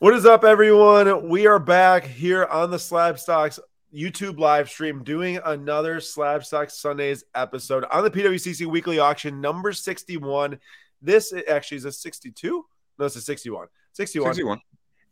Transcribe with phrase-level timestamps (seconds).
[0.00, 1.28] What is up, everyone?
[1.28, 3.58] We are back here on the SlabStox
[3.94, 10.58] YouTube live stream doing another SlabStox Sundays episode on the PWCC weekly auction number 61.
[11.02, 12.64] This actually is a 62.
[12.98, 13.66] No, it's a 61.
[13.92, 14.32] 61.
[14.32, 14.60] 61.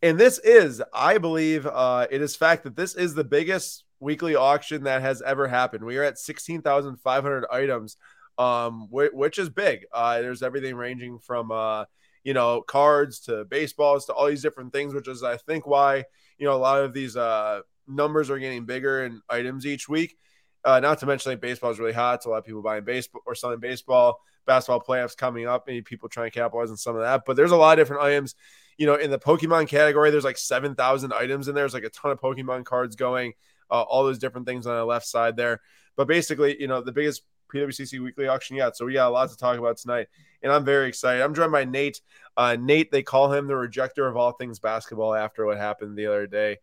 [0.01, 4.33] And this is, I believe, uh, it is fact that this is the biggest weekly
[4.33, 5.85] auction that has ever happened.
[5.85, 7.95] We are at 16,500 items,
[8.39, 9.85] um, wh- which is big.
[9.93, 11.85] Uh, there's everything ranging from, uh,
[12.23, 16.05] you know, cards to baseballs to all these different things, which is, I think, why,
[16.37, 20.17] you know, a lot of these uh, numbers are getting bigger and items each week.
[20.65, 22.23] Uh, not to mention, like, baseball is really hot.
[22.23, 24.19] So a lot of people buying baseball or selling baseball.
[24.45, 25.65] Basketball playoffs coming up.
[25.67, 27.23] Maybe people trying to capitalize on some of that.
[27.25, 28.35] But there's a lot of different items.
[28.77, 31.63] You know, in the Pokemon category, there's like 7,000 items in there.
[31.63, 33.33] There's like a ton of Pokemon cards going,
[33.69, 35.61] uh, all those different things on the left side there.
[35.95, 37.21] But basically, you know, the biggest
[37.53, 38.77] PWCC weekly auction yet.
[38.77, 40.07] So we got a lot to talk about tonight,
[40.41, 41.21] and I'm very excited.
[41.21, 42.01] I'm joined by Nate.
[42.37, 46.07] Uh, Nate, they call him the rejecter of all things basketball after what happened the
[46.07, 46.57] other day.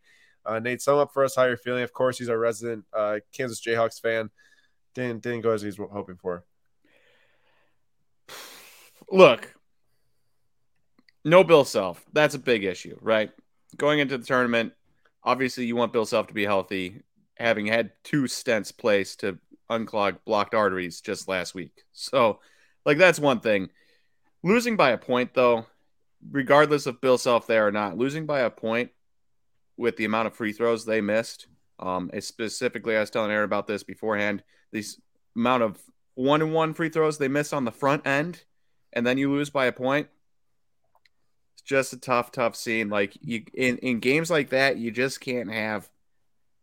[0.45, 1.83] Uh, Nate, sum up for us how you're feeling.
[1.83, 4.29] Of course, he's our resident uh, Kansas Jayhawks fan.
[4.95, 6.45] Didn't didn't go as he's hoping for.
[9.11, 9.53] Look,
[11.23, 12.03] no Bill Self.
[12.13, 13.31] That's a big issue, right?
[13.75, 14.73] Going into the tournament,
[15.23, 17.01] obviously you want Bill Self to be healthy,
[17.35, 19.37] having had two stents placed to
[19.69, 21.83] unclog blocked arteries just last week.
[21.93, 22.39] So,
[22.85, 23.69] like that's one thing.
[24.43, 25.65] Losing by a point, though,
[26.31, 28.91] regardless of Bill Self there or not, losing by a point
[29.77, 31.47] with the amount of free throws they missed.
[31.79, 34.43] Um, specifically, I was telling Aaron about this beforehand.
[34.71, 34.99] This
[35.35, 35.79] amount of
[36.15, 38.43] one and one free throws they missed on the front end,
[38.93, 40.07] and then you lose by a point.
[41.53, 42.89] It's just a tough, tough scene.
[42.89, 45.89] Like you in in games like that, you just can't have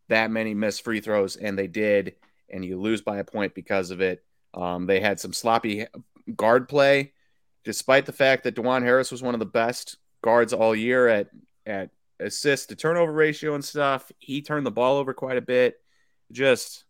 [0.09, 2.17] that many missed free throws, and they did,
[2.55, 4.25] and you lose by a point because of it.
[4.55, 5.87] Um, they had some sloppy
[6.35, 7.13] guard play,
[7.65, 11.29] despite the fact that Dajuan Harris was one of the best guards all year at
[11.67, 14.11] at assist to turnover ratio and stuff.
[14.19, 15.81] He turned the ball over quite a bit.
[16.31, 16.85] Just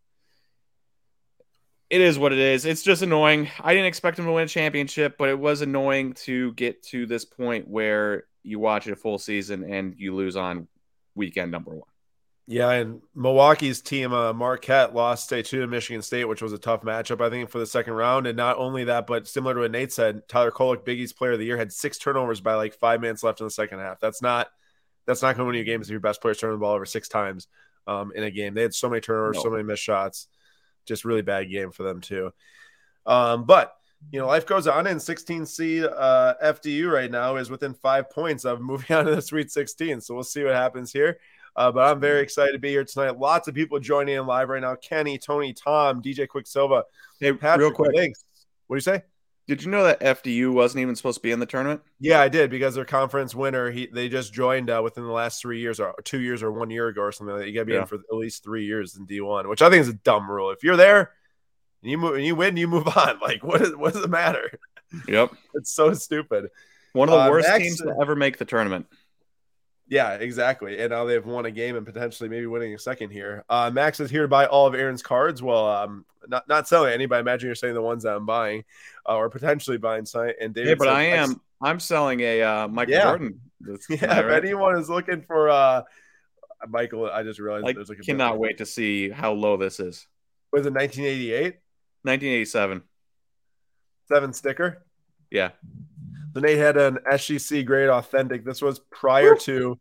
[1.88, 2.66] it is what it is.
[2.66, 3.48] It's just annoying.
[3.60, 7.06] I didn't expect him to win a championship, but it was annoying to get to
[7.06, 10.68] this point where you watch it a full season and you lose on
[11.14, 11.93] weekend number one.
[12.46, 16.58] Yeah, and Milwaukee's team, uh, Marquette, lost state two to Michigan State, which was a
[16.58, 18.26] tough matchup, I think, for the second round.
[18.26, 21.38] And not only that, but similar to what Nate said, Tyler Kolek, Biggie's Player of
[21.38, 23.98] the Year, had six turnovers by like five minutes left in the second half.
[23.98, 24.48] That's not
[25.06, 26.86] that's not going to win you games if your best player's turning the ball over
[26.86, 27.48] six times
[27.86, 28.54] um, in a game.
[28.54, 29.42] They had so many turnovers, no.
[29.42, 30.28] so many missed shots,
[30.86, 32.32] just really bad game for them too.
[33.06, 33.74] Um, but
[34.12, 34.86] you know, life goes on.
[34.86, 39.14] In 16 seed uh, FDU right now is within five points of moving on to
[39.14, 40.02] the Sweet 16.
[40.02, 41.18] So we'll see what happens here.
[41.56, 43.18] Uh, but I'm very excited to be here tonight.
[43.18, 44.74] Lots of people joining in live right now.
[44.74, 46.82] Kenny, Tony, Tom, DJ Quicksilva.
[47.20, 47.96] Hey, Patrick, real quick.
[47.96, 48.24] Thanks.
[48.66, 49.02] What do you say?
[49.46, 51.82] Did you know that FDU wasn't even supposed to be in the tournament?
[52.00, 55.42] Yeah, I did because their conference winner, he they just joined uh, within the last
[55.42, 57.36] three years or two years or one year ago or something.
[57.36, 57.80] Like you got to be yeah.
[57.80, 60.30] in for at least three years in D one, which I think is a dumb
[60.30, 60.50] rule.
[60.50, 61.12] If you're there
[61.82, 63.20] and you move and you win, you move on.
[63.20, 64.58] Like what is what does it matter?
[65.08, 66.48] Yep, it's so stupid.
[66.94, 68.86] One of the uh, worst Max, teams to ever make the tournament.
[69.94, 70.80] Yeah, exactly.
[70.80, 73.44] And now they've won a game and potentially maybe winning a second here.
[73.48, 75.40] Uh, Max is here to buy all of Aaron's cards.
[75.40, 78.26] Well, um, not not selling any, but I imagine you're saying the ones that I'm
[78.26, 78.64] buying
[79.08, 80.04] uh, or potentially buying.
[80.40, 81.40] And David, yeah, but I am.
[81.62, 83.04] I'm selling a uh, Michael yeah.
[83.04, 83.40] Jordan.
[83.88, 85.82] yeah, if anyone is looking for uh,
[86.68, 90.08] Michael, I just realized I there's like cannot wait to see how low this is.
[90.52, 91.44] Was it 1988?
[92.02, 92.82] 1987.
[94.08, 94.84] Seven sticker.
[95.30, 95.50] Yeah.
[96.34, 98.44] The Nate had an SGC grade authentic.
[98.44, 99.78] This was prior to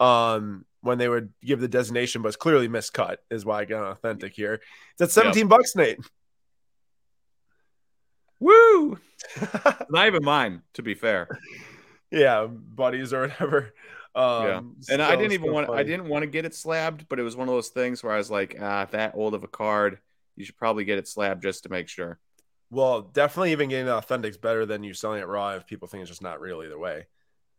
[0.00, 3.90] um when they would give the designation, but it's clearly miscut, is why I got
[3.90, 4.60] authentic here.
[4.92, 5.48] It's at 17 yep.
[5.48, 5.98] bucks, Nate.
[8.38, 8.98] Woo!
[9.90, 11.26] Not even mine, to be fair.
[12.10, 13.72] Yeah, buddies or whatever.
[14.14, 15.66] Um, yeah, and still, I didn't even want.
[15.66, 15.80] Funny.
[15.80, 18.12] I didn't want to get it slabbed, but it was one of those things where
[18.12, 19.98] I was like, ah, that old of a card,
[20.36, 22.20] you should probably get it slabbed just to make sure.
[22.70, 26.02] Well, definitely even getting the authentic's better than you selling it raw if people think
[26.02, 27.06] it's just not real either way.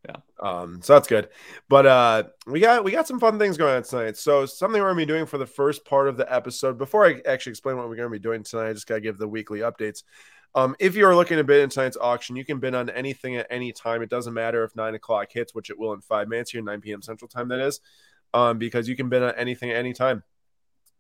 [0.08, 0.18] Yeah.
[0.40, 1.30] Um, so that's good.
[1.68, 4.18] But uh we got we got some fun things going on tonight.
[4.18, 6.78] So something we're gonna be doing for the first part of the episode.
[6.78, 9.28] Before I actually explain what we're gonna be doing tonight, I just gotta give the
[9.28, 10.04] weekly updates.
[10.54, 13.48] Um, if you're looking to bid in tonight's auction, you can bid on anything at
[13.50, 14.02] any time.
[14.02, 16.80] It doesn't matter if nine o'clock hits, which it will in five minutes here, 9
[16.80, 17.02] p.m.
[17.02, 17.82] Central Time, that is,
[18.34, 20.24] um, because you can bid on anything at any time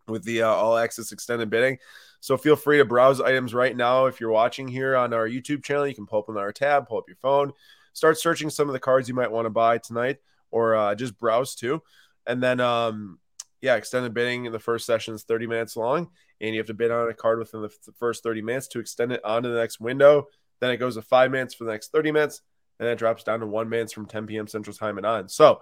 [0.08, 1.78] with the uh, all access extended bidding.
[2.26, 4.08] So feel free to browse items right now.
[4.08, 6.88] If you're watching here on our YouTube channel, you can pull up on our tab,
[6.88, 7.54] pull up your phone,
[7.94, 10.18] start searching some of the cards you might want to buy tonight,
[10.50, 11.84] or uh, just browse too.
[12.26, 13.20] And then, um,
[13.62, 16.10] yeah, extended bidding in the first session is 30 minutes long,
[16.42, 17.70] and you have to bid on a card within the
[18.00, 20.26] first 30 minutes to extend it on to the next window.
[20.62, 22.42] Then it goes to five minutes for the next 30 minutes.
[22.80, 24.48] and it drops down to one man's from 10 p.m.
[24.48, 25.30] Central Time and on.
[25.30, 25.60] So,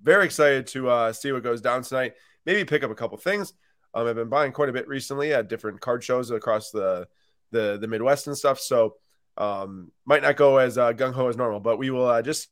[0.00, 2.14] very excited to uh, see what goes down tonight.
[2.46, 3.52] Maybe pick up a couple things.
[3.96, 7.08] Um, I've been buying quite a bit recently at different card shows across the
[7.50, 8.60] the the Midwest and stuff.
[8.60, 8.96] So,
[9.38, 12.48] um, might not go as uh, gung ho as normal, but we will uh, just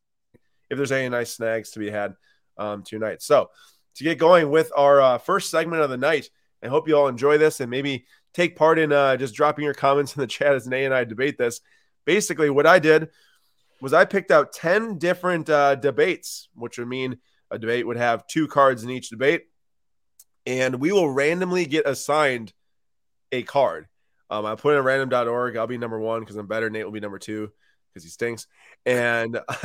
[0.71, 2.15] if there's any nice snags to be had
[2.57, 3.21] um, tonight.
[3.21, 3.51] So,
[3.97, 6.31] to get going with our uh, first segment of the night,
[6.63, 9.75] I hope you all enjoy this and maybe take part in uh, just dropping your
[9.75, 11.61] comments in the chat as Nate and I debate this.
[12.07, 13.11] Basically, what I did
[13.83, 17.19] was I picked out 10 different uh, debates, which would mean
[17.51, 19.43] a debate would have two cards in each debate.
[20.47, 22.53] And we will randomly get assigned
[23.33, 23.87] a card.
[24.31, 25.57] Um, I put in random.org.
[25.57, 26.71] I'll be number one because I'm better.
[26.71, 27.51] Nate will be number two
[27.89, 28.47] because he stinks.
[28.85, 29.35] And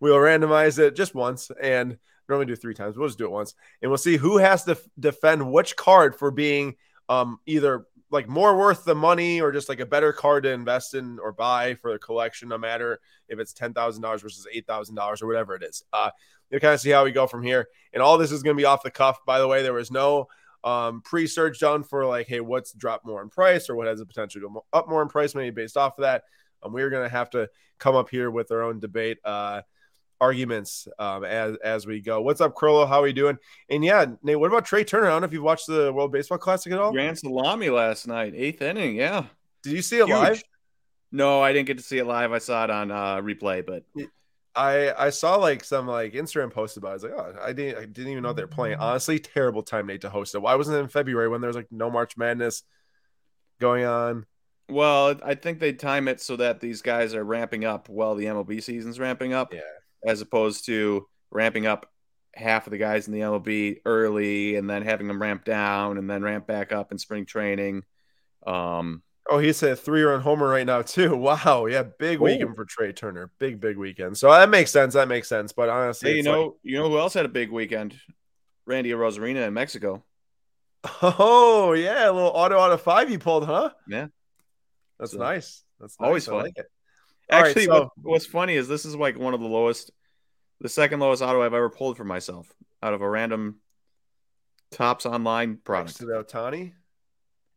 [0.00, 1.50] we'll randomize it just once.
[1.60, 1.98] And
[2.28, 2.96] normally do three times.
[2.96, 3.54] We'll just do it once.
[3.80, 6.76] And we'll see who has to f- defend which card for being
[7.08, 10.94] um, either like more worth the money or just like a better card to invest
[10.94, 14.66] in or buy for the collection, no matter if it's ten thousand dollars versus eight
[14.66, 15.82] thousand dollars or whatever it is.
[15.92, 16.10] Uh,
[16.50, 17.68] you kind of see how we go from here.
[17.92, 19.24] And all this is going to be off the cuff.
[19.24, 20.28] By the way, there was no
[20.62, 24.06] um, pre-search done for like, hey, what's dropped more in price or what has the
[24.06, 26.24] potential to go up more in price, maybe based off of that.
[26.62, 27.48] Um, we're going to have to
[27.78, 29.18] come up here with our own debate.
[29.24, 29.62] Uh,
[30.22, 32.22] arguments um, as as we go.
[32.22, 32.88] What's up, Crollo?
[32.88, 33.36] How are we doing?
[33.68, 35.08] And yeah, Nate, what about Trea Turner?
[35.08, 36.92] I don't know if you've watched the World Baseball Classic at all.
[36.92, 38.94] Grand salami last night, eighth inning.
[38.94, 39.24] Yeah.
[39.64, 40.10] Did you see it Huge.
[40.10, 40.42] live?
[41.10, 42.32] No, I didn't get to see it live.
[42.32, 43.84] I saw it on uh, replay, but
[44.54, 46.88] I I saw like some like Instagram posts about.
[46.88, 46.90] it.
[46.90, 48.78] I was like, oh, I didn't I didn't even know they're playing.
[48.78, 50.40] Honestly, terrible time Nate to host it.
[50.40, 52.62] Why wasn't it in February when there's like no March Madness
[53.60, 54.24] going on?
[54.68, 58.26] Well, I think they time it so that these guys are ramping up while the
[58.26, 59.52] MLB season's ramping up.
[59.52, 59.60] Yeah
[60.04, 61.90] as opposed to ramping up
[62.34, 66.08] half of the guys in the MLB early and then having them ramp down and
[66.08, 67.82] then ramp back up in spring training.
[68.46, 71.16] Um, oh, he's a three run homer right now, too.
[71.22, 71.66] Wow.
[71.66, 71.84] Yeah.
[71.98, 73.30] Big weekend for Trea Turner.
[73.38, 74.16] Big, big weekend.
[74.16, 74.94] So that makes sense.
[74.94, 75.52] That makes sense.
[75.52, 76.52] But honestly, hey, you know, like...
[76.62, 77.94] you know who else had a big weekend?
[78.66, 80.04] Randy Arozarena in Mexico.
[81.00, 82.10] Oh, yeah.
[82.10, 83.70] A little auto out of five you pulled, huh?
[83.86, 84.08] Yeah.
[84.98, 85.62] That's so, nice.
[85.78, 86.06] That's nice.
[86.06, 86.42] always fun.
[86.42, 86.56] Like
[87.32, 87.80] Actually, right, so...
[87.80, 89.90] what, what's funny is this is like one of the lowest,
[90.60, 92.52] the second lowest auto I've ever pulled for myself
[92.82, 93.56] out of a random
[94.70, 95.88] Topps online product.
[95.88, 96.72] Next to the Ohtani?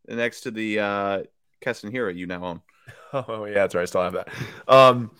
[0.08, 1.22] Next to the uh,
[1.60, 2.60] Keston Hiura you now own.
[3.12, 3.82] Oh yeah, that's right.
[3.82, 4.28] I still have that.
[4.68, 5.10] Um,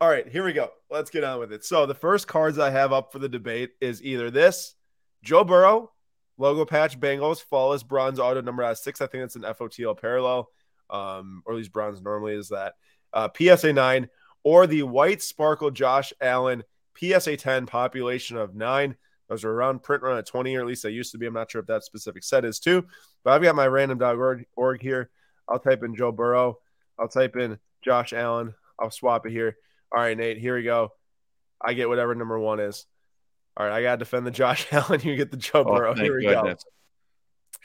[0.00, 0.70] all right, here we go.
[0.88, 1.64] Let's get on with it.
[1.64, 4.74] So the first cards I have up for the debate is either this
[5.22, 5.90] Joe Burrow
[6.38, 9.00] logo patch Bengals flawless bronze auto number six.
[9.00, 10.48] I think that's an FOTL parallel,
[10.88, 12.74] um, or at least bronze normally is that
[13.12, 14.08] uh, PSA 9,
[14.42, 16.62] or the White Sparkle Josh Allen
[16.98, 18.96] PSA 10 population of nine.
[19.28, 21.26] Those are around print run at 20, or at least they used to be.
[21.26, 22.84] I'm not sure if that specific set is too,
[23.22, 25.10] but I've got my random.org org here.
[25.48, 26.58] I'll type in Joe Burrow.
[26.98, 28.54] I'll type in Josh Allen.
[28.78, 29.56] I'll swap it here.
[29.94, 30.92] All right, Nate, here we go.
[31.60, 32.86] I get whatever number one is.
[33.56, 35.00] All right, I got to defend the Josh Allen.
[35.02, 35.94] You get the Joe oh, Burrow.
[35.94, 36.64] Here we goodness.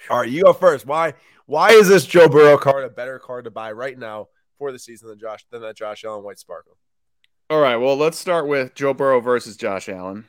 [0.08, 0.14] go.
[0.14, 0.86] All right, you go first.
[0.86, 1.14] Why?
[1.46, 4.80] Why is this Joe Burrow card a better card to buy right now for the
[4.80, 6.78] season than Josh than that Josh Allen White Sparkle.
[7.50, 10.26] All right, well, let's start with Joe Burrow versus Josh Allen.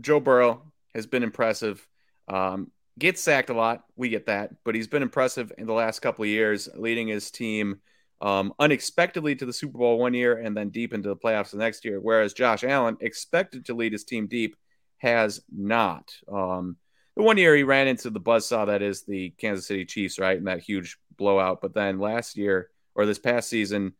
[0.00, 0.62] Joe Burrow
[0.94, 1.86] has been impressive.
[2.28, 6.00] Um, gets sacked a lot, we get that, but he's been impressive in the last
[6.00, 7.80] couple of years, leading his team
[8.20, 11.58] um, unexpectedly to the Super Bowl one year and then deep into the playoffs the
[11.58, 12.00] next year.
[12.00, 14.56] Whereas Josh Allen, expected to lead his team deep,
[14.98, 16.14] has not.
[16.32, 16.76] Um,
[17.16, 20.38] the one year he ran into the buzzsaw that is the Kansas City Chiefs, right,
[20.38, 21.60] in that huge blowout.
[21.60, 23.94] But then last year, or this past season,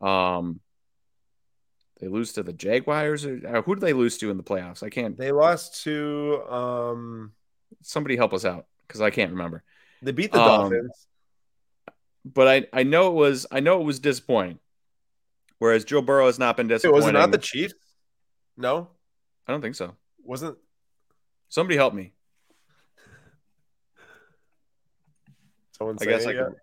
[0.00, 0.60] um,
[2.00, 3.24] they lose to the Jaguars.
[3.26, 4.82] Or, uh, who did they lose to in the playoffs?
[4.82, 5.16] I can't.
[5.16, 7.32] They lost to um,
[7.82, 8.16] somebody.
[8.16, 9.62] Help us out because I can't remember.
[10.02, 11.06] They beat the um, Dolphins,
[12.24, 14.58] but I I know it was I know it was disappointing.
[15.58, 16.96] Whereas Joe Burrow has not been disappointing.
[16.96, 17.74] was it not the Chiefs?
[18.56, 18.88] No,
[19.46, 19.94] I don't think so.
[20.24, 20.56] Wasn't
[21.50, 22.14] somebody help me?
[25.76, 26.40] Someone I guess I could.
[26.52, 26.54] It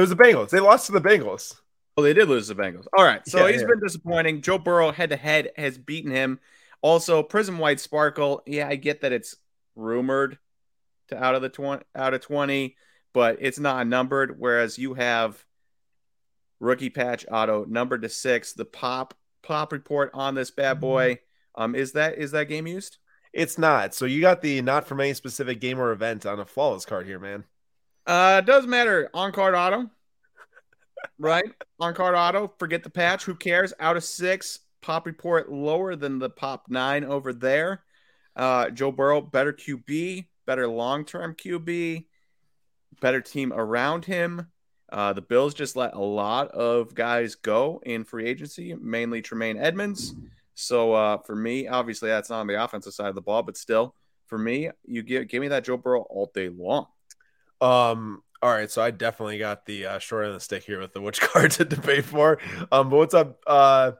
[0.00, 0.50] was the Bengals.
[0.50, 1.54] They lost to the Bengals.
[1.96, 2.86] Oh, they did lose the Bengals.
[2.96, 3.26] All right.
[3.28, 3.68] So yeah, he's yeah.
[3.68, 4.40] been disappointing.
[4.40, 6.40] Joe Burrow head to head has beaten him.
[6.80, 8.42] Also, Prizm White Sparkle.
[8.46, 9.36] Yeah, I get that it's
[9.76, 10.38] rumored
[11.08, 12.76] to out of the 20 out of 20,
[13.12, 14.38] but it's not numbered.
[14.38, 15.44] Whereas you have
[16.60, 18.54] rookie patch auto numbered to six.
[18.54, 20.80] The pop pop report on this bad mm-hmm.
[20.80, 21.18] boy.
[21.54, 22.96] Um, is that is that game used?
[23.32, 23.94] It's not.
[23.94, 27.06] So you got the not from any specific game or event on a flawless card
[27.06, 27.44] here, man.
[28.06, 29.10] Uh, doesn't matter.
[29.14, 29.90] On card auto,
[31.18, 31.44] right?
[31.80, 32.52] On card auto.
[32.58, 33.24] Forget the patch.
[33.24, 33.72] Who cares?
[33.78, 34.60] Out of six.
[34.80, 37.82] Pop report lower than the pop nine over there.
[38.34, 42.06] Uh, Joe Burrow, better QB, better long term QB,
[43.00, 44.48] better team around him.
[44.90, 49.56] Uh, the Bills just let a lot of guys go in free agency, mainly Tremaine
[49.56, 50.14] Edmunds.
[50.54, 53.56] So uh, for me, obviously that's not on the offensive side of the ball, but
[53.56, 53.94] still,
[54.26, 56.86] for me, you give give me that Joe Burrow all day long.
[57.62, 58.22] Um.
[58.42, 60.92] All right, so I definitely got the uh, short end of the stick here with
[60.92, 62.38] the which card to debate for.
[62.70, 62.90] Um.
[62.90, 63.40] But what's up?
[63.46, 63.92] Uh,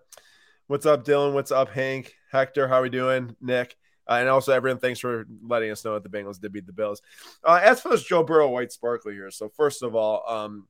[0.67, 1.33] what's up, Dylan?
[1.33, 2.15] What's up, Hank?
[2.31, 2.67] Hector?
[2.67, 3.37] How are we doing?
[3.41, 3.77] Nick?
[4.09, 6.73] Uh, and also, everyone, thanks for letting us know that the Bengals did beat the
[6.73, 7.01] Bills.
[7.45, 10.67] Uh, as for this Joe Burrow white sparkly here, so first of all, um,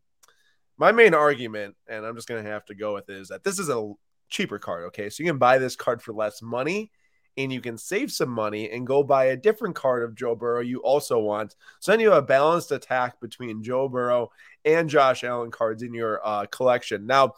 [0.77, 3.59] my main argument, and I'm just to have to go with it, is that this
[3.59, 3.93] is a
[4.29, 4.85] cheaper card.
[4.89, 6.91] Okay, so you can buy this card for less money,
[7.37, 10.61] and you can save some money and go buy a different card of Joe Burrow
[10.61, 11.57] you also want.
[11.81, 14.31] So then you have a balanced attack between Joe Burrow
[14.65, 17.07] and Josh Allen cards in your uh, collection.
[17.07, 17.33] Now,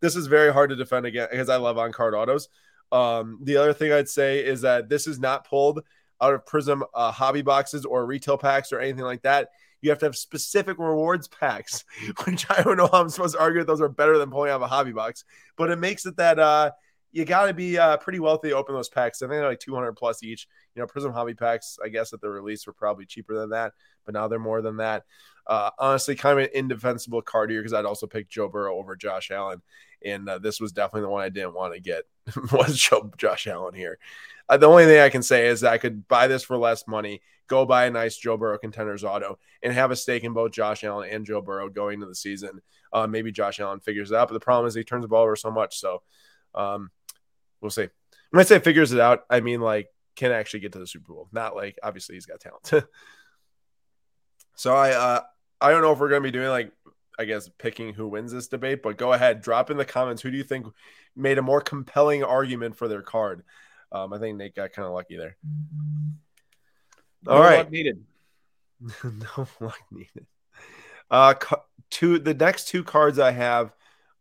[0.00, 2.48] this is very hard to defend again because I love on card autos.
[2.92, 5.82] Um, the other thing I'd say is that this is not pulled
[6.20, 9.50] out of Prizm uh, hobby boxes or retail packs or anything like that.
[9.80, 11.84] You have to have specific rewards packs,
[12.24, 14.50] which I don't know how I'm supposed to argue that those are better than pulling
[14.50, 15.24] out of a hobby box,
[15.56, 16.72] but it makes it that uh,
[17.12, 19.20] you got to be uh, pretty wealthy to open those packs.
[19.20, 20.46] I think they're like 200 plus each.
[20.74, 23.72] You know, Prizm hobby packs, I guess at the release were probably cheaper than that,
[24.04, 25.04] but now they're more than that.
[25.46, 28.94] Uh, honestly, kind of an indefensible card here because I'd also pick Joe Burrow over
[28.94, 29.60] Josh Allen,
[30.04, 32.04] and uh, this was definitely the one I didn't want to get
[32.52, 33.98] was Joe, Josh Allen here.
[34.48, 37.22] Uh, the only thing I can say is I could buy this for less money,
[37.48, 40.84] go buy a nice Joe Burrow contenders auto, and have a stake in both Josh
[40.84, 42.60] Allen and Joe Burrow going into the season.
[42.92, 45.22] Uh, maybe Josh Allen figures it out, but the problem is he turns the ball
[45.22, 45.78] over so much.
[45.78, 46.02] So
[46.54, 46.90] um,
[47.60, 47.88] we'll see.
[48.30, 51.12] When I say figures it out, I mean like can actually get to the Super
[51.12, 52.70] Bowl, not like obviously he's got talent.
[54.56, 55.20] so I uh,
[55.60, 56.72] I don't know if we're gonna be doing like
[57.18, 60.22] I guess picking who wins this debate, but go ahead, drop in the comments.
[60.22, 60.66] Who do you think
[61.16, 63.42] made a more compelling argument for their card?
[63.92, 65.36] Um, I think Nate got kind of lucky there.
[67.24, 68.04] No All right, needed.
[69.04, 70.26] no luck needed.
[71.10, 71.34] Uh,
[71.90, 73.72] two the next two cards I have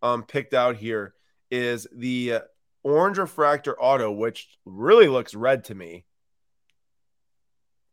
[0.01, 1.13] um picked out here
[1.51, 2.39] is the
[2.83, 6.05] orange refractor auto, which really looks red to me.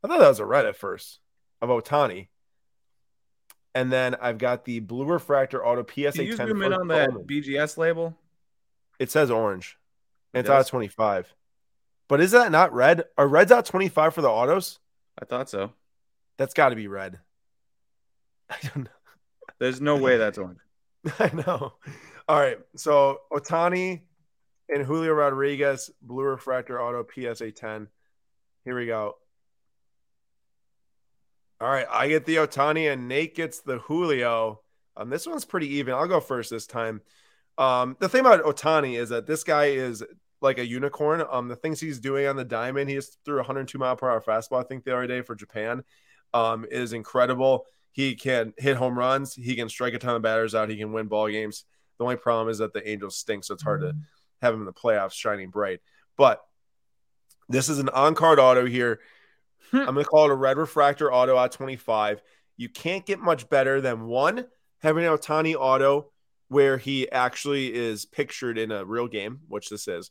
[0.03, 1.19] I thought that was a red at first
[1.61, 2.27] of Ohtani.
[3.75, 6.47] And then I've got the blue refractor auto PSA you 10.
[6.47, 8.17] Zoom in on that BGS label.
[8.99, 9.77] It says orange.
[10.33, 11.33] It it's out of 25.
[12.07, 13.03] But is that not red?
[13.17, 14.79] Are reds out 25 for the autos?
[15.21, 15.73] I thought so.
[16.37, 17.19] That's got to be red.
[18.49, 18.91] I don't know.
[19.59, 20.59] There's no way that's orange.
[21.19, 21.73] I know.
[22.27, 22.59] All right.
[22.75, 24.01] So Ohtani
[24.69, 27.87] and Julio Rodriguez, blue refractor auto PSA 10.
[28.65, 29.15] Here we go.
[31.59, 34.61] All right, I get the Ohtani and Nate gets the Julio.
[34.95, 35.93] Um, this one's pretty even.
[35.93, 37.01] I'll go first this time.
[37.57, 40.03] Um, the thing about Ohtani is that this guy is
[40.41, 41.23] like a unicorn.
[41.31, 44.21] Um, the things he's doing on the diamond, he just threw 102 mile per hour
[44.21, 45.83] fastball, I think, the other day for Japan.
[46.33, 47.65] Um, is incredible.
[47.91, 49.33] He can hit home runs.
[49.33, 50.69] He can strike a ton of batters out.
[50.69, 51.63] He can win ball games.
[51.97, 53.95] The only problem is that the Angels stink, so it's hard to
[54.41, 55.79] have him in the playoffs shining bright.
[56.17, 56.41] But
[57.49, 58.99] this is an on card auto here.
[59.71, 59.77] Hmm.
[59.77, 62.21] I'm going to call it a red refractor auto at 25.
[62.57, 64.45] You can't get much better than one,
[64.79, 66.11] having an Ohtani auto
[66.49, 70.09] where he actually is pictured in a real game, which this is.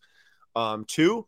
[0.54, 1.26] Um, two,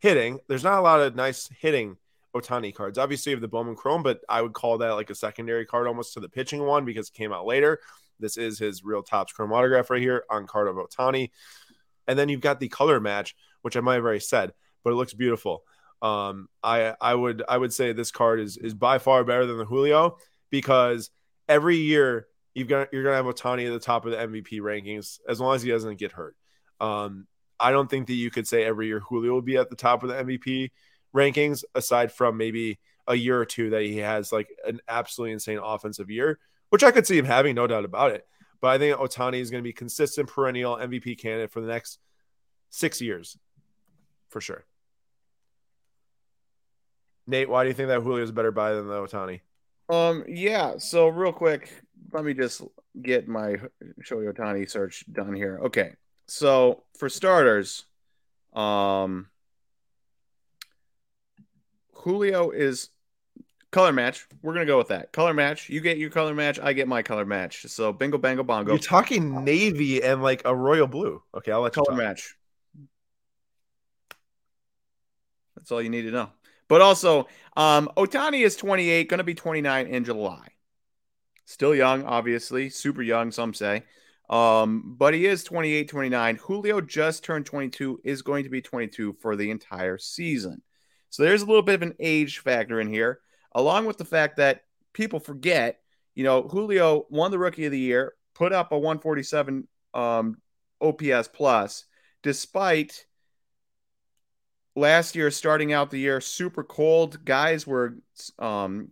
[0.00, 0.40] hitting.
[0.48, 1.96] There's not a lot of nice hitting
[2.34, 2.98] Ohtani cards.
[2.98, 5.86] Obviously, you have the Bowman Chrome, but I would call that like a secondary card
[5.86, 7.80] almost to the pitching one because it came out later.
[8.18, 11.30] This is his real Topps Chrome autograph right here on card of Ohtani.
[12.06, 14.52] And then you've got the color match, which I might have already said,
[14.84, 15.62] but it looks beautiful.
[16.00, 19.58] Um, I I would I would say this card is is by far better than
[19.58, 20.18] the Julio
[20.50, 21.10] because
[21.48, 25.20] every year you've got you're gonna have Ohtani at the top of the MVP rankings
[25.28, 26.36] as long as he doesn't get hurt.
[26.80, 27.28] Um,
[27.60, 30.02] I don't think that you could say every year Julio will be at the top
[30.02, 30.70] of the MVP
[31.14, 35.60] rankings, aside from maybe a year or two that he has like an absolutely insane
[35.62, 36.40] offensive year,
[36.70, 38.26] which I could see him having, no doubt about it.
[38.62, 41.98] But I think Ohtani is going to be consistent, perennial MVP candidate for the next
[42.70, 43.36] six years,
[44.30, 44.64] for sure.
[47.26, 49.40] Nate, why do you think that Julio is a better buy than the Ohtani?
[49.88, 50.78] Um, yeah.
[50.78, 52.62] So real quick, let me just
[53.00, 53.56] get my
[54.00, 55.58] Shohei Ohtani search done here.
[55.64, 55.94] Okay.
[56.28, 57.84] So for starters,
[58.52, 59.26] um,
[61.94, 62.90] Julio is
[63.72, 64.28] color match.
[64.42, 65.68] We're gonna go with that color match.
[65.68, 66.60] You get your color match.
[66.60, 67.66] I get my color match.
[67.66, 68.72] So bingo, bango, bongo.
[68.72, 71.20] You're talking navy and like a royal blue.
[71.34, 72.36] Okay, I'll let color match.
[75.56, 76.30] That's all you need to know.
[76.68, 80.48] But also, um, Ohtani is 28, going to be 29 in July.
[81.44, 83.84] Still young, obviously, super young, some say.
[84.30, 86.36] Um, but he is 28, 29.
[86.36, 90.62] Julio just turned 22, is going to be 22 for the entire season.
[91.10, 93.20] So there's a little bit of an age factor in here,
[93.54, 95.82] along with the fact that people forget
[96.14, 100.36] you know, Julio won the rookie of the year, put up a 147 um,
[100.80, 101.84] OPS plus,
[102.22, 103.06] despite
[104.74, 107.24] last year starting out the year super cold.
[107.24, 107.96] Guys were
[108.38, 108.88] um,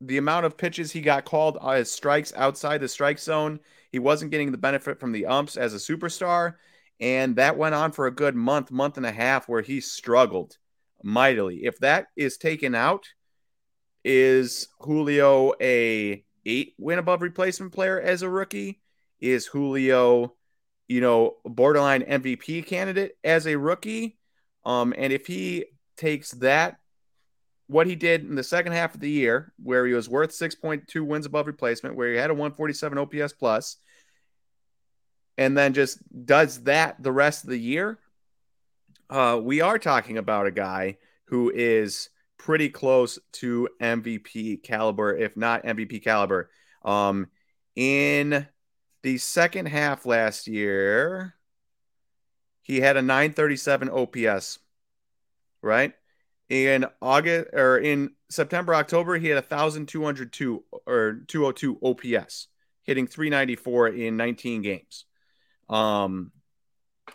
[0.00, 3.60] the amount of pitches he got called as strikes outside the strike zone.
[3.92, 6.54] He wasn't getting the benefit from the umps as a superstar.
[6.98, 10.56] And that went on for a good month, month and a half where he struggled
[11.02, 11.64] mightily.
[11.64, 13.06] If that is taken out,
[14.06, 18.80] is Julio a eight win above replacement player as a rookie?
[19.20, 20.34] Is Julio,
[20.86, 24.16] you know, borderline MVP candidate as a rookie?
[24.64, 25.64] Um, and if he
[25.96, 26.76] takes that,
[27.66, 31.04] what he did in the second half of the year, where he was worth 6.2
[31.04, 33.78] wins above replacement, where he had a 147 OPS plus,
[35.36, 37.98] and then just does that the rest of the year,
[39.10, 40.96] uh, we are talking about a guy
[41.26, 46.50] who is pretty close to MVP caliber, if not MVP caliber.
[46.84, 47.28] Um,
[47.74, 48.46] in
[49.02, 51.34] the second half last year,
[52.62, 54.58] he had a 937 OPS,
[55.62, 55.92] right?
[56.48, 62.48] In August or in September, October, he had 1,202 or 202 OPS,
[62.82, 65.04] hitting 394 in 19 games.
[65.68, 66.32] Um,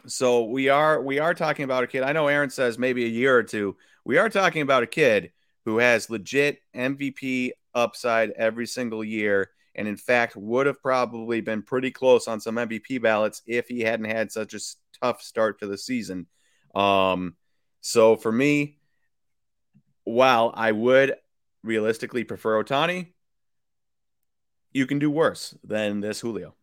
[0.07, 2.03] so we are we are talking about a kid.
[2.03, 3.75] I know Aaron says maybe a year or two.
[4.03, 5.31] We are talking about a kid
[5.65, 11.61] who has legit MVP upside every single year and in fact would have probably been
[11.61, 14.59] pretty close on some MVP ballots if he hadn't had such a
[15.01, 16.27] tough start to the season.
[16.75, 17.35] Um,
[17.81, 18.79] so for me,
[20.03, 21.15] while I would
[21.63, 23.07] realistically prefer Ohtani,
[24.73, 26.55] you can do worse than this Julio.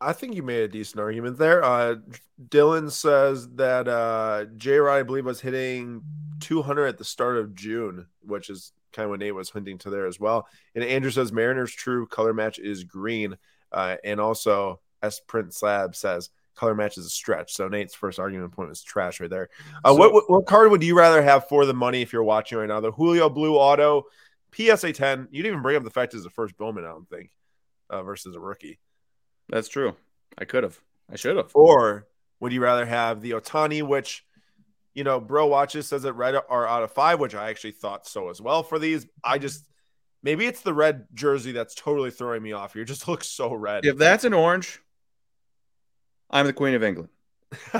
[0.00, 1.64] I think you made a decent argument there.
[1.64, 1.96] Uh,
[2.48, 6.02] Dylan says that uh, J Rod, I believe, was hitting
[6.40, 9.90] 200 at the start of June, which is kind of what Nate was hinting to
[9.90, 10.46] there as well.
[10.74, 13.36] And Andrew says Mariners' true color match is green.
[13.72, 17.52] Uh, and also, S Print Slab says color match is a stretch.
[17.52, 19.48] So Nate's first argument point was trash right there.
[19.84, 22.58] Uh, so, what, what, card would you rather have for the money if you're watching
[22.58, 22.80] right now?
[22.80, 24.04] The Julio Blue Auto,
[24.54, 25.28] PSA 10.
[25.30, 27.30] You didn't even bring up the fact it's the first Bowman, I don't think,
[27.90, 28.78] uh, versus a rookie.
[29.48, 29.96] That's true.
[30.38, 30.80] I could have.
[31.10, 31.50] I should have.
[31.54, 32.06] Or
[32.40, 34.24] would you rather have the Ohtani, which
[34.94, 38.06] you know, Bro Watches says that red are out of five, which I actually thought
[38.06, 39.06] so as well for these.
[39.22, 39.64] I just
[40.22, 42.84] maybe it's the red jersey that's totally throwing me off here.
[42.94, 43.84] Just looks so red.
[43.84, 44.80] If that's an orange,
[46.30, 47.10] I'm the Queen of England.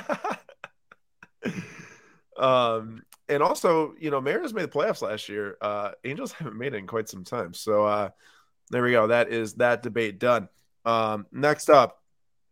[2.36, 5.56] um, and also, you know, Mariners made the playoffs last year.
[5.60, 7.54] Uh, Angels haven't made it in quite some time.
[7.54, 8.10] So uh,
[8.70, 9.06] there we go.
[9.06, 10.48] That is that debate done.
[10.84, 12.02] Um, next up,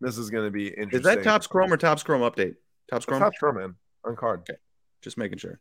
[0.01, 0.99] this is going to be interesting.
[0.99, 2.57] Is that Topps Chrome or Topps Chrome update?
[2.90, 3.21] Topps Chrome.
[3.21, 4.40] Topps Chrome, man on card.
[4.40, 4.59] Okay.
[5.01, 5.61] Just making sure.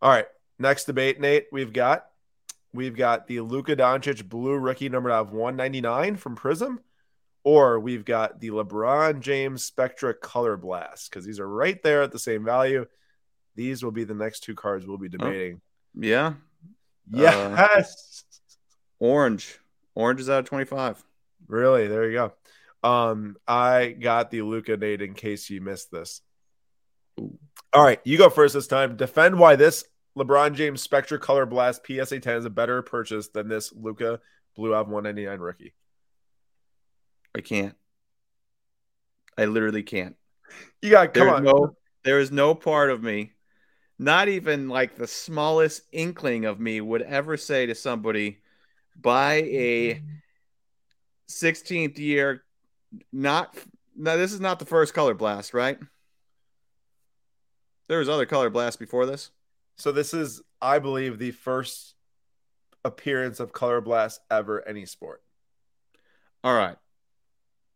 [0.00, 0.26] All right.
[0.58, 1.46] Next debate, Nate.
[1.52, 2.06] We've got
[2.72, 6.78] we've got the Luka Doncic blue rookie number of 199 from Prizm,
[7.42, 12.12] or we've got the LeBron James Spectra Color Blast because these are right there at
[12.12, 12.86] the same value.
[13.56, 15.56] These will be the next two cards we'll be oh, debating.
[15.56, 16.34] Oh, yeah.
[17.10, 18.24] Yes.
[18.30, 19.58] Uh, orange.
[19.94, 21.04] Orange is out of 25.
[21.46, 21.88] Really?
[21.88, 22.32] There you go.
[22.88, 26.20] Um, I got the Luka Nate in case you missed this.
[27.18, 27.38] Ooh.
[27.72, 28.96] All right, you go first this time.
[28.96, 29.84] Defend why this
[30.16, 34.20] LeBron James Spectra Color Blast PSA 10 is a better purchase than this Luka
[34.54, 35.74] Blue Av 199 rookie.
[37.36, 37.74] I can't.
[39.36, 40.14] I literally can't.
[40.80, 41.44] You got come There's on.
[41.44, 43.32] No, there is no part of me,
[43.98, 48.38] not even like the smallest inkling of me, would ever say to somebody,
[48.94, 50.02] buy a
[51.28, 52.44] 16th year,
[53.12, 53.56] not
[53.96, 54.16] now.
[54.16, 55.78] This is not the first color blast, right?
[57.88, 59.30] There was other color blast before this.
[59.76, 61.94] So this is, I believe, the first
[62.84, 65.22] appearance of color blast ever any sport.
[66.42, 66.76] All right.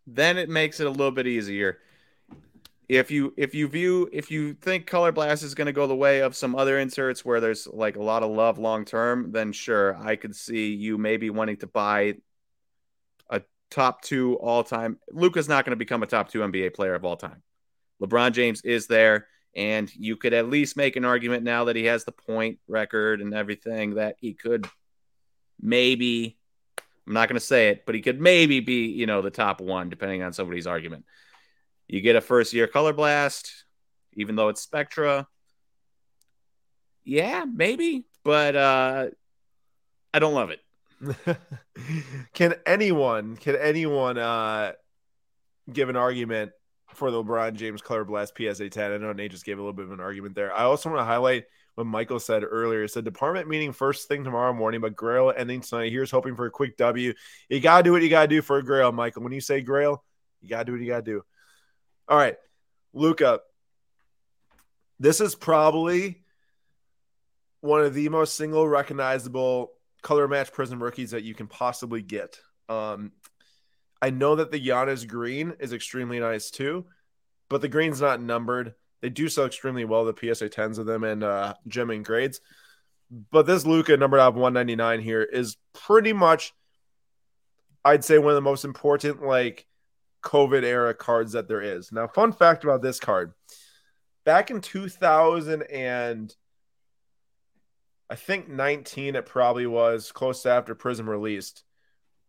[0.07, 1.79] Then it makes it a little bit easier.
[2.89, 5.95] If you if you view if you think color blast is going to go the
[5.95, 9.53] way of some other inserts where there's like a lot of love long term, then
[9.53, 12.15] sure, I could see you maybe wanting to buy
[13.71, 14.99] top 2 all time.
[15.11, 17.43] Luka's not going to become a top 2 NBA player of all time.
[18.03, 21.85] LeBron James is there and you could at least make an argument now that he
[21.85, 24.69] has the point record and everything that he could
[25.61, 26.39] maybe,
[27.07, 29.61] I'm not going to say it, but he could maybe be, you know, the top
[29.61, 31.05] one, depending on somebody's argument.
[31.89, 33.65] You get a first year color blast,
[34.13, 35.27] even though it's Spectra.
[37.05, 39.07] Yeah, maybe, but uh,
[40.13, 40.61] I don't love it.
[42.35, 44.73] can anyone, can anyone uh,
[45.73, 46.53] give an argument
[46.95, 48.93] for the LeBron James Color Blast PSA 10.
[48.93, 50.53] I know Nate just gave a little bit of an argument there.
[50.53, 52.89] I also want to highlight what Michael said earlier.
[52.89, 55.93] Said department meeting first thing tomorrow morning, but Grail ending tonight.
[55.93, 57.13] Here's hoping for a quick W.
[57.49, 59.23] You gotta do what you gotta do for a Grail, Michael.
[59.23, 60.03] When you say Grail,
[60.41, 61.23] you gotta do what you gotta do.
[62.09, 62.37] All right,
[62.93, 63.41] Luka.
[64.99, 66.25] This is probably
[67.61, 69.71] one of the most single recognizable
[70.03, 72.39] color match Prizm rookies that you can possibly get.
[72.69, 73.13] Um,
[74.01, 76.87] I know that the Giannis green is extremely nice too,
[77.49, 78.75] but the green's not numbered.
[79.01, 82.41] They do sell extremely well, the PSA 10s of them and uh, gem and grades.
[83.31, 86.53] But this Luka numbered out 199 here is pretty much,
[87.85, 89.67] I'd say, one of the most important like
[90.23, 91.91] COVID era cards that there is.
[91.91, 93.33] Now, fun fact about this card
[94.25, 96.35] back in 2000 and
[98.11, 101.65] I think 19, it probably was close after Prism released.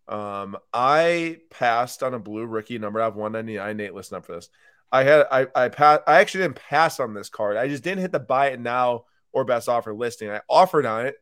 [0.08, 3.78] Um, I passed on a blue rookie number I have 199.
[3.78, 4.50] Nate, listen up for this.
[4.92, 7.58] I had I I passed I actually didn't pass on this card.
[7.58, 10.32] I just didn't hit the buy it now or best offer listing.
[10.32, 11.16] I offered on it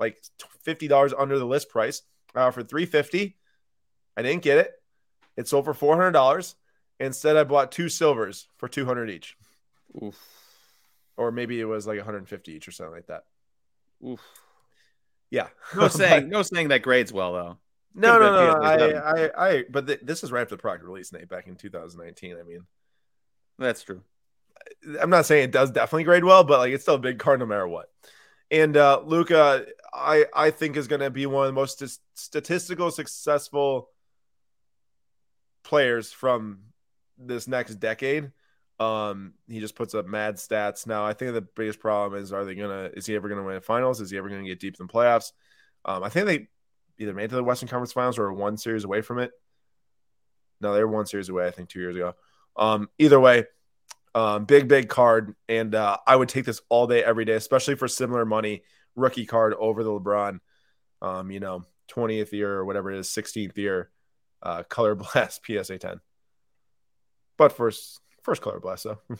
[0.00, 0.18] like
[0.62, 2.02] fifty dollars under the list price.
[2.34, 3.36] I offered three fifty.
[4.16, 4.72] I didn't get it.
[5.36, 6.56] It sold for four hundred dollars.
[6.98, 9.36] Instead, I bought two silvers for two hundred each.
[10.02, 10.18] Oof.
[11.16, 13.22] Or maybe it was like one hundred fifty each or something like that.
[14.04, 14.20] Oof.
[15.30, 15.48] Yeah.
[15.76, 17.58] No saying no saying that grades well though.
[17.94, 18.60] No, no, no.
[18.62, 21.56] I, I, I, but th- this is right after the product release, Nate, back in
[21.56, 22.36] 2019.
[22.38, 22.64] I mean,
[23.58, 24.00] that's true.
[24.98, 27.40] I'm not saying it does definitely grade well, but like it's still a big card
[27.40, 27.90] no matter what.
[28.50, 31.98] And uh, Luka, I I think is going to be one of the most st-
[32.14, 33.88] statistical successful
[35.64, 36.60] players from
[37.18, 38.30] this next decade.
[38.80, 40.86] Um, he just puts up mad stats.
[40.86, 42.90] Now, I think the biggest problem is: are they gonna?
[42.94, 44.00] Is he ever gonna win finals?
[44.00, 45.32] Is he ever gonna get deep in the playoffs?
[45.84, 46.48] Um, I think they
[46.98, 49.32] either made to the Western Conference Finals or one series away from it.
[50.60, 51.46] No, they were one series away.
[51.46, 52.14] I think two years ago.
[52.56, 53.46] Um, either way,
[54.14, 57.74] um, big big card, and uh, I would take this all day, every day, especially
[57.76, 58.62] for similar money.
[58.94, 60.40] Rookie card over the LeBron.
[61.00, 63.90] Um, you know, twentieth year or whatever it is, sixteenth year,
[64.42, 66.00] uh, color blast PSA ten.
[67.38, 68.98] But first, first color blast though.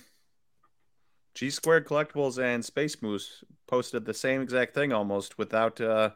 [1.34, 6.10] G Squared Collectibles and Space Moose posted the same exact thing almost without uh,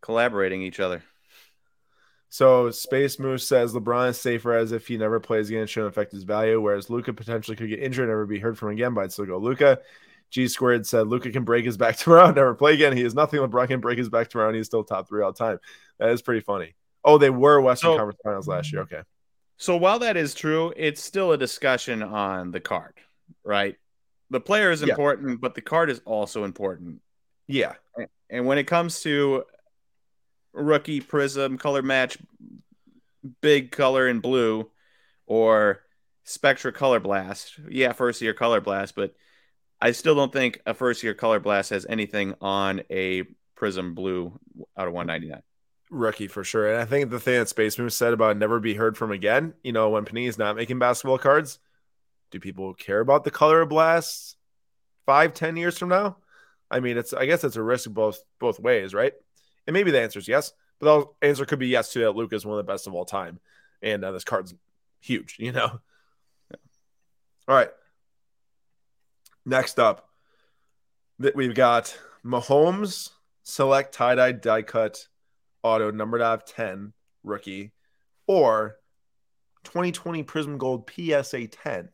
[0.00, 1.02] collaborating each other.
[2.30, 6.12] So Space Moose says LeBron is safer as if he never plays again, shouldn't affect
[6.12, 9.02] his value, whereas Luka potentially could get injured and never be heard from again, but
[9.02, 9.80] I'd still go Luka.
[10.30, 12.96] G squared said Luka can break his back tomorrow, never play again.
[12.96, 13.40] He is nothing.
[13.40, 15.58] LeBron can break his back tomorrow, and he's still top three all the time.
[15.98, 16.74] That is pretty funny.
[17.04, 18.82] Oh, they were Western so, Conference Finals last year.
[18.82, 19.02] Okay.
[19.62, 22.94] So while that is true, it's still a discussion on the card,
[23.44, 23.76] right?
[24.28, 25.36] The player is important, yeah.
[25.40, 27.00] but the card is also important.
[27.46, 27.74] Yeah.
[28.28, 29.44] And when it comes to
[30.52, 32.18] rookie prizm color match
[33.40, 34.68] big color in blue
[35.26, 35.84] or
[36.24, 39.14] spectra color blast yeah first year color blast but
[39.80, 43.22] i still don't think a first year color blast has anything on a
[43.56, 44.38] prizm blue
[44.76, 45.42] out of 199
[45.92, 48.74] rookie for sure and i think the thing that space moose said about never be
[48.74, 51.58] heard from again you know when panini is not making basketball cards
[52.30, 54.36] do people care about the color of blasts
[55.04, 56.16] five ten years from now
[56.70, 59.12] i mean it's i guess it's a risk both both ways right
[59.66, 60.86] and maybe the answer is yes, but
[61.20, 62.16] the answer could be yes to that.
[62.16, 63.40] Luka is one of the best of all time,
[63.80, 64.54] and uh, this card's
[65.00, 65.36] huge.
[65.38, 65.80] You know.
[66.50, 66.56] Yeah.
[67.48, 67.70] All right.
[69.44, 70.08] Next up,
[71.18, 73.10] that we've got Mahomes
[73.42, 75.08] select tie dye die cut
[75.62, 76.92] auto numbered out of ten
[77.24, 77.72] rookie,
[78.26, 78.76] or
[79.64, 81.88] 2020 Prizm Gold PSA 10.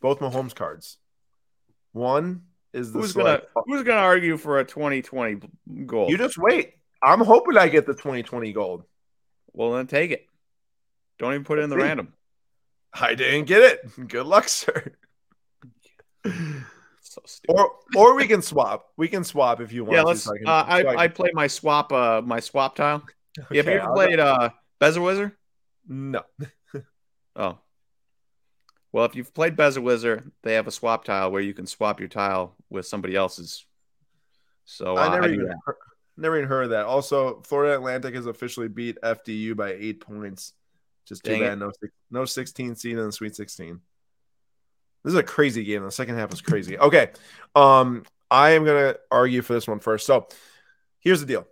[0.00, 0.98] Both Mahomes cards.
[1.92, 5.40] One is the who's gonna who's gonna argue for a 2020
[5.86, 6.10] gold?
[6.10, 6.74] You just wait.
[7.02, 8.84] I'm hoping I get the 2020 gold.
[9.52, 10.26] Well, then take it.
[11.18, 12.12] Don't even put it in the random.
[12.92, 14.08] I didn't get it.
[14.08, 14.92] Good luck, sir.
[17.14, 17.56] so stupid.
[17.56, 18.86] Or or we can swap.
[18.96, 19.96] We can swap if you want.
[19.96, 20.22] Yeah, let's.
[20.22, 21.02] To, so I, can, uh, I, so I.
[21.02, 21.92] I, play my swap.
[21.92, 23.04] Uh, my swap tile.
[23.38, 24.50] Okay, have you ever played uh
[24.80, 25.32] Bezier
[25.88, 26.22] No.
[27.36, 27.58] oh,
[28.92, 32.08] well, if you've played Bezier, they have a swap tile where you can swap your
[32.08, 33.64] tile with somebody else's.
[34.64, 35.76] So uh, I never I even heard,
[36.16, 36.86] never even heard of that.
[36.86, 40.52] Also, Florida Atlantic has officially beat FDU by eight points.
[41.06, 41.52] Just too Dang bad.
[41.52, 41.56] It.
[41.58, 43.80] No, no 16 seed in the Sweet 16.
[45.04, 45.82] This is a crazy game.
[45.84, 46.78] The second half was crazy.
[46.78, 47.10] Okay,
[47.54, 50.06] um, I am gonna argue for this one first.
[50.06, 50.26] So,
[51.00, 51.46] here's the deal: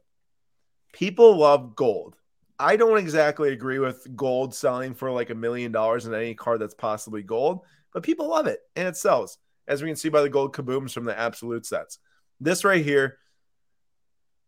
[0.93, 2.17] people love gold.
[2.59, 6.61] I don't exactly agree with gold selling for like a million dollars in any card
[6.61, 7.61] that's possibly gold,
[7.93, 10.93] but people love it and it sells, as we can see by the gold kabooms
[10.93, 11.99] from the absolute sets.
[12.41, 13.19] This right here,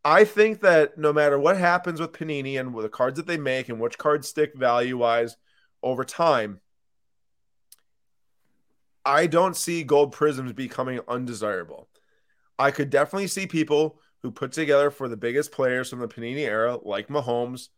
[0.04, 3.38] I think that no matter what happens with Panini and with the cards that they
[3.38, 5.36] make and which cards stick value wise
[5.82, 6.60] over time,
[9.04, 11.88] I don't see gold prizms becoming undesirable.
[12.58, 16.46] I could definitely see people who put together for the biggest players from the Panini
[16.46, 17.68] era, like Mahomes,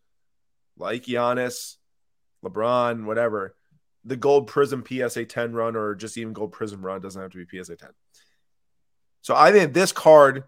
[0.76, 1.76] like Giannis,
[2.44, 3.56] LeBron, whatever,
[4.04, 7.44] the gold prizm PSA 10 run or just even gold prizm run doesn't have to
[7.44, 7.90] be PSA 10.
[9.22, 10.44] So I think this card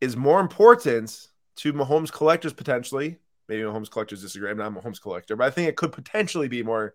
[0.00, 3.16] is more important to Mahomes collectors potentially.
[3.48, 4.50] Maybe Mahomes collectors disagree.
[4.50, 6.94] I'm not a Mahomes collector, but I think it could potentially be more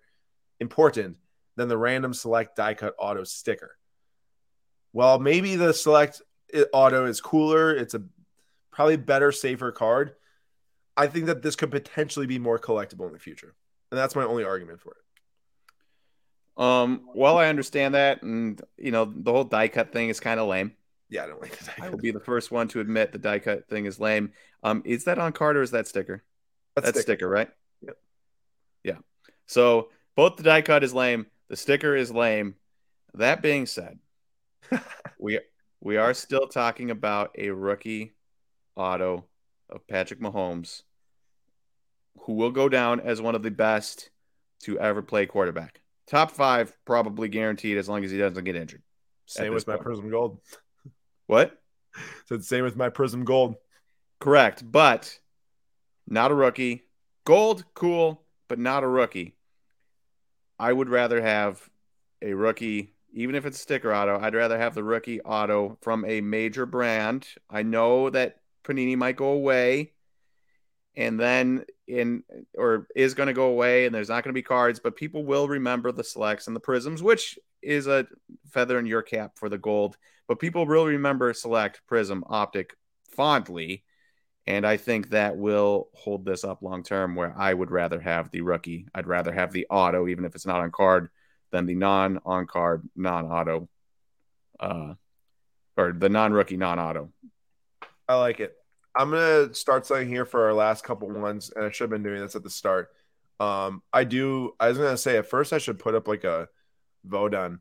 [0.59, 1.17] important
[1.56, 3.78] than the random select die cut auto sticker.
[4.94, 6.22] Well, maybe the select
[6.74, 7.76] auto is cooler.
[7.76, 8.04] It's a
[8.72, 10.13] probably better, safer card.
[10.98, 13.54] I think that this could potentially be more collectible in the future.
[13.91, 16.62] And that's my only argument for it.
[16.63, 20.39] Um, well, I understand that, and you know, the whole die cut thing is kind
[20.39, 20.74] of lame.
[21.10, 23.18] Yeah, I don't like the die I will be the first one to admit the
[23.18, 24.32] die cut thing is lame.
[24.63, 26.24] Um, is that on card or is that sticker?
[26.76, 27.18] That's, That's sticker.
[27.18, 27.50] sticker, right?
[27.82, 27.98] Yep.
[28.84, 28.98] Yeah.
[29.46, 32.55] So both the die cut is lame, the sticker is lame.
[33.13, 33.99] That being said,
[35.19, 35.39] we
[35.79, 38.15] we are still talking about a rookie
[38.75, 39.25] auto
[39.69, 40.84] of Patrick Mahomes,
[42.21, 44.10] who will go down as one of the best
[44.63, 45.81] to ever play quarterback.
[46.08, 48.84] Top five, probably guaranteed, as long as he doesn't get injured.
[49.25, 50.39] Same with my Prizm Gold.
[51.27, 51.58] What?
[52.25, 53.55] So same with my Prizm Gold.
[54.19, 55.17] Correct, but
[56.05, 56.84] not a rookie.
[57.23, 59.38] Gold, cool, but not a rookie.
[60.60, 61.70] I would rather have
[62.22, 64.20] a rookie, even if it's sticker auto.
[64.20, 67.28] I'd rather have the rookie auto from a major brand.
[67.50, 69.94] I know that Panini might go away,
[70.96, 72.24] and then in
[72.58, 75.26] or is going to go away, and there's not going to be cards, but people
[75.26, 78.08] will remember the selects and the prizms, which is a
[78.52, 79.98] feather in your cap for the gold.
[80.28, 82.76] But people will remember select, prizm, optic
[83.12, 83.84] fondly
[84.47, 88.29] and I think that will hold this up long term where I would rather have
[88.29, 88.88] the rookie.
[88.93, 91.10] I'd rather have the auto, even if it's not on card,
[91.51, 93.67] than the non on card, non auto,
[94.60, 94.93] uh,
[95.77, 97.12] or the non rookie, non auto.
[98.08, 98.55] I like it.
[98.95, 101.51] I'm going to start something here for our last couple ones.
[101.53, 102.89] And I should have been doing this at the start.
[103.39, 104.53] Um, I do.
[104.60, 106.47] I was going to say at first I should put up like a
[107.03, 107.60] vote on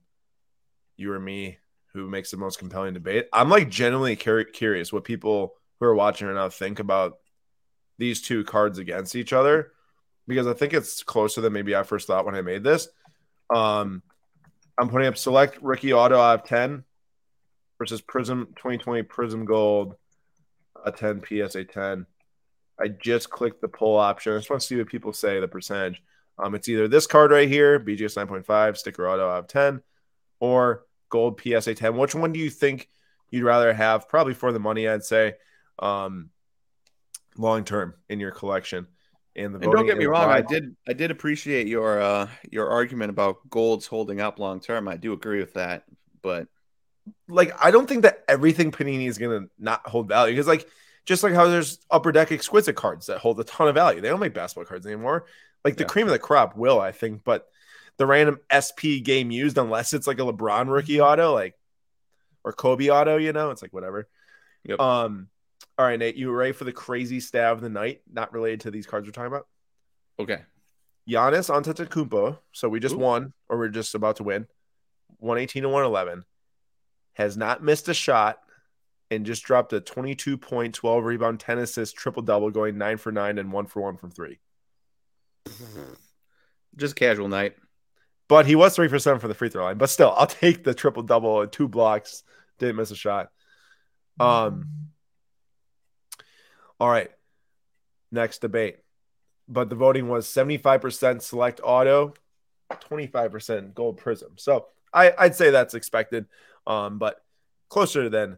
[0.97, 1.59] you or me
[1.93, 3.27] who makes the most compelling debate.
[3.33, 7.19] I'm like genuinely curious what people who are watching right now think about
[7.99, 9.73] these two cards against each other
[10.27, 12.89] because I think it's closer than maybe I first thought when I made this.
[13.55, 14.03] Um,
[14.79, 16.85] I'm putting up select Ricky Auto out of 10
[17.79, 19.97] versus Prizm 2020 Prizm Gold
[20.85, 22.07] a 10 PSA 10.
[22.79, 24.33] I just clicked the pull option.
[24.35, 26.03] I just want to see what people say the percentage.
[26.39, 29.83] Um, it's either this card right here, BGS 9.5, sticker auto out of 10,
[30.41, 31.97] or gold PSA 10.
[31.97, 32.89] Which one do you think
[33.31, 34.09] you'd rather have?
[34.09, 35.35] Probably for the money, I'd say
[35.79, 36.31] um,
[37.37, 38.87] long term in your collection.
[39.37, 42.71] And, the and don't get me wrong, I did I did appreciate your uh, your
[42.71, 44.87] argument about golds holding up long term.
[44.87, 45.85] I do agree with that,
[46.23, 46.47] but
[47.29, 50.69] like I don't think that everything Panini is gonna not hold value because like
[51.05, 54.01] just like how there's upper deck exquisite cards that hold a ton of value.
[54.01, 55.27] They don't make basketball cards anymore.
[55.65, 55.89] Like the yeah.
[55.89, 57.49] cream of the crop will, I think, but
[57.97, 61.55] the random SP game used, unless it's like a LeBron rookie auto, like
[62.45, 64.09] or Kobe auto, you know, it's like whatever.
[64.65, 64.81] Yep.
[64.81, 65.29] Um,
[65.79, 68.03] all right, Nate, you ready for the crazy stab of the night?
[68.11, 69.47] Not related to these cards we're talking about.
[70.19, 70.43] Okay.
[71.09, 72.39] Giannis Antetokounmpo.
[72.53, 72.99] So we just Ooh.
[72.99, 74.47] won, or we're just about to win.
[75.19, 76.25] 118 and 111.
[77.15, 78.39] Has not missed a shot
[79.11, 83.13] and just dropped a 22 point, 12 rebound, 10 assists, triple double, going nine for
[83.13, 84.39] nine and one for one from three.
[86.77, 87.55] Just casual night.
[88.29, 89.79] But he was three for seven for the free throw line.
[89.79, 92.25] But still, I'll take the triple double and two blocks.
[92.59, 93.31] Didn't miss a shot.
[94.19, 94.67] Um,
[96.85, 97.11] all right.
[98.13, 98.77] Next debate.
[99.49, 102.13] But the voting was 75% select auto,
[102.91, 104.39] 25% gold prizm.
[104.39, 106.27] So I, I'd say that's expected.
[106.67, 107.25] Um, but
[107.71, 108.37] closer than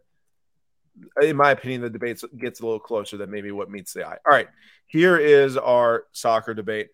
[1.20, 4.18] in my opinion, the debate gets a little closer than maybe what meets the eye.
[4.24, 4.46] All right,
[4.86, 6.90] here is our soccer debate.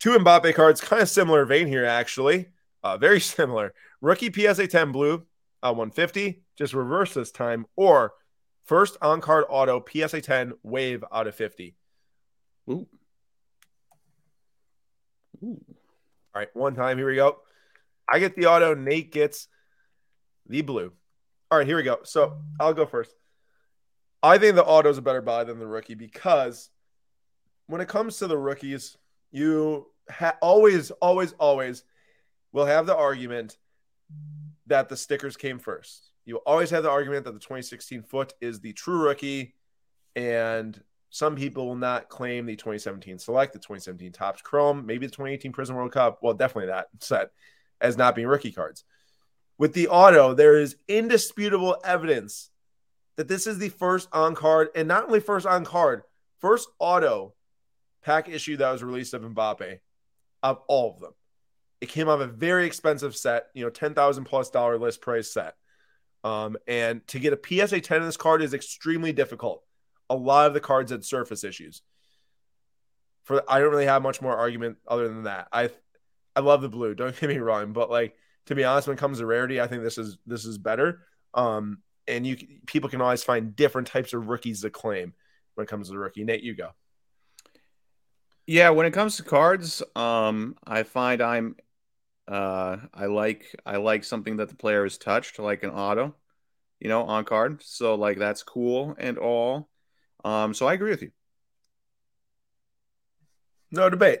[0.00, 2.48] Two Mbappe cards, kind of similar vein here, actually.
[2.82, 3.72] Uh, very similar.
[4.02, 5.26] Rookie PSA 10 blue,
[5.62, 8.12] uh, 150, just reverse this time, or
[8.70, 11.74] First on card auto PSA 10 wave out of 50.
[12.70, 12.86] Ooh.
[15.42, 15.60] Ooh.
[16.32, 16.96] All right, one time.
[16.96, 17.38] Here we go.
[18.08, 18.76] I get the auto.
[18.76, 19.48] Nate gets
[20.46, 20.92] the blue.
[21.50, 21.98] All right, here we go.
[22.04, 23.12] So I'll go first.
[24.22, 26.70] I think the auto is a better buy than the rookie because
[27.66, 28.96] when it comes to the rookies,
[29.32, 31.82] you ha- always, always, always
[32.52, 33.58] will have the argument
[34.68, 38.60] that the stickers came first you always have the argument that the 2016 foot is
[38.60, 39.54] the true rookie,
[40.14, 40.80] and
[41.10, 45.52] some people will not claim the 2017 select, the 2017 Topps Chrome, maybe the 2018
[45.52, 46.20] Prizm World Cup.
[46.22, 47.30] Well, definitely that set
[47.80, 48.84] as not being rookie cards.
[49.58, 52.50] With the auto, there is indisputable evidence
[53.16, 56.02] that this is the first on card, and not only first on card,
[56.38, 57.34] first auto
[58.02, 59.80] pack issue that was released of Mbappe
[60.42, 61.12] of all of them.
[61.80, 65.32] It came off a very expensive set, you know, ten thousand plus dollar list price
[65.32, 65.54] set.
[66.22, 69.62] Um, and to get a PSA 10 in this card is extremely difficult.
[70.08, 71.82] A lot of the cards had surface issues.
[73.24, 75.48] For I don't really have much more argument other than that.
[75.52, 75.70] I
[76.34, 76.94] I love the blue.
[76.94, 79.66] Don't get me wrong, but like to be honest, when it comes to rarity, I
[79.66, 81.02] think this is this is better.
[81.34, 81.78] Um,
[82.08, 85.14] and you people can always find different types of rookies to claim
[85.54, 86.24] when it comes to the rookie.
[86.24, 86.70] Nate, you go.
[88.46, 91.54] Yeah, when it comes to cards, um, I find I'm
[92.28, 96.14] uh, I like I like something that the player has touched, like an auto,
[96.78, 97.62] you know, on card.
[97.62, 99.68] So like that's cool and all.
[100.24, 101.10] Um, so I agree with you.
[103.70, 104.20] No debate.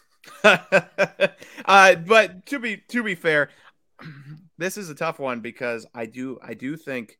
[0.44, 3.50] uh, but to be to be fair,
[4.58, 7.18] this is a tough one because I do I do think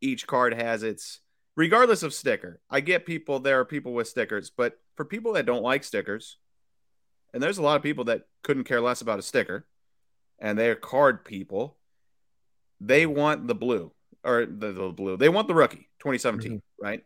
[0.00, 1.20] each card has its
[1.56, 2.60] regardless of sticker.
[2.68, 6.38] I get people there are people with stickers, but for people that don't like stickers,
[7.32, 9.66] and there's a lot of people that couldn't care less about a sticker,
[10.40, 11.76] and they're card people,
[12.80, 13.92] they want the blue
[14.24, 15.16] or the, the blue.
[15.16, 16.84] They want the rookie 2017, mm-hmm.
[16.84, 17.04] right?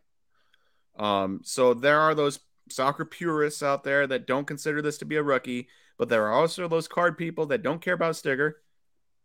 [0.96, 5.16] Um, so there are those soccer purists out there that don't consider this to be
[5.16, 5.68] a rookie,
[5.98, 8.62] but there are also those card people that don't care about sticker.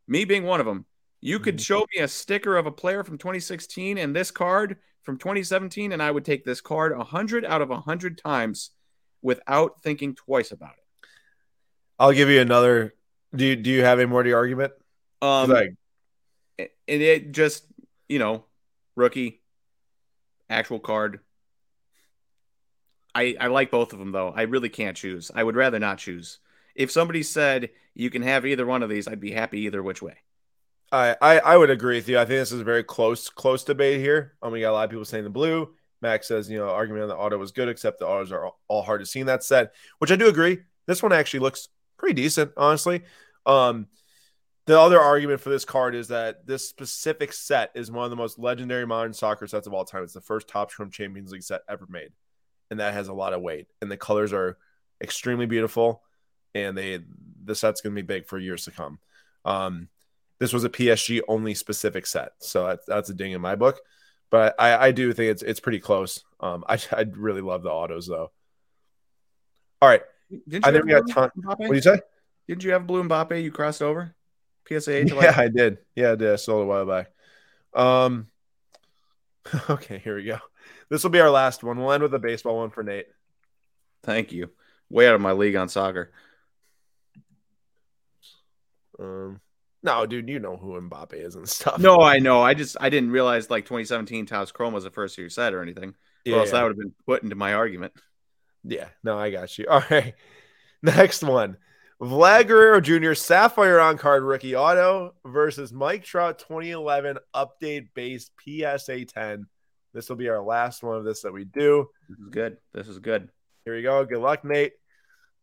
[0.07, 0.85] Me being one of them.
[1.21, 1.61] You could mm-hmm.
[1.61, 6.01] show me a sticker of a player from 2016 and this card from 2017, and
[6.01, 8.71] I would take this card 100 out of 100 times
[9.21, 11.07] without thinking twice about it.
[11.97, 12.93] I'll give you another.
[13.35, 14.73] Do you, do you have any more to your argument?
[15.21, 15.75] Um, like,
[16.57, 17.65] and it just,
[18.07, 18.45] you know,
[18.95, 19.41] rookie,
[20.49, 21.19] actual card,
[23.13, 24.33] I, I like both of them though.
[24.35, 25.31] I really can't choose.
[25.33, 26.39] I would rather not choose.
[26.75, 30.01] If somebody said you can have either one of these, I'd be happy either which
[30.01, 30.17] way.
[30.91, 32.17] I, I, I would agree with you.
[32.17, 34.33] I think this is a very close close debate here.
[34.41, 35.73] Um, we got a lot of people saying the blue.
[36.01, 38.59] Max says, you know, argument on the auto was good, except the autos are all,
[38.69, 40.59] all hard to see in that set, which I do agree.
[40.85, 41.67] This one actually looks
[41.99, 43.03] pretty decent, honestly.
[43.45, 43.87] Um,
[44.65, 48.15] the other argument for this card is that this specific set is one of the
[48.15, 50.03] most legendary modern soccer sets of all time.
[50.03, 52.11] It's the first Topps Chrome Champions League set ever made
[52.69, 53.67] and that has a lot of weight.
[53.81, 54.57] And the colors are
[55.01, 56.03] extremely beautiful,
[56.53, 56.99] and they
[57.43, 58.99] the set's going to be big for years to come.
[59.45, 59.89] Um,
[60.39, 63.79] this was a PSG only specific set, so that's, that's a ding in my book.
[64.29, 66.23] But I, I do think it's it's pretty close.
[66.39, 68.31] Um, I I really love the autos though.
[69.81, 71.31] All right, I think we got time.
[71.35, 71.99] What do you say?
[72.47, 73.41] Didn't you have blue Mbappe?
[73.41, 74.15] You crossed over
[74.67, 75.05] PSA.
[75.07, 75.79] yeah, like- I did.
[75.95, 76.31] Yeah, I did.
[76.31, 77.11] I sold a while back.
[77.73, 78.27] Um.
[79.69, 80.37] Okay, here we go.
[80.89, 81.79] This will be our last one.
[81.79, 83.07] We'll end with a baseball one for Nate.
[84.03, 84.51] Thank you.
[84.89, 86.11] Way out of my league on soccer.
[88.99, 89.39] Um,
[89.81, 91.79] no, dude, you know who Mbappe is and stuff.
[91.79, 92.41] No, I know.
[92.41, 95.61] I just I didn't realize like 2017 Topps Chrome was the first year set or
[95.61, 95.95] anything.
[96.25, 96.53] Yeah, or else yeah.
[96.59, 97.93] that would have been put into my argument.
[98.63, 99.65] Yeah, no, I got you.
[99.69, 100.15] All right,
[100.81, 101.57] next one.
[102.01, 103.13] Vlad Guerrero Jr.
[103.13, 109.47] Sapphire on card rookie auto versus Mike Trout 2011 update base PSA 10
[109.93, 111.89] this will be our last one of this that we do.
[112.07, 112.57] This is good.
[112.73, 113.29] This is good.
[113.65, 114.05] Here we go.
[114.05, 114.73] Good luck, Nate.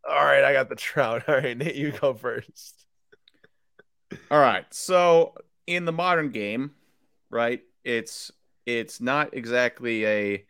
[0.09, 1.25] All right, I got the trout.
[1.29, 2.87] All right, Nate, you go first.
[4.31, 4.65] All right.
[4.73, 5.35] So
[5.67, 6.73] in the modern game,
[7.31, 8.31] right, it's
[8.65, 10.47] it's not exactly a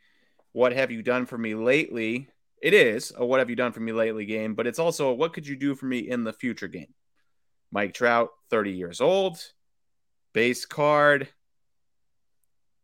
[0.52, 2.29] what have you done for me lately?
[2.66, 5.14] It is a what have you done for me lately game, but it's also a,
[5.14, 6.92] what could you do for me in the future game?
[7.70, 9.38] Mike Trout, 30 years old,
[10.33, 11.29] base card,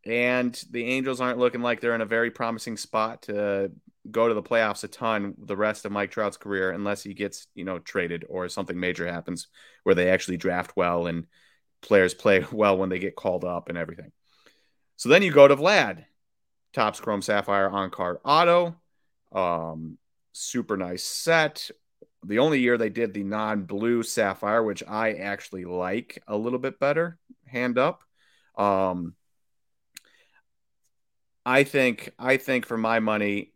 [0.06, 3.72] and the Angels aren't looking like they're in a very promising spot to
[4.08, 7.48] go to the playoffs a ton the rest of Mike Trout's career unless he gets,
[7.56, 9.48] you know, traded or something major happens
[9.82, 11.26] where they actually draft well and
[11.80, 14.12] players play well when they get called up and everything.
[14.94, 16.04] So then you go to Vlad,
[16.72, 18.76] Topps Chrome Sapphire on card auto.
[19.32, 19.98] Um,
[20.32, 21.70] super nice set.
[22.24, 26.58] The only year they did the non blue Sapphire, which I actually like a little
[26.58, 28.04] bit better, hand up.
[28.56, 29.14] Um,
[31.44, 33.52] I think I think for my money,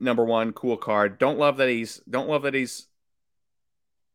[0.00, 1.18] number one, cool card.
[1.18, 2.86] Don't love that he's don't love that he's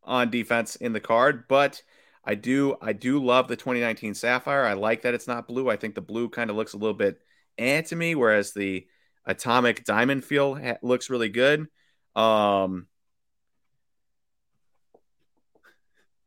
[0.04, 1.82] on defense in the card, but
[2.24, 4.66] I do I do love the 2019 Sapphire.
[4.66, 5.70] I like that it's not blue.
[5.70, 7.22] I think the blue kind of looks a little bit
[7.58, 8.88] eh to me, whereas the
[9.28, 11.68] Atomic Diamond feel ha- looks really good.
[12.16, 12.88] Um,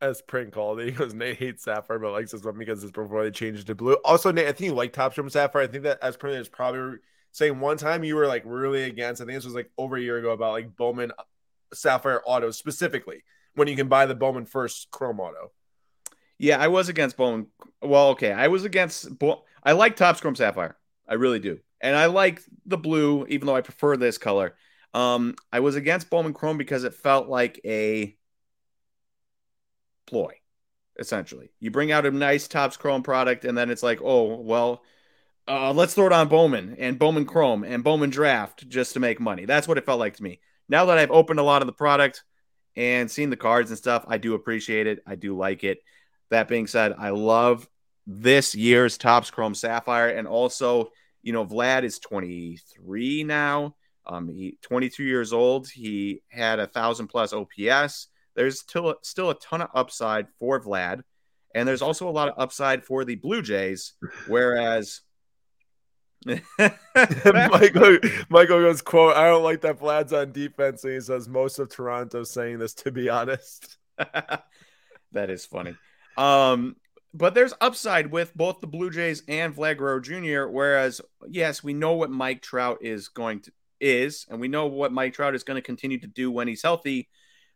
[0.01, 0.85] as prank called it.
[0.85, 3.67] He goes, Nate hates Sapphire, but likes this one because it's before they changed it
[3.67, 3.93] to blue.
[4.05, 5.63] Also, Nate, I think you like Topps Chrome Sapphire.
[5.63, 6.97] I think that as Prince is probably
[7.31, 9.21] saying one time you were like really against.
[9.21, 11.11] I think this was like over a year ago about like Bowman
[11.73, 13.23] Sapphire autos specifically
[13.55, 15.51] when you can buy the Bowman first Chrome auto.
[16.37, 17.47] Yeah, I was against Bowman.
[17.81, 19.17] Well, okay, I was against.
[19.17, 20.77] Bo- I like Topps Chrome Sapphire.
[21.07, 24.55] I really do, and I like the blue, even though I prefer this color.
[24.93, 28.15] Um, I was against Bowman Chrome because it felt like a
[30.05, 30.33] ploy,
[30.99, 31.51] essentially.
[31.59, 34.83] You bring out a nice Topps Chrome product, and then it's like, oh well,
[35.47, 39.19] uh, let's throw it on Bowman and Bowman Chrome and Bowman Draft just to make
[39.19, 39.45] money.
[39.45, 40.39] That's what it felt like to me.
[40.69, 42.23] Now that I've opened a lot of the product
[42.75, 45.03] and seen the cards and stuff, I do appreciate it.
[45.05, 45.79] I do like it.
[46.29, 47.67] That being said, I love
[48.07, 50.91] this year's Topps Chrome Sapphire, and also,
[51.23, 53.75] you know, Vlad is 23 now.
[54.05, 55.69] Um, he 22 years old.
[55.69, 58.07] He had a thousand plus OPS.
[58.35, 61.01] There's still still a ton of upside for Vlad,
[61.53, 63.93] and there's also a lot of upside for the Blue Jays.
[64.27, 65.01] Whereas
[66.25, 67.97] Michael
[68.29, 71.69] Michael goes quote I don't like that Vlad's on defense and he says most of
[71.69, 73.77] Toronto saying this to be honest.
[73.97, 75.75] that is funny.
[76.17, 76.75] Um
[77.13, 80.49] but there's upside with both the Blue Jays and Vlad Guerrero Jr.
[80.49, 84.91] Whereas yes, we know what Mike Trout is going to is, and we know what
[84.91, 87.09] Mike Trout is going to continue to do when he's healthy,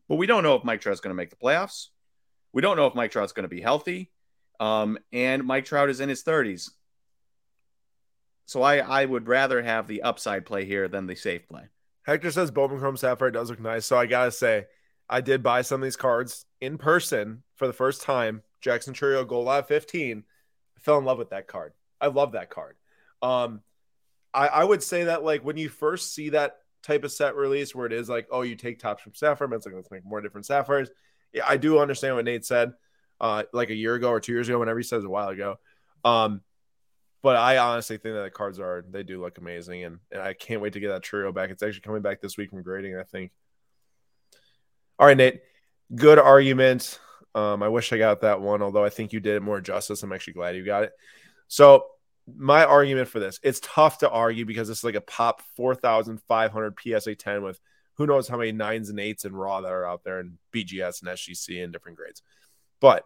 [0.09, 1.87] but we don't know if Mike Trout is going to make the playoffs.
[2.51, 4.11] We don't know if Mike Trout's going to be healthy.
[4.59, 6.71] Um, and Mike Trout is in his 30s.
[8.45, 11.63] So I, I would rather have the upside play here than the safe play.
[12.03, 13.85] Hector says Bowman Chrome Sapphire does look nice.
[13.85, 14.65] So I gotta say,
[15.09, 18.43] I did buy some of these cards in person for the first time.
[18.65, 20.23] Jackson Chourio Gold Live 15.
[20.75, 21.73] I fell in love with that card.
[22.01, 22.75] I love that card.
[23.21, 23.61] Um,
[24.33, 27.75] I, I would say that like when you first see that type of set release
[27.75, 30.19] where it is like, oh, you take tops from Sapphire, it's like let's make more
[30.19, 30.89] different Sapphires.
[31.31, 32.73] Yeah, I do understand what Nate said,
[33.21, 35.57] uh, like a year ago or two years ago, whenever he says a while ago.
[36.03, 36.41] Um,
[37.21, 40.33] but I honestly think that the cards are they do look amazing, and, and I
[40.33, 41.51] can't wait to get that trio back.
[41.51, 43.31] It's actually coming back this week from grading, I think.
[44.97, 45.41] All right, Nate,
[45.93, 46.99] good argument.
[47.35, 50.01] Um, I wish I got that one, although I think you did it more justice.
[50.01, 50.93] I'm actually glad you got it.
[51.49, 51.85] So
[52.33, 57.15] my argument for this, it's tough to argue because it's like a pop 4,500 PSA
[57.15, 57.59] 10 with
[57.95, 61.01] who knows how many nines and eights and raw that are out there and BGS
[61.01, 62.21] and SGC and different grades.
[62.79, 63.05] But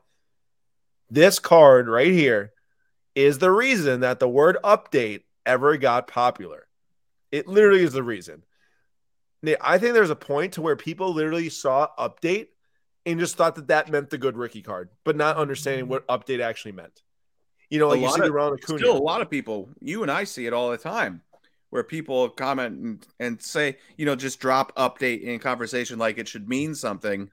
[1.09, 2.53] this card right here
[3.15, 6.67] is the reason that the word update ever got popular.
[7.31, 8.43] It literally is the reason.
[9.61, 12.47] I think there's a point to where people literally saw update
[13.05, 16.41] and just thought that that meant the good rookie card, but not understanding what update
[16.41, 17.01] actually meant.
[17.69, 18.79] You know, like a you see of, around Acuna.
[18.79, 21.21] Still, a lot of people, you and I see it all the time,
[21.69, 26.27] where people comment and, and say, you know, just drop update in conversation like it
[26.27, 27.29] should mean something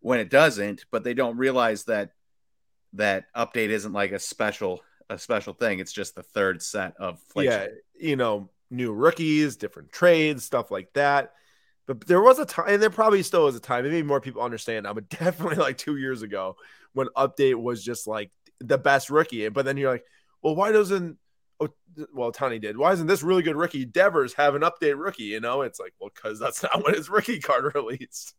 [0.00, 2.10] when it doesn't, but they don't realize that
[2.94, 5.78] that update isn't like a special a special thing.
[5.78, 7.66] It's just the third set of yeah,
[7.98, 11.32] you know, new rookies, different trades, stuff like that.
[11.86, 13.84] But there was a time, and there probably still is a time.
[13.84, 16.56] Maybe more people understand now, but definitely like two years ago
[16.92, 18.30] when update was just like
[18.60, 19.48] the best rookie.
[19.48, 20.04] But then you're like,
[20.42, 21.18] well, why doesn't
[21.60, 21.68] oh,
[22.12, 22.76] well, Tony did.
[22.76, 25.24] Why isn't this really good rookie Devers have an update rookie?
[25.24, 28.34] You know, it's like, well, because that's not when his rookie card released.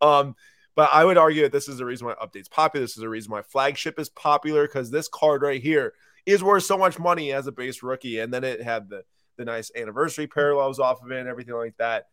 [0.00, 0.34] Um,
[0.74, 2.84] but I would argue that this is the reason why update's popular.
[2.84, 5.94] This is the reason why flagship is popular because this card right here
[6.26, 8.18] is worth so much money as a base rookie.
[8.20, 9.02] And then it had the
[9.36, 12.06] the nice anniversary parallels off of it and everything like that.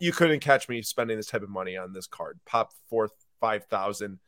[0.00, 2.40] You couldn't catch me spending this type of money on this card.
[2.46, 3.10] Pop four
[3.40, 4.18] five thousand.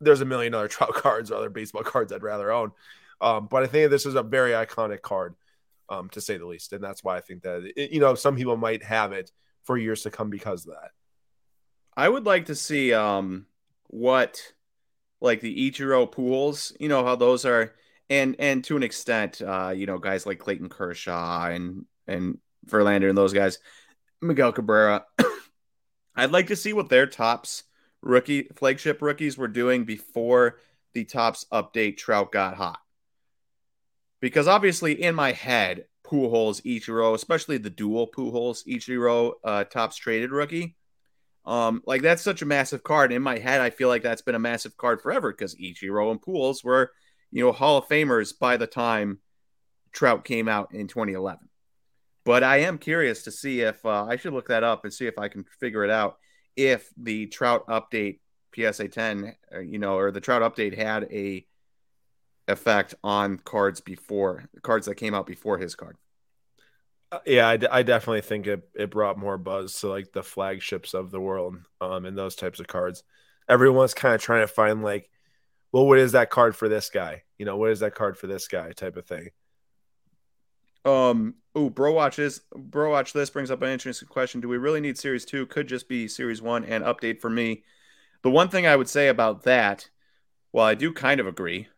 [0.00, 2.72] There's a million other trout cards or other baseball cards I'd rather own.
[3.20, 5.34] Um, but I think this is a very iconic card,
[5.90, 8.36] um, to say the least, and that's why I think that it, you know some
[8.36, 9.30] people might have it
[9.64, 10.90] for years to come because of that.
[11.96, 13.46] I would like to see um,
[13.88, 14.40] what
[15.20, 17.74] like the Ichiro Pujols, you know how those are,
[18.08, 23.08] and and to an extent, uh, you know guys like Clayton Kershaw and and Verlander
[23.08, 23.58] and those guys,
[24.20, 25.04] Miguel Cabrera.
[26.14, 27.64] I'd like to see what their Topps
[28.02, 30.58] rookie flagship rookies were doing before
[30.92, 32.80] the Topps update Trout got hot.
[34.20, 40.30] Because obviously in my head, Pujols, Ichiro, especially the dual Pujols, Ichiro, uh, Topps traded
[40.30, 40.76] rookie,
[41.46, 43.12] um, like that's such a massive card.
[43.12, 46.20] In my head, I feel like that's been a massive card forever because Ichiro and
[46.20, 46.92] Pujols were,
[47.30, 49.20] you know, Hall of Famers by the time
[49.92, 51.49] Trout came out in 2011.
[52.24, 55.06] But I am curious to see if uh, I should look that up and see
[55.06, 56.18] if I can figure it out.
[56.56, 58.18] If the Trout update
[58.54, 61.46] PSA 10, uh, you know, or the Trout update had a
[62.48, 65.96] effect on cards before cards that came out before his card.
[67.12, 70.94] Uh, yeah, I, I definitely think it, it brought more buzz to like the flagships
[70.94, 73.02] of the world um and those types of cards.
[73.48, 75.10] Everyone's kind of trying to find like,
[75.72, 77.22] well, what is that card for this guy?
[77.38, 79.30] You know, what is that card for this guy type of thing.
[80.84, 82.40] Um, oh, bro, watch this.
[82.54, 84.40] Bro, watch this brings up an interesting question.
[84.40, 85.46] Do we really need series two?
[85.46, 87.64] Could just be series one and update for me.
[88.22, 89.88] The one thing I would say about that
[90.52, 91.68] Well, I do kind of agree.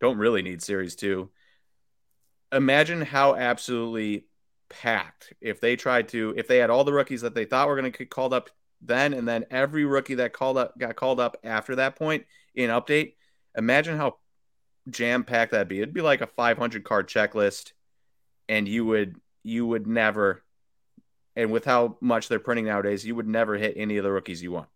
[0.00, 1.30] Don't really need series two.
[2.52, 4.26] Imagine how absolutely
[4.68, 7.76] packed if they tried to if they had all the rookies that they thought were
[7.76, 8.50] going to get called up
[8.80, 12.70] then and then every rookie that called up got called up after that point in
[12.70, 13.14] update.
[13.56, 14.16] Imagine how
[14.90, 15.78] jam packed that'd be.
[15.78, 17.72] It'd be like a 500 card checklist,
[18.48, 20.42] and you would you would never,
[21.36, 24.42] and with how much they're printing nowadays, you would never hit any of the rookies
[24.42, 24.68] you want.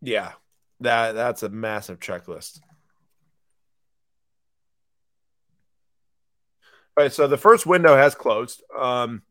[0.00, 0.32] Yeah,
[0.80, 2.60] that that's a massive checklist.
[6.96, 8.62] All right, so the first window has closed.
[8.78, 9.22] Um,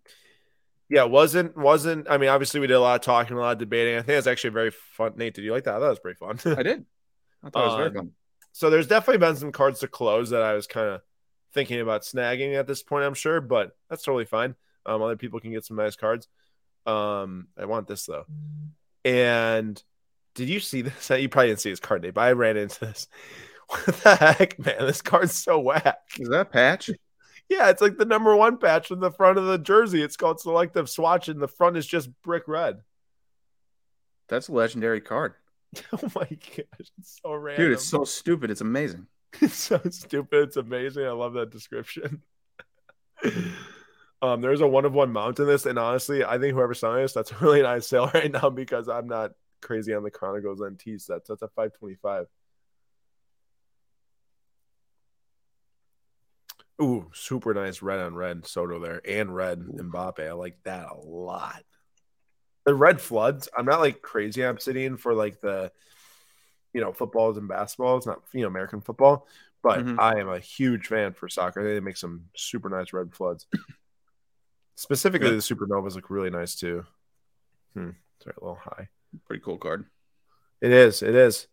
[0.89, 2.07] yeah, wasn't wasn't.
[2.09, 3.95] I mean, obviously we did a lot of talking, a lot of debating.
[3.95, 5.13] I think it's actually very fun.
[5.15, 5.75] Nate, did you like that?
[5.75, 6.39] I thought it was pretty fun.
[6.57, 6.85] I did.
[7.43, 8.11] I thought it was very Um, fun.
[8.51, 11.01] so there's definitely been some cards to close that I was kind of
[11.53, 13.05] thinking about snagging at this point.
[13.05, 14.55] I'm sure, but that's totally fine.
[14.85, 16.27] Um, other people can get some nice cards.
[16.85, 18.25] Um, I want this though.
[19.05, 19.81] And
[20.35, 21.09] did you see this?
[21.09, 23.07] You probably didn't see his card name, but I ran into this.
[23.67, 24.75] What the heck, man?
[24.81, 25.97] This card's so whack.
[26.19, 26.91] Is that patch?
[27.49, 30.03] Yeah, it's like the number one patch in the front of the jersey.
[30.03, 32.81] It's called Selective Swatch, and the front is just brick red.
[34.27, 35.33] That's a legendary card.
[35.91, 37.65] Oh my gosh, it's so random.
[37.65, 38.51] Dude, it's so stupid.
[38.51, 39.07] It's amazing.
[39.41, 40.49] It's so stupid.
[40.49, 41.05] It's amazing.
[41.05, 42.21] I love that description.
[44.21, 47.01] um, there's a one of one mount in this, and honestly, I think whoever's selling
[47.01, 49.31] this, that's a really nice sale right now because I'm not
[49.61, 51.29] crazy on the Chronicles NT sets.
[51.29, 52.27] That's a 525.
[56.81, 60.27] Ooh, super nice red on red Soto there and red Mbappe.
[60.27, 61.63] I like that a lot.
[62.65, 63.47] The red floods.
[63.55, 65.71] I'm not like crazy Obsidian for like the
[66.73, 69.27] you know footballs and basketballs, not you know American football,
[69.61, 69.99] but Mhm.
[69.99, 71.63] I am a huge fan for soccer.
[71.63, 73.47] They make some super nice red floods.
[74.75, 75.39] Specifically, Good.
[75.41, 76.85] the supernovas look really nice too.
[77.75, 77.91] Hmm,
[78.23, 78.89] sorry, a little high.
[79.27, 79.85] Pretty cool card.
[80.61, 81.03] It is.
[81.03, 81.47] It is.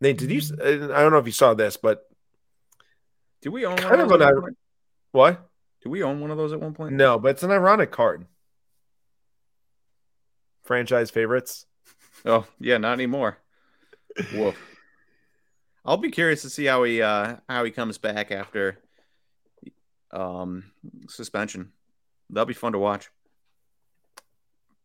[0.00, 0.40] Nate, did you?
[0.62, 2.08] I don't know if you saw this, but
[3.40, 4.56] Do we own Kind of an at ir- one point?
[5.12, 5.48] what?
[5.82, 6.92] Do we own one of those at one point?
[6.94, 8.26] No, but it's an ironic card.
[10.62, 11.66] Franchise favorites.
[12.24, 13.38] Oh, yeah, not anymore.
[14.34, 14.56] Woof.
[15.84, 18.78] I'll be curious to see how he uh how he comes back after
[20.12, 20.64] um
[21.08, 21.72] suspension.
[22.30, 23.10] That'll be fun to watch.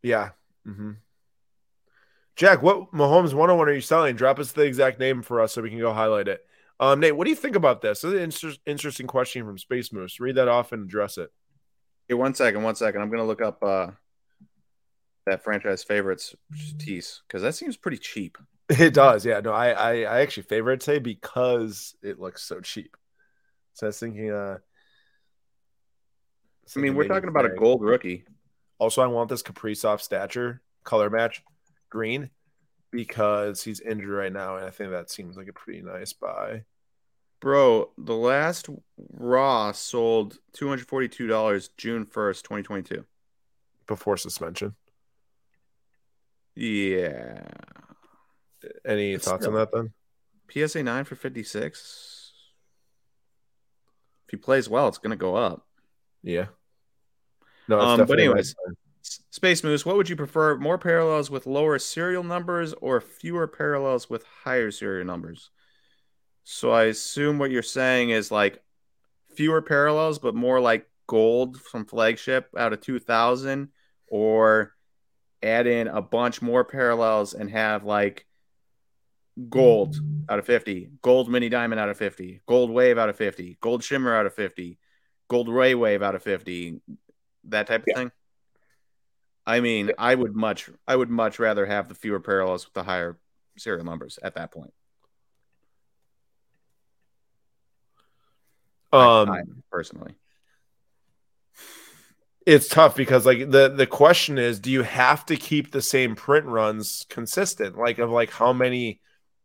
[0.02, 0.30] Yeah.
[0.68, 0.94] Mm-hmm.
[2.36, 4.16] Jack, what Mahomes 101 are you selling?
[4.16, 6.46] Drop us the exact name for us so we can go highlight it.
[6.80, 8.02] Um, Nate, what do you think about this?
[8.02, 10.20] This is an inter- interesting question from Space Moose.
[10.20, 11.32] Read that off and address it.
[12.08, 13.02] Hey, one second, one second.
[13.02, 13.88] I'm gonna look up uh
[15.28, 16.36] that franchise favorites
[16.80, 18.38] tease because that seems pretty cheap.
[18.70, 19.40] It does, yeah.
[19.40, 22.98] No, I, I, I actually favor it today because it looks so cheap.
[23.76, 24.58] So I was thinking, uh,
[26.76, 28.26] I mean, we're talking about a gold rookie.
[28.78, 31.44] Also, I want this Kaprizov stature color match
[31.90, 32.30] green
[32.92, 36.64] because he's injured right now, and I think that seems like a pretty nice buy.
[37.40, 38.68] Bro, the last
[39.14, 43.06] Raw sold $242 June 1st, 2022.
[43.88, 44.76] before suspension.
[46.58, 47.48] Yeah.
[48.84, 49.94] Any It's thoughts on that then?
[50.50, 52.34] PSA 9 for 56.
[54.26, 55.68] If he plays well, it's going to go up.
[56.24, 56.48] Yeah.
[57.68, 58.56] No, Um, but anyways.
[59.30, 60.58] Space Moose, what would you prefer?
[60.58, 65.52] More parallels with lower serial numbers or fewer parallels with higher serial numbers?
[66.44, 68.64] So I assume what you're saying is like
[69.36, 73.70] fewer parallels, but more like gold from flagship out of 2000,
[74.08, 74.74] or
[75.44, 78.26] add in a bunch more parallels and have like
[79.50, 83.58] gold out of 50, gold mini diamond out of 50, gold wave out of 50,
[83.62, 84.78] gold shimmer out of 50,
[85.30, 86.82] gold ray wave out of 50,
[87.46, 87.96] that type of Yeah.
[87.96, 88.12] thing.
[89.46, 92.84] I mean, I would much I would much rather have the fewer parallels with the
[92.84, 93.18] higher
[93.58, 94.74] serial numbers at that point.
[98.92, 100.16] I- Um, I, personally.
[102.48, 106.16] It's tough because like the the question is, do you have to keep the same
[106.16, 107.78] print runs consistent?
[107.78, 109.02] Like of like how many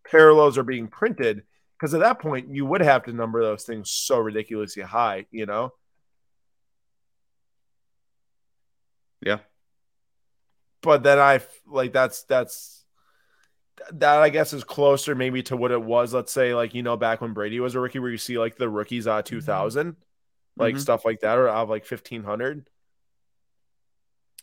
[0.09, 1.43] parallels are being printed?
[1.77, 5.47] Because at that point, you would have to number those things so ridiculously high, you
[5.47, 5.73] know.
[9.21, 9.39] Yeah.
[10.81, 12.85] But then I like that's that's
[13.93, 16.15] that I guess is closer maybe to what it was.
[16.15, 18.57] Let's say like you know back when Brady was a rookie, where you see like
[18.57, 19.41] the rookies out two
[20.57, 20.81] like Mhm.
[20.81, 22.69] stuff like that, or out of like fifteen hundred.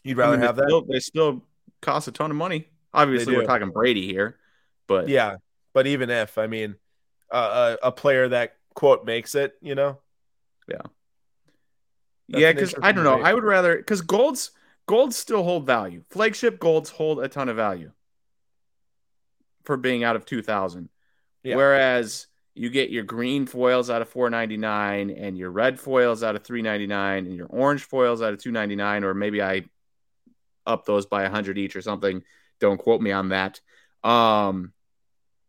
[0.04, 1.44] You'd rather I mean, have that, Still, they still
[1.82, 2.68] cost a ton of money.
[2.94, 4.38] Obviously, we're talking Brady here,
[4.88, 5.36] but yeah.
[5.74, 6.76] But even if I mean,
[7.32, 10.00] uh, a, a player that quote makes it, you know,
[12.28, 13.22] That's yeah, because I don't know.
[13.22, 14.52] I would rather because gold's
[14.88, 16.04] golds still hold value.
[16.10, 17.92] Flagship golds hold a ton of value
[19.64, 20.90] for being out of 2000.
[21.44, 21.56] Yeah.
[21.56, 26.44] Whereas you get your green foils out of 499 and your red foils out of
[26.44, 29.64] 399 and your orange foils out of 299 or maybe I
[30.66, 32.24] up those by 100 each or something.
[32.60, 33.60] Don't quote me on that.
[34.04, 34.74] Um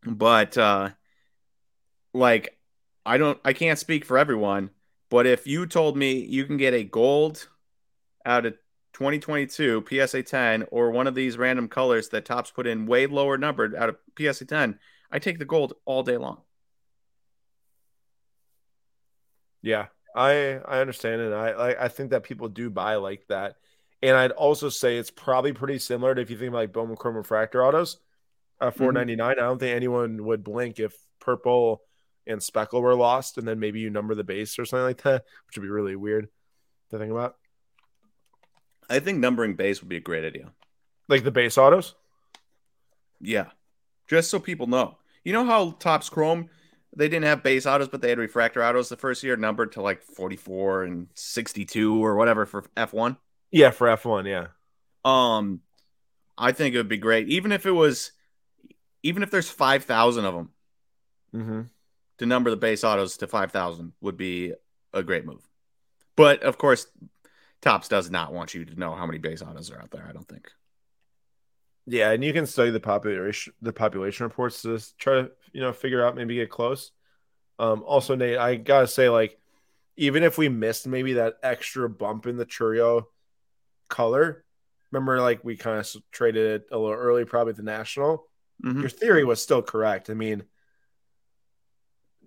[0.05, 0.91] but uh
[2.13, 2.59] like
[3.07, 4.71] I don't I can't speak for everyone,
[5.09, 7.49] but if you told me you can get a gold
[8.27, 8.55] out of
[8.93, 13.39] 2022 PSA 10 or one of these random colors that Topps put in way lower
[13.39, 14.79] numbered out of PSA 10,
[15.11, 16.43] I take the gold all day long.
[19.63, 23.57] Yeah, I I understand and I I, I think that people do buy like that.
[24.03, 26.97] And I'd also say it's probably pretty similar to if you think about like Bowman
[26.97, 27.99] Chrome Refractor autos.
[28.61, 29.31] Uh, 499.
[29.31, 31.83] I don't think anyone would blink if purple
[32.27, 35.25] and speckle were lost, and then maybe you number the base or something like that,
[35.47, 36.29] which would be really weird
[36.91, 37.37] to think about.
[38.89, 40.53] I think numbering base would be a great idea.
[41.09, 41.95] Like the base autos?
[43.21, 43.47] Yeah.
[44.09, 44.99] Just so people know.
[45.25, 46.51] You know how Topps Chrome
[46.97, 49.83] they didn't have base autos, but they had refractor autos the first year numbered to
[49.83, 53.17] like 44 and 62 or whatever for F1?
[53.51, 54.49] Yeah, for F1, yeah.
[55.05, 55.61] Um
[56.39, 57.29] I think it would be great.
[57.29, 58.13] Even if it was
[59.03, 60.51] even if there's 5,000 of them
[61.35, 61.61] Mm-hmm.
[62.19, 64.53] to number the base autos to 5,000 would be
[64.93, 65.49] a great move.
[66.17, 66.87] But of course,
[67.63, 70.13] Topps does not want you to know how many base autos are out there, I
[70.13, 70.51] don't think.
[71.87, 75.73] Yeah, and you can study the population the population reports to try to you know
[75.73, 76.93] figure out maybe get close.
[77.59, 79.39] Um, also, Nate, I gotta say, like,
[79.97, 83.05] even if we missed maybe that extra bump in the Chourio
[83.91, 84.45] color,
[84.91, 88.27] remember, like we kind of traded it a little early, probably at the national.
[88.65, 88.81] Mhm.
[88.81, 90.09] Your theory was still correct.
[90.11, 90.45] I mean,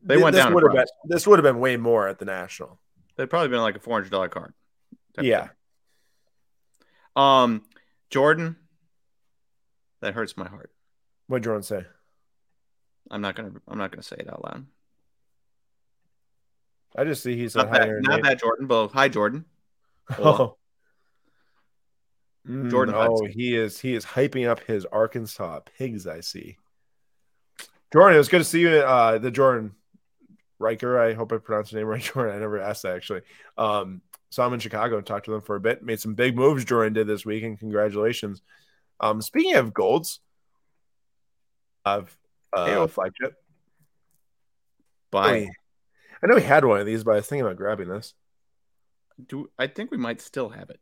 [0.03, 2.25] They went this down would have been this would have been way more at the
[2.25, 2.79] national.
[3.15, 4.53] They'd probably been like a $400 card.
[5.15, 5.49] type Yeah.
[7.15, 7.63] Um,
[8.09, 8.57] Jordan,
[10.01, 10.71] that hurts my heart.
[11.27, 11.85] what did Jordan say?
[13.11, 13.51] I'm not gonna.
[13.67, 14.65] I'm not gonna say it out loud.
[16.95, 19.45] I just see he's Not that, not that Jordan, but hi Jordan.
[20.19, 20.57] Oh.
[22.47, 23.31] Mm, Jordan Oh, Hudson.
[23.31, 26.05] he is he is hyping up his Arkansas pigs.
[26.07, 26.57] I see.
[27.91, 28.69] Jordan, it was good to see you.
[28.69, 29.73] Uh, the Jordan
[30.59, 30.99] Riker.
[30.99, 32.35] I hope I pronounced your name right, Jordan.
[32.35, 33.21] I never asked that actually.
[33.57, 35.83] Um, so I'm in Chicago and talked to them for a bit.
[35.83, 36.65] Made some big moves.
[36.65, 38.41] Jordan did this week, and congratulations.
[38.99, 40.19] Um, speaking of golds,
[41.85, 42.17] of
[42.57, 42.87] uh, Ew.
[42.87, 43.35] flagship.
[45.11, 45.47] Bye.
[46.23, 48.13] I know we had one of these, but I was thinking about grabbing this.
[49.27, 50.79] Do I think we might still have it?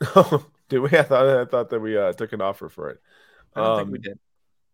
[0.68, 0.88] Did we?
[0.98, 3.00] I thought I thought that we uh, took an offer for it.
[3.54, 4.18] I don't Um, think we did.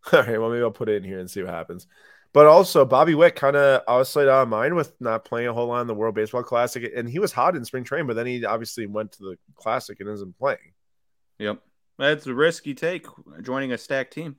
[0.13, 1.87] All right, well maybe I'll put it in here and see what happens.
[2.33, 5.67] But also, Bobby Witt kind of outside out of mind with not playing a whole
[5.67, 8.25] lot in the World Baseball Classic, and he was hot in spring training, but then
[8.25, 10.73] he obviously went to the Classic and isn't playing.
[11.39, 11.61] Yep.
[11.97, 13.05] That's a risk you take
[13.41, 14.37] joining a stacked team.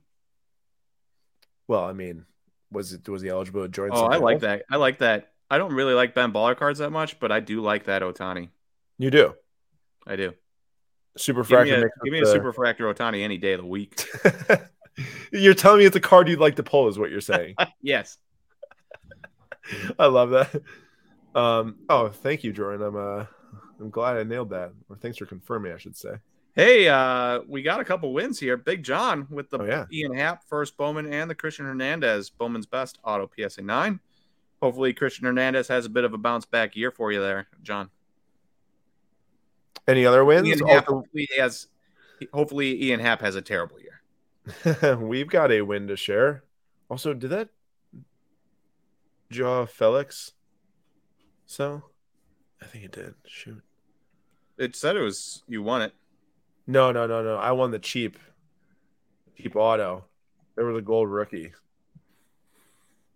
[1.68, 2.26] Well, I mean,
[2.70, 3.90] was it was he eligible to join?
[3.90, 4.42] Oh, I like else?
[4.42, 4.64] that.
[4.70, 5.32] I like that.
[5.50, 8.48] I don't really like Ben Baller cards that much, but I do like that Ohtani.
[8.98, 9.34] You do
[10.07, 10.34] I do.
[11.16, 13.60] Super Give me a, give me with a the- super fractor Ohtani any day of
[13.60, 14.06] the week.
[15.32, 17.54] you're telling me it's a card you'd like to pull, is what you're saying.
[17.82, 18.18] yes.
[19.98, 20.62] I love that.
[21.34, 22.86] Um, oh, thank you, Jordan.
[22.86, 23.24] I'm uh,
[23.80, 24.72] I'm glad I nailed that.
[24.88, 26.14] Or thanks for confirming, I should say.
[26.54, 28.56] Hey, uh, we got a couple wins here.
[28.58, 29.86] Big John with the Oh, yeah.
[29.90, 34.00] Ian Happ first Bowman and the Christian Hernandez Bowman's best auto PSA nine.
[34.60, 37.90] Hopefully, Christian Hernandez has a bit of a bounce back year for you there, John.
[39.88, 40.46] Any other wins?
[40.48, 41.66] Ian Happ Also- hopefully has.
[42.32, 44.96] Hopefully, Ian Happ has a terrible year.
[44.96, 46.44] We've got a win to share.
[46.88, 47.48] Also, did that
[49.30, 50.32] Jaw Felix
[51.46, 51.82] So,
[52.60, 53.14] I think it did.
[53.26, 53.62] Shoot.
[54.58, 55.94] It said it was you won it.
[56.66, 57.36] No, no, no, no.
[57.36, 58.18] I won the cheap,
[59.36, 60.04] cheap auto.
[60.54, 61.52] There was a gold rookie.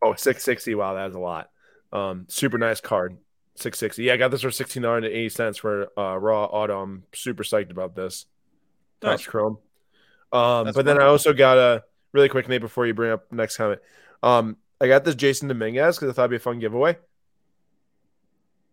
[0.02, 0.74] Oh, 660.
[0.74, 1.50] Wow, that's a lot.
[1.92, 3.18] Um, super nice card.
[3.58, 4.04] 660.
[4.04, 6.80] Yeah, I got this for 69 to 80 cents for uh, raw auto.
[6.80, 8.26] I'm super psyched about this.
[9.02, 9.20] Nice.
[9.20, 9.58] Touch Chrome.
[10.32, 13.32] Um, That's but then I also got a really quick Nate before you bring up
[13.32, 13.80] next comment.
[14.22, 16.96] Um, I got this Jasson Dominguez because I thought it'd be a fun giveaway.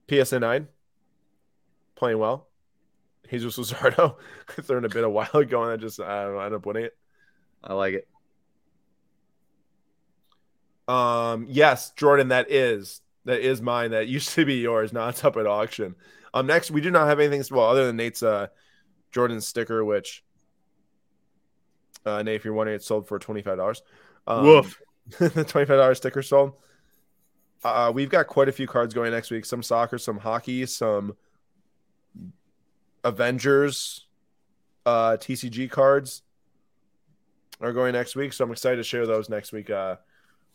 [0.09, 0.67] PSA nine,
[1.95, 2.47] playing well.
[3.29, 4.15] Jesus Luzardo
[4.61, 6.65] throwing a bit a while ago and I just I don't know, I ended up
[6.65, 6.97] winning it.
[7.63, 8.07] I like it.
[10.87, 13.91] Um, yes, Jordan, that is that is mine.
[13.91, 14.93] That used to be yours.
[14.93, 15.95] Now it's up at auction.
[16.33, 18.47] Um, next we do not have anything well other than Nate's uh
[19.11, 20.23] Jordan sticker, which
[22.05, 23.81] uh Nate, if you're wondering, it sold for twenty five dollars.
[24.27, 24.81] Um, Woof.
[25.19, 26.53] the twenty five dollars sticker sold.
[27.63, 29.45] Uh, we've got quite a few cards going next week.
[29.45, 31.15] Some soccer, some hockey, some
[33.05, 34.05] Avengers,
[34.85, 36.23] uh, TCG cards
[37.61, 39.97] are going next week, so I'm excited to share those next week uh,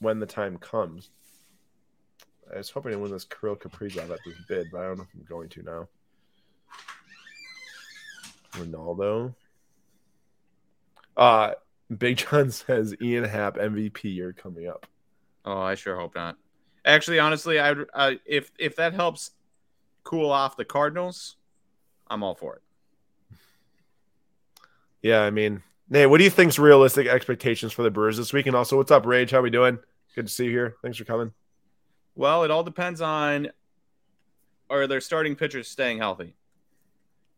[0.00, 1.10] when the time comes.
[2.52, 5.04] I was hoping to win this Kirill Kaprizov at this bid, but I don't know
[5.04, 5.88] if I'm going to now.
[8.52, 9.34] Ronaldo.
[11.16, 11.52] Uh
[11.96, 14.86] Big John says Ian Happ MVP year coming up.
[15.44, 16.36] Oh, I sure hope not.
[16.84, 19.32] Actually, honestly, I uh, if if that helps
[20.04, 21.36] cool off the Cardinals,
[22.08, 22.62] I'm all for it.
[25.02, 28.46] Yeah, I mean, Nate, what do you think's realistic expectations for the Brewers this week?
[28.46, 29.30] And also, what's up, Rage?
[29.30, 29.78] How we doing?
[30.14, 30.76] Good to see you here.
[30.82, 31.32] Thanks for coming.
[32.18, 33.52] Well, it all depends on
[34.68, 36.34] are their starting pitchers staying healthy.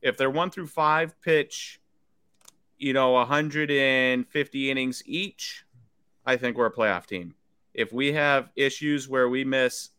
[0.00, 1.82] If they're one through five pitch,
[2.78, 5.66] you know, 150 innings each,
[6.24, 7.34] I think we're a playoff team.
[7.74, 9.90] If we have issues where we miss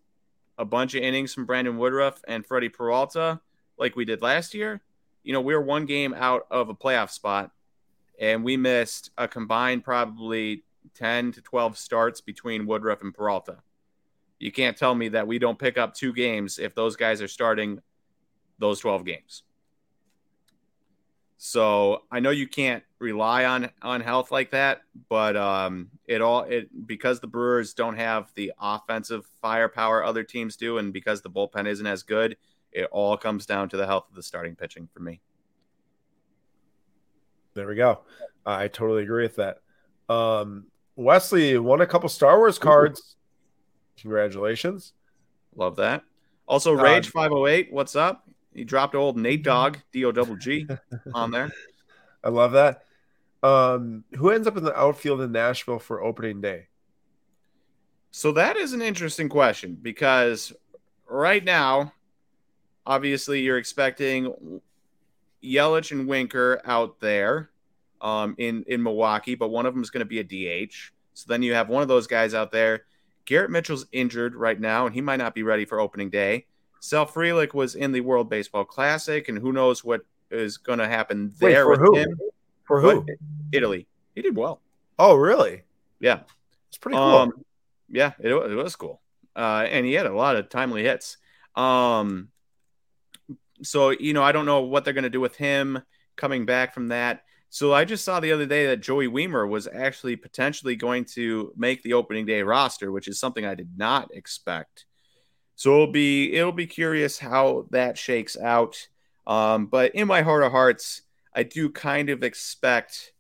[0.57, 3.39] a bunch of innings from Brandon Woodruff and Freddie Peralta,
[3.77, 4.81] like we did last year,
[5.21, 7.51] you know, we we're one game out of a playoff spot,
[8.19, 10.63] and we missed a combined probably
[10.95, 13.57] 10 to 12 starts between Woodruff and Peralta.
[14.41, 17.27] You can't tell me that we don't pick up two games if those guys are
[17.27, 17.79] starting
[18.57, 19.43] those 12 games.
[21.37, 26.43] So I know you can't rely on on health like that, but um, it all
[26.43, 31.29] it because the Brewers don't have the offensive firepower other teams do, and because the
[31.29, 32.37] bullpen isn't as good,
[32.71, 35.19] it all comes down to the health of the starting pitching for me.
[37.55, 38.01] There we go.
[38.45, 39.61] I totally agree with that.
[40.09, 40.65] Um,
[40.95, 43.15] Wesley won a couple Star Wars cards.
[44.01, 44.93] Congratulations.
[45.55, 46.03] Love that.
[46.47, 47.71] Also, Rage five hundred eight.
[47.71, 48.27] What's up?
[48.53, 50.67] He dropped old Nate Dog D O double G
[51.13, 51.51] on there.
[52.23, 52.83] I love that.
[53.43, 56.67] Um, who ends up in the outfield in Nashville for opening day?
[58.11, 60.53] So that is an interesting question because
[61.07, 61.93] right now,
[62.85, 64.61] obviously, you're expecting
[65.43, 67.49] Yelich and Winker out there
[68.01, 70.23] um, in in Milwaukee, but one of them is going to be a
[70.67, 70.73] DH.
[71.13, 72.83] So then you have one of those guys out there.
[73.25, 76.45] Garrett Mitchell's injured right now, and he might not be ready for opening day.
[76.79, 80.01] Sal Frelick was in the World Baseball Classic, and who knows what
[80.31, 81.95] is going to happen there Wait, with who?
[81.95, 82.19] him.
[82.63, 83.01] For who?
[83.01, 83.15] But
[83.51, 83.87] Italy.
[84.15, 84.61] He did well.
[84.97, 85.63] Oh, really?
[85.99, 86.21] Yeah.
[86.69, 87.03] It's pretty cool.
[87.03, 87.33] Um,
[87.89, 89.01] yeah, it, it was cool.
[89.35, 91.17] Uh, and he had a lot of timely hits.
[91.55, 92.29] Um,
[93.61, 95.81] so, you know, I don't know what they're going to do with him
[96.15, 97.23] coming back from that.
[97.53, 101.51] So I just saw the other day that Joey Wiemer was actually potentially going to
[101.57, 104.85] make the opening day roster, which is something I did not expect.
[105.57, 108.87] So it'll be it'll be curious how that shakes out.
[109.27, 111.01] Um, but in my heart of hearts,
[111.35, 113.11] I do kind of expect,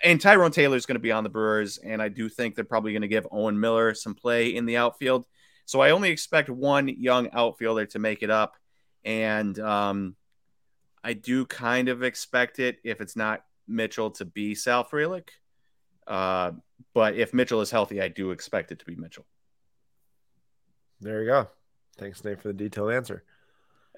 [0.00, 2.64] and Tyrone Taylor is going to be on the Brewers, and I do think they're
[2.64, 5.26] probably going to give Owen Miller some play in the outfield.
[5.66, 8.54] So I only expect one young outfielder to make it up,
[9.04, 10.14] and um,
[11.02, 15.28] I do kind of expect it if it's not Mitchell to be Sal Frelick.
[16.06, 16.52] Uh,
[16.94, 19.26] but if Mitchell is healthy, I do expect it to be Mitchell.
[21.00, 21.48] There you go.
[21.98, 23.24] Thanks, Nate, for the detailed answer.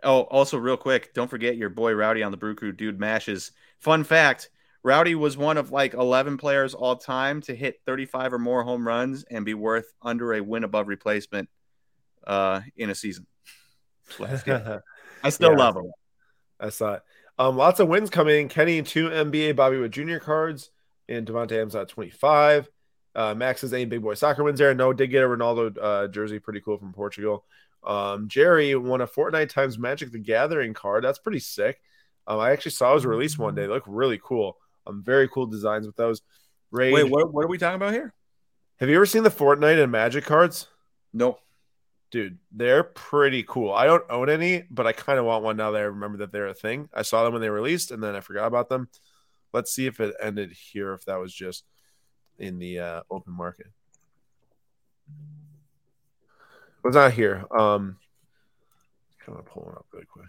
[0.03, 3.53] Oh, also, real quick, don't forget your boy Rowdy on the Brew Crew, dude mashes.
[3.78, 4.50] Fun fact
[4.82, 8.86] Rowdy was one of like 11 players all time to hit 35 or more home
[8.86, 11.48] runs and be worth under a win above replacement
[12.26, 13.26] uh, in a season.
[14.20, 15.57] I still Yeah.
[15.57, 15.92] love him.
[16.63, 17.03] I saw it.
[17.39, 18.49] Um, lots of wins coming.
[18.49, 20.19] Kenny two NBA Bobby Witt Jr.
[20.19, 20.71] cards
[21.09, 22.69] and Davante Adams at 25.
[23.15, 24.75] Uh, Max's A big boy soccer wins there.
[24.75, 27.45] No, did get a Ronaldo uh, jersey, pretty cool from Portugal.
[27.85, 31.05] Um, Jerry won a Fortnite times Magic the Gathering card.
[31.05, 31.81] That's pretty sick.
[32.27, 33.63] Um, I actually saw his release one day.
[33.63, 34.57] They look really cool.
[34.87, 36.23] Um, very cool designs with those.
[36.71, 36.95] Rage.
[36.95, 38.15] Wait, what, what are we talking about here?
[38.79, 40.69] Have you ever seen the Fortnite and Magic cards?
[41.13, 41.39] No.
[42.13, 43.73] Dude, they're pretty cool.
[43.73, 46.31] I don't own any, but I kind of want one now that I remember that
[46.31, 46.91] they're a thing.
[46.93, 48.91] I saw them when they released and then I forgot about them.
[49.55, 51.65] Let's see if it ended here, if that was just
[52.39, 53.69] in the uh, open market.
[55.09, 57.47] It was not here.
[57.51, 57.97] Um,
[59.25, 60.27] kind of pulling up really quick.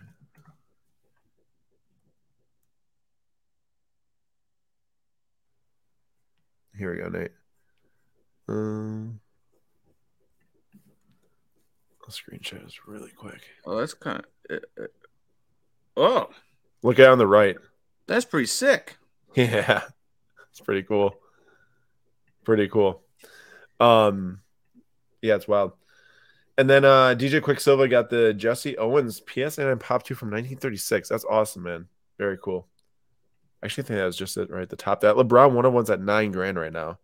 [6.78, 7.32] Here we go, Nate.
[8.48, 9.20] Um,
[12.12, 13.41] screenshot this really quick.
[13.66, 14.60] Oh, that's kind of.
[14.78, 14.88] Uh, uh,
[15.97, 16.30] oh,
[16.84, 17.56] Look at on the right.
[18.08, 18.97] that's pretty sick.
[19.36, 19.82] Yeah,
[20.51, 21.16] it's pretty cool.
[22.43, 23.01] Pretty cool.
[23.80, 24.41] Um,
[25.24, 25.72] yeah, it's wild.
[26.56, 31.10] And then uh DJ Quicksilver got the Jesse Owens PSN and Pop 2 from 1936.
[31.10, 31.88] That's awesome, man.
[32.20, 32.68] Very cool.
[33.64, 35.01] I actually think that was just it right at the top.
[35.01, 36.99] That LeBron one on one's at nine grand right now.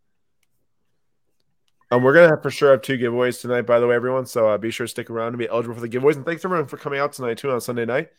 [1.91, 4.25] Um, we're gonna have for sure have two giveaways tonight, by the way, everyone.
[4.25, 6.15] So uh, be sure to stick around to be eligible for the giveaways.
[6.15, 8.09] And thanks everyone for coming out tonight too on Sunday night.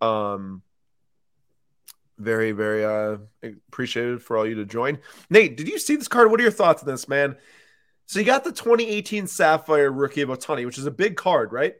[0.00, 0.62] Um,
[2.18, 4.98] Very, very uh appreciated for all you to join.
[5.30, 6.30] Nate, did you see this card?
[6.30, 7.36] What are your thoughts on this, man?
[8.06, 11.74] So you got the 2018 Sapphire Rookie of Ohtani, which is a big card, right?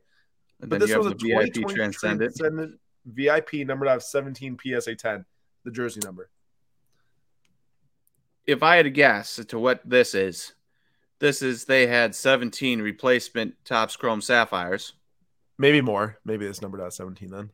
[0.61, 2.37] And But this was a VIP 2020 Transcendent.
[2.37, 5.25] Transcendent VIP numbered out of 17 PSA 10,
[5.65, 6.31] the jersey number.
[8.47, 10.53] If I had to guess as to what this is,
[11.21, 14.93] this is they had 17 replacement Topps Chrome Sapphires,
[15.61, 16.17] Maybe more.
[16.25, 17.51] Maybe it's numbered out 17 then.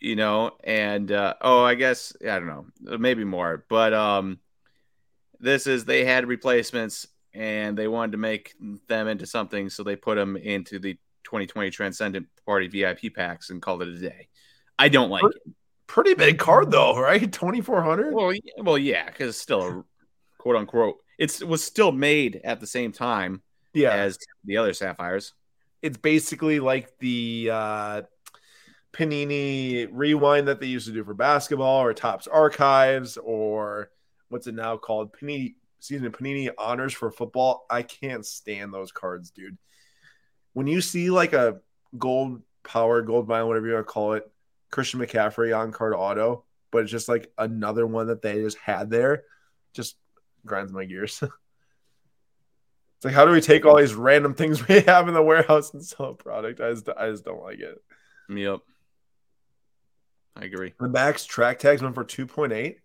[0.00, 4.40] you know, and uh, oh, I guess I don't know, maybe more, but um,
[5.38, 8.54] this is they had replacements and they wanted to make
[8.88, 13.62] them into something, so they put them into the 2020 Transcendent Party VIP packs and
[13.62, 14.28] called it a day.
[14.78, 15.52] I don't like it.
[15.86, 17.32] Pretty big card though, right?
[17.32, 18.12] 2400.
[18.12, 19.84] Well, y- well, yeah, because it's still a
[20.38, 20.96] quote unquote.
[21.22, 23.42] It's, it was still made at the same time
[23.74, 23.92] Yeah.
[23.92, 25.34] as the other sapphires.
[25.82, 28.02] it's basically like the uh,
[28.92, 33.90] Panini rewind that they used to do for basketball or Topps Archives or
[34.28, 35.12] what's it now called?
[35.16, 37.66] Panini, excuse me, Panini Honors for football.
[37.70, 39.58] I can't stand those cards, dude.
[40.52, 41.60] When you see like a
[41.98, 44.30] gold power, gold vinyl, whatever you want to call it,
[44.70, 48.90] Christian McCaffrey on card auto, but it's just like another one that they just had
[48.90, 49.24] there,
[49.72, 49.96] just
[50.46, 51.22] grinds my gears.
[52.96, 55.74] It's like, how do we take all these random things we have in the warehouse
[55.74, 56.60] and sell a product?
[56.60, 57.82] I just, I just don't like it.
[58.28, 58.60] Yep,
[60.36, 60.72] I agree.
[60.78, 62.76] The max track tags went for 2.8.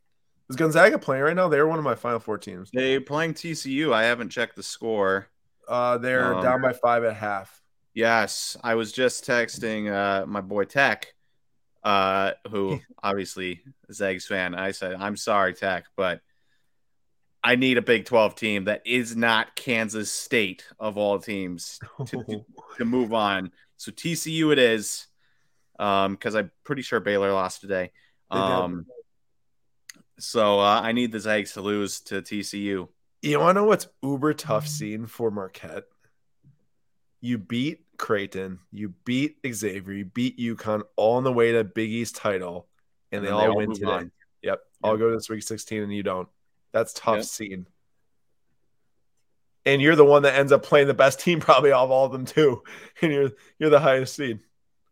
[0.49, 1.49] Is Gonzaga playing right now?
[1.49, 2.71] They're one of my final four teams.
[2.73, 3.93] They playing TCU.
[3.93, 5.27] I haven't checked the score.
[5.67, 7.61] Uh, they're Um, down by five at half.
[7.93, 11.13] Yes, I was just texting uh, my boy Tech,
[11.83, 14.55] uh, who obviously is Zags fan.
[14.55, 16.21] I said, "I'm sorry, Tech, but
[17.47, 22.43] I need a Big 12 team that is not Kansas State of all teams to,
[22.77, 23.53] to move on.
[23.77, 25.07] So TCU it is,
[25.77, 27.91] because I'm pretty sure Baylor lost today.
[28.29, 28.85] Um,
[30.19, 32.89] so uh, I need the Zags to lose to TCU.
[33.21, 35.85] You want to know what's uber tough scene for Marquette?
[37.21, 41.91] You beat Creighton, you beat Xavier, you beat UConn all on the way to Big
[41.91, 42.67] East title,
[43.13, 43.85] and, they, then all win today.
[43.85, 44.11] on.
[44.41, 44.59] Yep.
[44.83, 46.27] I'll go to this week 16 and you don't.
[46.71, 47.25] That's tough Yep.
[47.25, 47.67] scene.
[49.65, 52.11] And you're the one that ends up playing the best team probably of all of
[52.11, 52.63] them too.
[53.01, 54.39] And you're you're the highest seed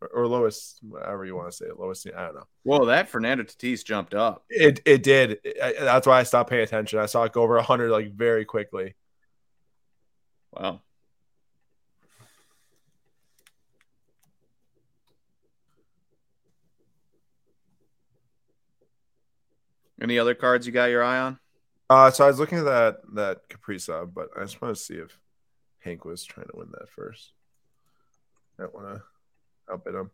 [0.00, 2.12] or, or lowest, whatever you want to say it, lowest seed.
[2.14, 2.46] I don't know.
[2.64, 4.44] Well, that Fernando Tatis jumped up.
[4.50, 5.38] It it did.
[5.62, 6.98] I- that's why I stopped paying attention.
[6.98, 8.94] I saw it go over 100 like very quickly.
[10.52, 10.82] Wow.
[20.00, 21.38] Any other cards you got your eye on?
[21.88, 24.94] Uh, so I was looking at that that Kaprizov, but I just want to see
[24.94, 25.18] if
[25.80, 27.32] Hank was trying to win that first.
[28.58, 29.02] I don't want to
[29.72, 30.10] outbid him.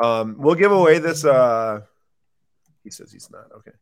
[0.00, 1.24] Um, we'll give away this.
[1.24, 1.80] Uh,
[2.84, 3.72] he says he's not okay.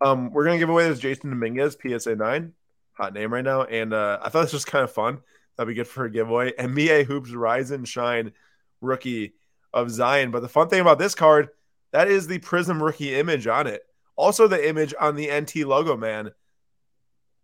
[0.00, 2.52] Um, we're gonna give away this Jasson Dominguez PSA nine,
[2.92, 5.18] hot name right now, and uh, I thought this was kind of fun.
[5.56, 6.52] That'd be good for a giveaway.
[6.56, 8.32] And NBA hoops rise and shine
[8.80, 9.34] rookie
[9.74, 10.30] of Zion.
[10.30, 11.48] But the fun thing about this card,
[11.90, 13.82] that is the Prizm rookie image on it.
[14.14, 16.30] Also, the image on the NT logo, man.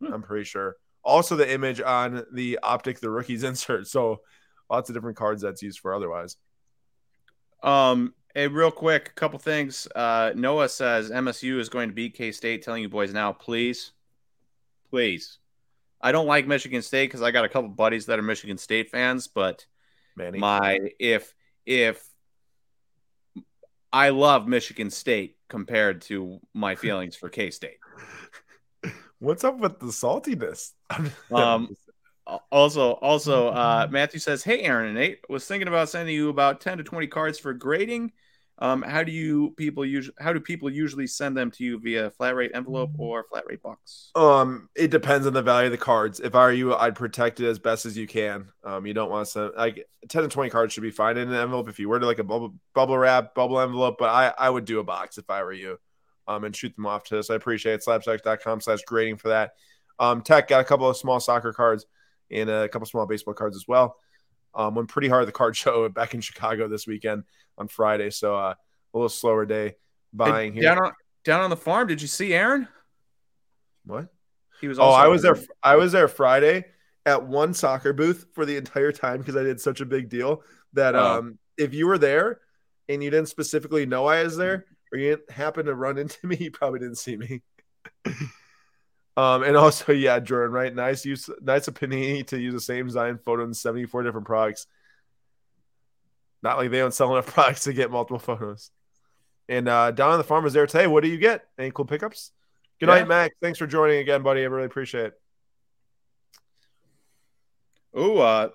[0.03, 0.76] I'm pretty sure.
[1.03, 3.86] Also, the image on the optic, the rookies insert.
[3.86, 4.20] So,
[4.70, 6.36] lots of different cards that's used for otherwise.
[7.62, 9.88] Um, hey, real quick, a couple things.
[9.95, 12.62] Uh, Noah says MSU is going to beat K State.
[12.62, 13.92] Telling you boys now, please,
[14.90, 15.38] please.
[16.01, 18.90] I don't like Michigan State because I got a couple buddies that are Michigan State
[18.90, 19.64] fans, but
[20.16, 20.38] Manny.
[20.38, 21.34] my if
[21.64, 22.07] if
[23.90, 27.78] I love Michigan State compared to my feelings for K State.
[29.25, 30.72] What's up with the saltiness?
[31.33, 31.77] Um,
[32.51, 36.61] Also, also, uh, Matthew says, "Hey, Aaron and Nate, was thinking about sending you about
[36.61, 38.12] ten to twenty cards for grading.
[38.59, 40.16] Um, how do you people usually?
[40.20, 43.62] How do people usually send them to you via flat rate envelope or flat rate
[43.62, 44.14] box?
[44.14, 46.20] Um, it depends on the value of the cards.
[46.20, 48.49] If I were you, I'd protect it as best as you can.
[48.62, 51.29] Um, you don't want to send like ten to twenty cards should be fine in
[51.29, 51.68] an envelope.
[51.68, 54.64] If you were to like a bubble bubble wrap bubble envelope, but I I would
[54.64, 55.79] do a box if I were you.
[56.27, 57.29] Um, and shoot them off to us.
[57.31, 57.85] I appreciate it.
[57.87, 59.53] SlabStox.com slash grading for that.
[59.99, 61.85] Um, Tech got a couple of small soccer cards
[62.31, 63.97] and a couple small baseball cards as well.
[64.55, 67.25] Um, went pretty hard at the card show back in Chicago this weekend
[67.59, 69.75] on Friday, so uh, a little slower day
[70.12, 70.75] buying Hey, here.
[70.75, 70.93] down on
[71.25, 71.89] down on the farm.
[71.89, 72.68] Did you see Aaron?
[73.85, 74.07] what?
[74.61, 74.79] He was.
[74.79, 75.37] Oh, I was there.
[75.62, 76.64] I was there Friday
[77.07, 80.43] at one soccer booth for the entire time because I did such a big deal
[80.72, 81.18] that Oh.
[81.18, 82.41] um, if you were there
[82.89, 84.64] and you didn't specifically know I was there
[84.95, 87.42] or you happen to run into me, you probably didn't see me.
[89.16, 90.74] um, and also, yeah, Jordan, right?
[90.74, 94.26] Nice use, nice of Panini to use the same Zion photo in seventy four different
[94.26, 94.66] products.
[96.42, 98.70] Not like they don't sell enough products to get multiple photos.
[99.49, 100.86] And uh, down on the farm was there today.
[100.86, 101.45] What do you get?
[101.59, 102.32] Any cool pickups?
[102.80, 102.97] Good Yeah.
[102.97, 103.34] night, Max.
[103.42, 104.42] Thanks for joining again, buddy.
[104.42, 105.20] I really appreciate it.
[107.99, 108.51] Ooh, uh,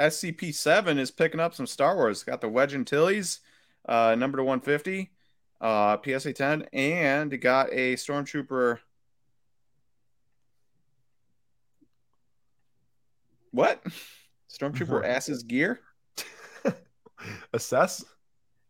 [0.00, 2.24] SCP seven is picking up some Star Wars.
[2.24, 3.40] Got the Wedge Antilles,
[3.88, 5.10] uh, number to one fifty,
[5.60, 8.78] uh, PSA ten, and got a Stormtrooper.
[13.50, 13.82] What?
[14.50, 15.80] Stormtrooper asses gear?
[17.52, 18.04] Assess.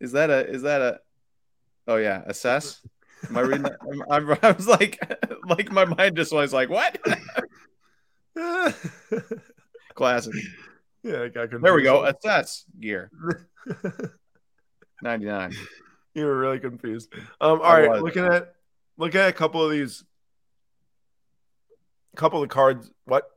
[0.00, 0.48] Is that a?
[0.48, 1.00] Is that a?
[1.86, 2.86] Oh yeah, assess.
[3.28, 3.78] Am I reading that?
[3.80, 5.00] I'm, I'm, I was like,
[5.48, 6.98] like my mind just was like, what?
[8.36, 8.72] yeah,
[9.94, 10.34] Classic.
[11.04, 11.64] I got confused.
[11.64, 12.04] There we go.
[12.04, 13.10] Assess gear.
[15.02, 15.52] Ninety nine.
[16.18, 17.12] You were really confused.
[17.40, 18.02] Um, all I right, was.
[18.02, 18.54] looking at
[18.96, 20.04] looking at a couple of these,
[22.12, 22.90] a couple of cards.
[23.04, 23.30] What?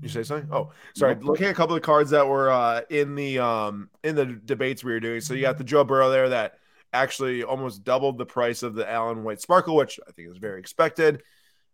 [0.00, 0.48] You say something?
[0.52, 1.16] Oh, sorry.
[1.16, 4.84] Looking at a couple of cards that were uh, in the um in the debates
[4.84, 5.20] we were doing.
[5.20, 6.58] So you got the Joe Burrow there that
[6.92, 10.60] actually almost doubled the price of the Allen White Sparkle, which I think is very
[10.60, 11.22] expected.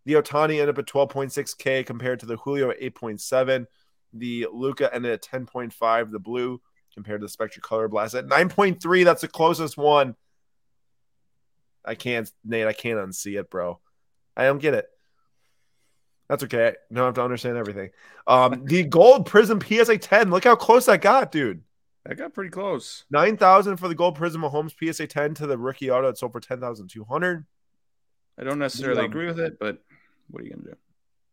[0.05, 3.65] The Ohtani ended up at 12.6K compared to the Julio at 8.7.
[4.13, 6.61] The Luka ended at 10.5, the blue
[6.95, 9.03] compared to the Spectra Color Blast at 9.3.
[9.03, 10.15] That's the closest one.
[11.83, 13.79] I can't, Nate, I can't unsee it, bro.
[14.35, 14.87] I don't get it.
[16.27, 16.73] That's okay.
[16.89, 17.91] No, I have to understand everything.
[18.25, 20.31] Um, the gold prizm PSA 10.
[20.31, 21.61] Look how close that got, dude.
[22.05, 23.05] That got pretty close.
[23.11, 26.09] 9,000 for the gold prizm Mahomes PSA 10 to the rookie auto.
[26.09, 27.45] It sold for 10,200.
[28.39, 29.07] I don't necessarily Yeah.
[29.07, 29.79] agree with it, but
[30.29, 30.75] what are you gonna do?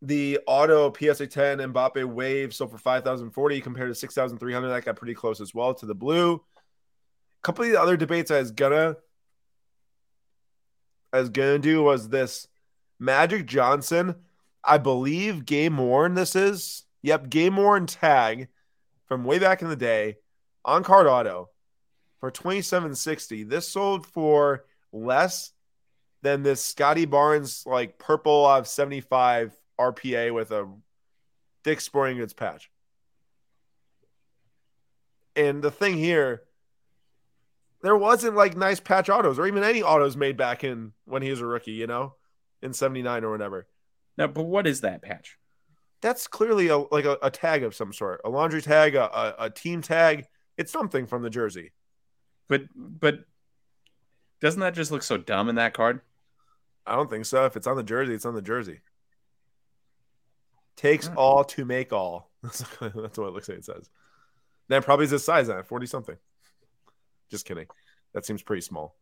[0.05, 4.68] The auto PSA 10 Mbappe wave sold for 5,040 compared to 6,300.
[4.68, 6.34] That got pretty close as well to the blue.
[6.34, 8.96] A couple of the other debates I was gonna
[11.12, 12.48] I was gonna do was this
[12.98, 14.16] Magic Johnson.
[14.64, 16.84] I believe game worn this is.
[17.03, 18.48] Yep, game worn tag
[19.07, 20.16] from way back in the day
[20.64, 21.50] on card auto
[22.18, 23.44] for 2760.
[23.44, 25.53] This sold for less
[26.22, 30.68] than this Scottie Barnes like purple of 75 RPA with a
[31.64, 32.70] Dick Sporting Goods patch.
[35.35, 36.43] And the thing here,
[37.83, 41.30] there wasn't like nice patch autos or even any autos made back in when he
[41.30, 42.14] was a rookie, you know,
[42.61, 43.66] in 79 or whatever.
[44.16, 45.39] Now, but what is that patch?
[46.01, 49.35] That's clearly a like a, a tag of some sort, a laundry tag, a, a,
[49.47, 50.26] a team tag.
[50.59, 51.72] It's something from the jersey.
[52.49, 53.20] But but
[54.41, 56.01] doesn't that just look so dumb in that card?
[56.85, 57.45] I don't think so.
[57.47, 58.80] If it's on the jersey, it's on the jersey.
[60.77, 61.18] Takes Hmm.
[61.18, 62.31] all to make all.
[62.43, 62.95] That's what
[63.29, 63.89] it looks like it says.
[64.68, 66.16] That probably is his size then, 40 something.
[67.31, 67.66] Just kidding.
[68.14, 68.97] That seems pretty small.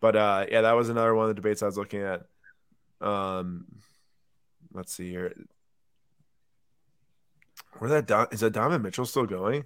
[0.00, 2.22] But uh yeah, that was another one of the debates I was looking at.
[3.00, 3.66] Um
[4.72, 5.32] let's see here.
[7.78, 9.64] Where that Don, is that Donovan Mitchell still going?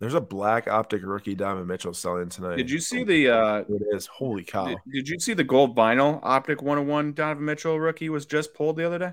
[0.00, 2.56] There's a black optic rookie Donovan Mitchell selling tonight.
[2.56, 4.06] Did you see the uh It is.
[4.06, 4.64] Holy cow.
[4.66, 8.76] did, did you see the gold vinyl optic 101 Donovan Mitchell rookie was just pulled
[8.76, 9.12] the other day?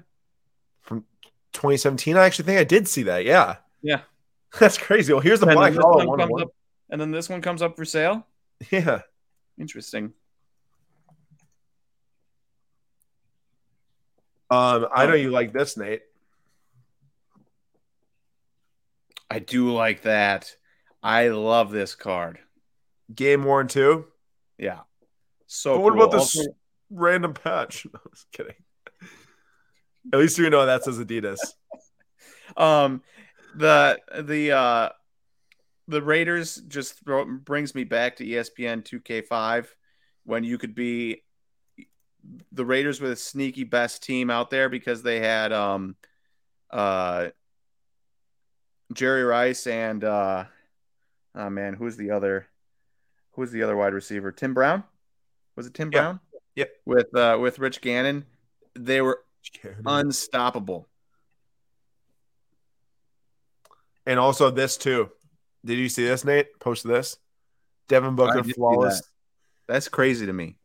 [0.81, 1.03] from
[1.51, 2.15] 2017.
[2.15, 3.25] I actually think I did see that.
[3.25, 4.01] Yeah, Yeah.
[4.59, 5.11] that's crazy.
[5.11, 6.19] Well, here's the And black then, one one.
[6.19, 6.41] comes one.
[6.43, 6.49] up,
[6.89, 8.25] and then this one comes up for sale.
[8.71, 9.01] Yeah,
[9.59, 10.13] Interesting.
[14.49, 15.15] um, I know Oh.
[15.15, 16.03] you like this, Nate.
[19.29, 20.55] I do like that.
[21.03, 22.39] I love this card.
[23.13, 24.05] Game worn too.
[24.57, 24.79] Yeah.
[25.45, 26.03] So But what cool.
[26.03, 26.55] about this Also-
[26.89, 27.85] random patch?
[27.93, 28.55] No, I was kidding.
[30.13, 31.39] At least we know that says Adidas.
[32.57, 33.01] um
[33.55, 34.89] the the uh
[35.89, 39.67] the Raiders just throw, brings me back to ESPN 2K5
[40.25, 41.23] when you could be
[42.51, 45.95] the Raiders with a sneaky best team out there because they had um
[46.71, 47.27] uh
[48.93, 50.45] Jerry Rice and uh
[51.37, 52.47] oh man who's the other
[53.31, 54.83] who's the other wide receiver Tim Brown
[55.55, 55.99] was it Tim Yeah.
[56.01, 56.19] Brown
[56.55, 56.69] Yep.
[56.85, 58.25] with uh with Rich Gannon
[58.75, 59.21] they were
[59.85, 60.89] unstoppable
[64.05, 65.09] and also this too.
[65.65, 66.59] Did you see this, Nate?
[66.59, 67.17] Post this.
[67.89, 69.01] Devin Booker flawless.
[69.67, 70.57] that's crazy to me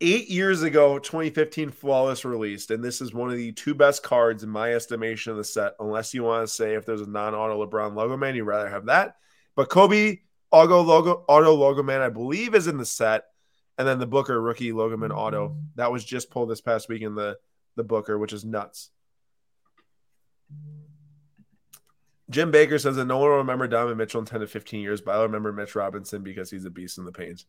[0.00, 4.42] Eight years ago, 2015 flawless released, and this is one of the two best cards
[4.42, 5.74] in my estimation of the set.
[5.78, 8.86] Unless you want to say if there's a non-auto LeBron logo man, you'd rather have
[8.86, 9.14] that.
[9.54, 10.18] But Kobe
[10.50, 13.24] auto logo auto logo man, I believe, is in the set,
[13.78, 17.02] and then the Booker rookie logo man auto that was just pulled this past week
[17.02, 17.38] in the
[17.76, 18.90] the Booker, which is nuts.
[22.30, 25.00] Jim Baker says that no one will remember Donovan Mitchell in 10 to 15 years,
[25.02, 27.44] but I'll remember Mitch Robinson because he's a beast in the paint.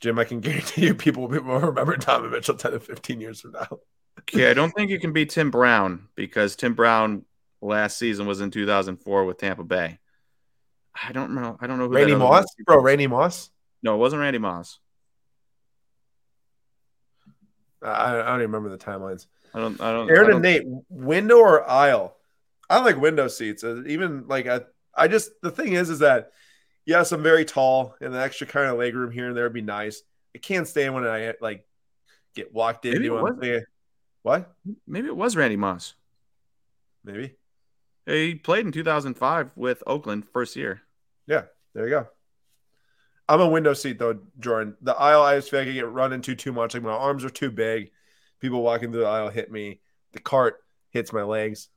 [0.00, 3.52] Jim, I can guarantee you people will remember Donovan Mitchell 10 to 15 years from
[3.52, 3.78] now.
[4.20, 7.24] Okay, I don't think you can be Tim Brown because Tim Brown
[7.60, 9.98] last season was in 2004 with Tampa Bay.
[10.94, 11.56] I don't know.
[11.60, 12.80] I don't know who Randy Moss, bro.
[12.80, 13.50] Randy Moss.
[13.82, 14.78] No, it wasn't Randy Moss.
[17.82, 19.26] I, I don't even remember the timelines.
[19.54, 19.80] I don't.
[19.80, 20.08] I don't.
[20.10, 22.16] I Aaron don't and Nate, window or aisle?
[22.70, 23.62] I like window seats.
[23.62, 24.60] Uh, Even like I,
[24.94, 26.30] I just the thing is, is that
[26.86, 29.52] yes, I'm very tall, and the extra kind of leg room here and there would
[29.52, 30.02] be nice.
[30.34, 31.66] I can't stand when I like
[32.34, 33.14] get walked Maybe into.
[33.14, 33.64] it I'm wasn't.
[34.22, 34.52] what?
[34.86, 35.94] Maybe it was Randy Moss.
[37.04, 37.34] Maybe.
[38.06, 40.82] He played in 2005 with Oakland first year.
[41.26, 41.42] Yeah,
[41.74, 42.08] there you go.
[43.28, 44.76] I'm a window seat though, Jordan.
[44.82, 46.74] The aisle, I just feel like I get run into too much.
[46.74, 47.90] Like my arms are too big.
[48.40, 49.80] People walking through the aisle hit me.
[50.12, 51.68] The cart hits my legs.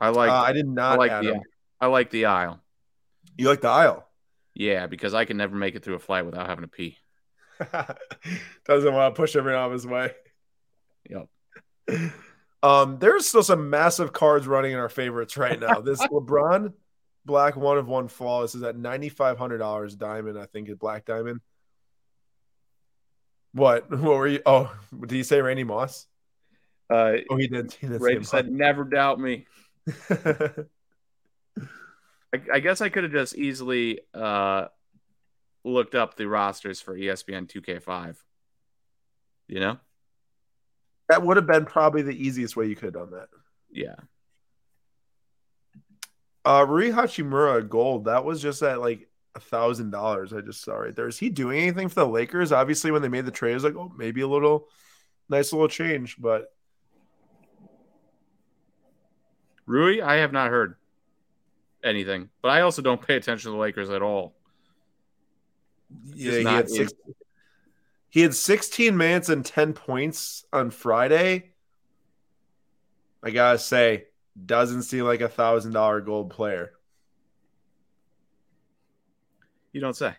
[0.00, 0.30] I like.
[0.30, 1.30] uh, I did not I like the.
[1.32, 1.40] them.
[1.80, 2.62] I like the aisle.
[3.36, 4.08] You like the aisle?
[4.54, 6.96] Yeah, because I can never make it through a flight without having to pee.
[8.64, 10.12] Doesn't want to push everyone out of his way.
[11.10, 11.28] Yep.
[12.62, 15.80] Um, there's still some massive cards running in our favorites right now.
[15.80, 16.72] This LeBron
[17.26, 20.38] Black One of One Flawless is at ninety five hundred dollars diamond.
[20.38, 21.40] I think is Black Diamond.
[23.52, 23.90] What?
[23.90, 24.40] What were you?
[24.46, 26.06] Oh, did he say Randy Moss?
[26.88, 27.72] Uh, Oh, he did.
[27.72, 29.46] He did Ray said, "Never doubt me."
[30.10, 30.50] I,
[32.52, 34.66] I guess I could have just easily uh,
[35.64, 38.16] looked up the rosters for ESPN 2K5.
[39.48, 39.78] You know?
[41.08, 43.28] that would have been probably the easiest way you could have done that.
[43.70, 43.94] Yeah.
[46.46, 48.04] Uh, Rui Hachimura gold.
[48.04, 50.32] That was just at like a thousand dollars.
[50.32, 51.08] I just saw right there.
[51.08, 52.52] Is he doing anything for the Lakers?
[52.52, 54.68] Obviously, when they made the trade, I was like, oh, maybe a little
[55.28, 56.16] nice little change.
[56.20, 56.54] But
[59.66, 60.76] Rui, I have not heard
[61.82, 64.36] anything, but I also don't pay attention to the Lakers at all.
[66.14, 66.92] yeah, he had six.
[68.08, 71.50] He had 16 minutes and 10 points on Friday.
[73.22, 74.04] I gotta say,
[74.44, 76.72] doesn't seem like a thousand dollar gold player.
[79.72, 80.14] You don't say.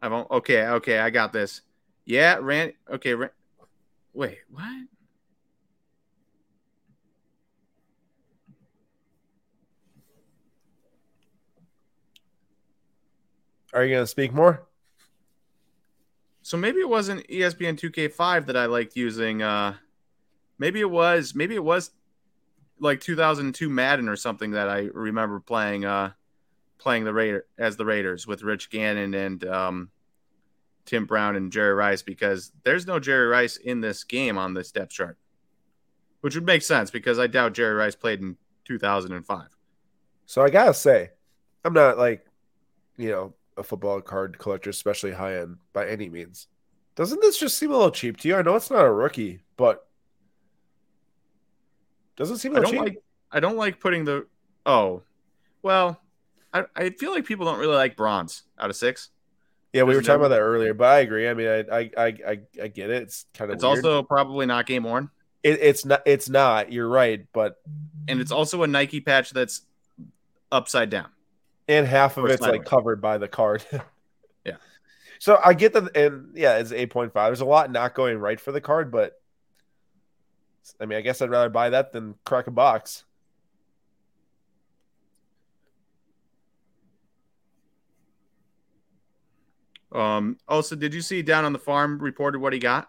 [0.00, 0.30] I won't.
[0.30, 1.62] Okay, okay, I got this.
[2.04, 2.72] Yeah, Rand.
[2.90, 3.30] Okay, Ran-
[4.12, 4.86] wait, what?
[13.74, 14.66] Are you gonna speak more?
[16.42, 19.42] So maybe it wasn't ESPN 2K5 that I liked using.
[19.42, 19.74] Uh,
[20.58, 21.34] maybe it was.
[21.34, 21.90] Maybe it was
[22.80, 25.84] like 2002 Madden or something that I remember playing.
[25.84, 26.12] Uh,
[26.78, 29.90] playing the Raider as the Raiders with Rich Gannon and um,
[30.86, 34.72] Tim Brown and Jerry Rice because there's no Jerry Rice in this game on this
[34.72, 35.18] depth chart,
[36.20, 39.48] which would make sense because I doubt Jerry Rice played in 2005.
[40.26, 41.10] So I gotta say,
[41.64, 42.24] I'm not like,
[42.96, 46.46] you know, a football card collector, especially high end by any means.
[46.94, 48.36] Doesn't this just seem a little cheap to you?
[48.36, 49.87] I know it's not a rookie, but
[52.18, 52.80] doesn't seem I don't cheap.
[52.80, 53.02] like.
[53.32, 54.26] I don't like putting the.
[54.66, 55.02] Oh,
[55.62, 56.00] well,
[56.52, 59.10] I, I feel like people don't really like bronze out of six.
[59.72, 61.28] yeah, we were talking about that earlier, but I agree.
[61.28, 63.02] I mean, I I I I, get it.
[63.02, 65.10] It's kind of It's also probably not game worn,
[65.42, 66.72] it, it's not it's not.
[66.72, 67.56] You're right, but
[68.08, 69.62] and it's also a Nike patch that's
[70.50, 71.08] upside down.
[71.68, 73.64] and half of Or it's like covered by the card.
[74.44, 74.56] Yeah.
[75.18, 77.28] So I get that, and yeah, it's eight point five.
[77.28, 79.17] There's a lot not going right for the card, but
[80.80, 83.04] I mean, I guess I'd rather buy that than crack a box.
[89.90, 90.36] Um.
[90.46, 92.88] Also, did you see down on the farm reported what he got?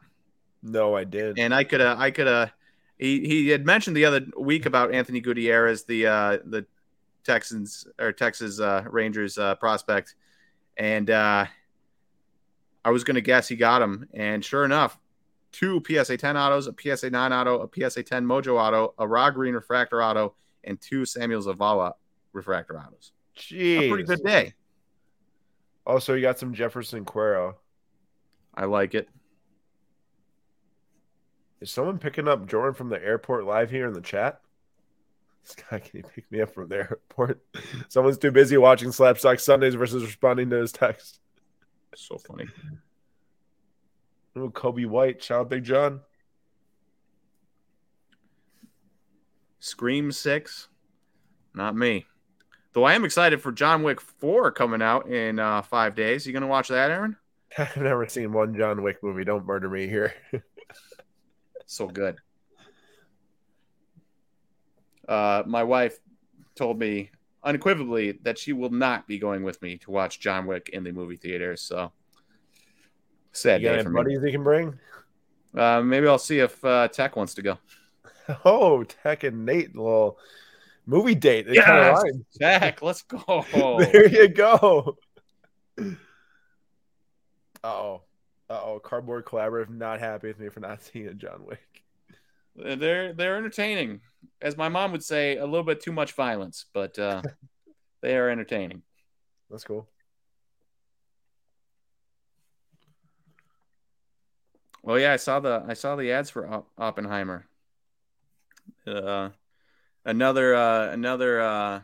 [0.61, 1.39] No, I did.
[1.39, 2.51] And I could have, I could have.
[2.97, 6.65] He he had mentioned the other week about Anthony Gutierrez, the uh, the
[7.23, 10.15] Texans or Texas uh, Rangers uh, prospect,
[10.75, 11.45] and uh,
[12.83, 14.99] I was going to guess he got him, and sure enough,
[15.51, 19.29] two PSA 10 autos, a PSA 9 auto, a PSA 10 Mojo auto, a Raw
[19.31, 21.93] Green refractor auto, and two Samuel Zavala
[22.33, 23.11] refractor autos.
[23.37, 23.79] Jeez.
[23.81, 24.53] A pretty good day.
[25.85, 27.55] Also, you got some Jefferson Cuero.
[28.53, 29.09] I like it.
[31.61, 34.41] Is someone picking up Jordan from the airport live here in the chat?
[35.41, 37.41] This guy, can you pick me up from the airport?
[37.87, 41.21] Someone's too busy watching SlabStox Sundays versus responding to his text.
[41.95, 42.45] So funny.
[44.37, 46.01] Ooh, Coby White, shout out Big John.
[49.59, 50.69] Scream Six,
[51.53, 52.05] not me.
[52.73, 56.25] Though I am excited for John Wick Four coming out in uh, five days.
[56.25, 57.17] You gonna watch that, Aaron?
[57.57, 59.25] I've never seen one John Wick movie.
[59.25, 60.13] Don't murder me here.
[61.69, 62.17] So good.
[65.07, 65.99] Uh, my wife
[66.55, 67.11] told me
[67.43, 70.91] unequivocally that she will not be going with me to watch John Wick in the
[70.91, 71.55] movie theater.
[71.55, 71.91] So
[73.31, 73.95] sad You day for me.
[73.95, 74.79] buddies you can bring?
[75.55, 77.57] Uh, maybe I'll see if uh, Tech wants to go.
[78.45, 80.19] Oh, Tech and Nate, little
[80.85, 81.47] Movie date.
[81.47, 81.65] It Yes!
[81.65, 81.95] kind of
[82.39, 82.75] rhymes.
[82.81, 83.45] Let's go.
[83.79, 84.97] There you go.
[85.79, 85.83] Uh
[87.63, 88.01] oh,
[88.49, 89.69] uh oh, cardboard collaborative.
[89.69, 91.59] Not happy with me for not seeing a John Wick.
[92.55, 94.01] They're they're entertaining,
[94.41, 97.21] as my mom would say, a little bit too much violence, but uh,
[98.01, 98.83] they are entertaining.
[99.49, 99.87] That's cool.
[104.89, 107.45] Well, yeah, I saw the I saw the ads for Op- Oppenheimer.
[108.87, 109.29] Uh,
[110.03, 111.81] another uh, another uh,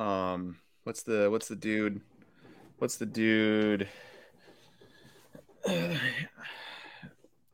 [0.00, 2.00] um, what's the what's the dude?
[2.78, 3.86] What's the dude?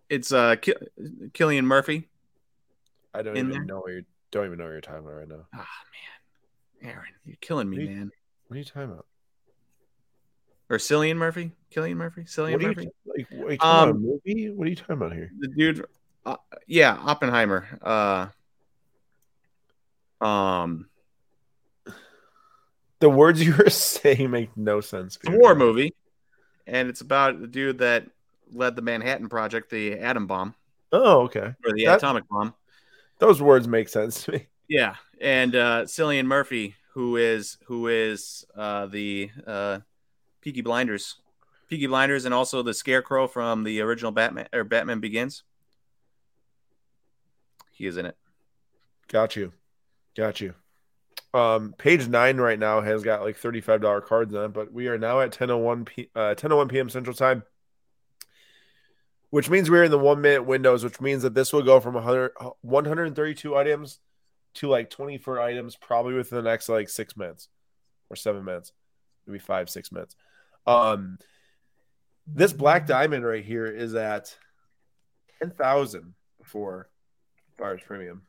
[0.08, 0.74] It's uh, Ki-
[1.32, 2.08] Cillian Murphy.
[3.14, 3.64] I don't even there?
[3.64, 4.02] know what you're.
[4.30, 5.46] Don't even know what you're talking about right now.
[5.56, 5.66] Ah
[6.82, 8.12] man, Aaron, you're killing me, What you- man.
[8.46, 9.06] What are you talking about?
[10.72, 11.52] Or Cillian Murphy?
[11.70, 12.22] Killian Murphy?
[12.22, 12.88] Cillian What are you Murphy?
[13.04, 13.26] like?
[13.30, 14.50] What, are you talking about a Um, movie?
[14.50, 15.30] What are you talking about here?
[15.38, 15.84] the dude
[16.24, 16.36] uh,
[16.66, 18.28] yeah oppenheimer uh
[20.24, 20.86] um
[23.00, 25.18] The words you were saying make no sense.
[25.22, 25.94] it's a war movie
[26.66, 28.06] and it's about the dude that
[28.52, 30.54] led the manhattan project the atom bomb
[30.92, 31.54] Oh, okay.
[31.66, 32.54] or the That- atomic bomb
[33.18, 34.46] Those words make sense to me.
[34.68, 39.80] yeah and uh cillian murphy who is who is uh the uh
[40.42, 41.16] peaky blinders
[41.68, 45.42] peaky blinders and also the scarecrow from the original batman or batman begins
[47.72, 48.16] he is in it
[49.12, 49.52] Got you.
[50.16, 50.54] Got you.
[51.34, 54.88] Um, page nine right now has got like thirty-five dollar cards on it, but we
[54.88, 56.88] are now at ten oh one p uh ten oh one p.m.
[56.88, 57.42] Central Time,
[59.30, 61.94] which means we're in the one minute windows, which means that this will go from
[61.94, 62.32] 100,
[62.62, 64.00] 132 items
[64.54, 67.48] to like twenty four items probably within the next like six minutes
[68.10, 68.72] or seven minutes,
[69.26, 70.16] maybe five six minutes.
[70.66, 71.18] Um,
[72.26, 74.36] this black diamond right here is at
[75.40, 76.14] ten thousand
[76.44, 76.88] for
[77.58, 78.22] Fires premium.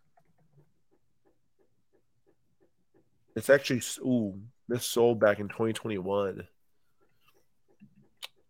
[3.35, 6.47] It's actually ooh, this sold back in 2021.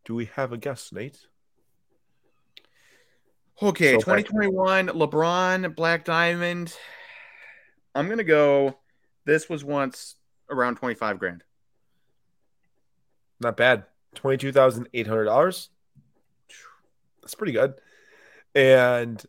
[0.06, 1.18] Do we have a guess, Nate?
[3.62, 6.76] Okay, So 2021 LeBron Black Diamond.
[7.96, 8.78] I'm gonna go.
[9.26, 10.16] This was once
[10.50, 11.44] around 25 grand.
[13.44, 13.84] Not bad.
[14.16, 15.70] Twenty-two thousand eight hundred dollars.
[17.22, 17.76] That's pretty good.
[18.56, 19.24] And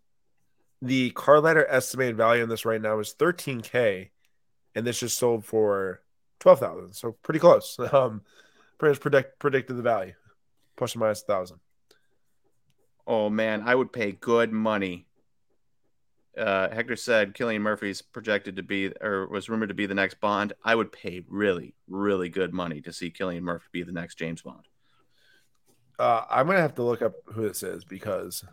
[0.82, 4.10] the Card Ladder estimated value on this right now is 13k,
[4.74, 6.02] and this just sold for
[6.40, 6.92] 12,000.
[6.92, 7.78] So pretty close.
[7.92, 8.22] Um,
[8.78, 10.14] pretty much predict predicted the value,
[10.76, 11.60] plus or minus a thousand.
[13.06, 15.06] Oh man, I would pay good money.
[16.36, 20.20] Uh, Hector said Cillian Murphy's projected to be or was rumored to be the next
[20.20, 20.52] Bond.
[20.64, 24.42] I would pay really, really good money to see Cillian Murphy be the next James
[24.42, 24.66] Bond.
[25.98, 28.44] Uh, I'm gonna have to look up who this is because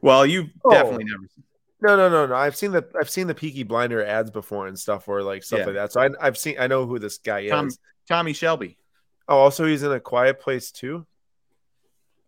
[0.00, 0.70] Well, you've Oh.
[0.70, 1.24] definitely never.
[1.80, 2.34] No, no, no, no.
[2.34, 5.60] I've seen the I've seen the Peaky Blinder ads before and stuff, or like stuff
[5.60, 5.66] Yeah.
[5.66, 5.92] like that.
[5.92, 7.78] So I, I've seen I know who this guy Tom- is.
[8.08, 8.78] Tommy Shelby.
[9.28, 11.06] Oh, also he's in a Quiet Place too.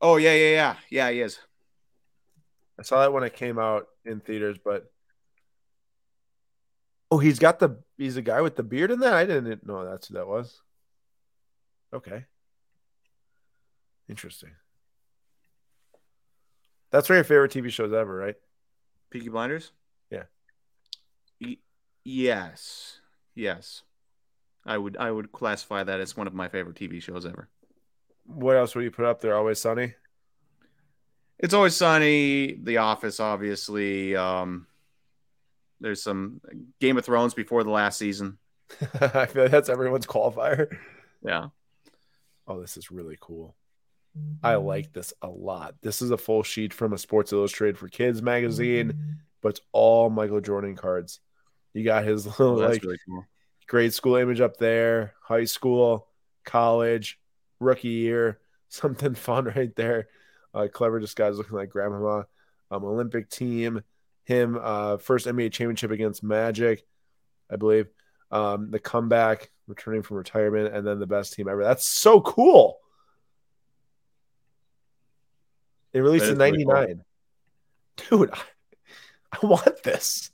[0.00, 1.10] Oh yeah, yeah, yeah, yeah.
[1.10, 1.40] He is.
[2.80, 4.90] I saw that when it came out in theaters, but
[7.10, 9.12] oh, he's got the he's a guy with the beard in that.
[9.12, 10.62] I didn't know that's who that was.
[11.92, 12.24] Okay,
[14.08, 14.52] interesting.
[16.90, 18.36] That's one of your favorite TV shows ever, right?
[19.10, 19.72] Peaky Blinders.
[20.10, 20.24] Yeah.
[21.38, 21.58] Y-
[22.02, 23.00] yes,
[23.34, 23.82] yes.
[24.64, 27.50] I would I would classify that as one of my favorite TV shows ever.
[28.24, 29.36] What else would you put up there?
[29.36, 29.94] Always Sunny.
[31.40, 32.58] It's always sunny.
[32.62, 34.14] The Office, obviously.
[34.14, 34.66] Um,
[35.80, 36.40] there's some
[36.80, 38.38] Game of Thrones before the last season.
[39.00, 40.76] I feel like that's everyone's qualifier.
[41.22, 41.48] Yeah.
[42.46, 43.54] Oh, this is really cool.
[44.42, 45.76] I like this a lot.
[45.82, 50.10] This is a full sheet from a Sports Illustrated for Kids magazine, but it's all
[50.10, 51.20] Michael Jordan cards.
[51.74, 53.24] You got his little that's like really cool.
[53.68, 56.08] grade school image up there, high school,
[56.44, 57.20] college,
[57.60, 60.08] rookie year, something fun right there.
[60.54, 62.22] Uh, clever disguise looking like grandma.
[62.70, 63.82] Um, Olympic team,
[64.24, 66.84] him uh, first NBA championship against Magic,
[67.50, 67.88] I believe.
[68.30, 71.64] Um, the comeback, returning from retirement, and then the best team ever.
[71.64, 72.78] That's so cool.
[75.92, 76.74] They released in is really cool.
[76.74, 77.04] '99.
[77.96, 78.40] Dude, I,
[79.32, 80.30] I want this.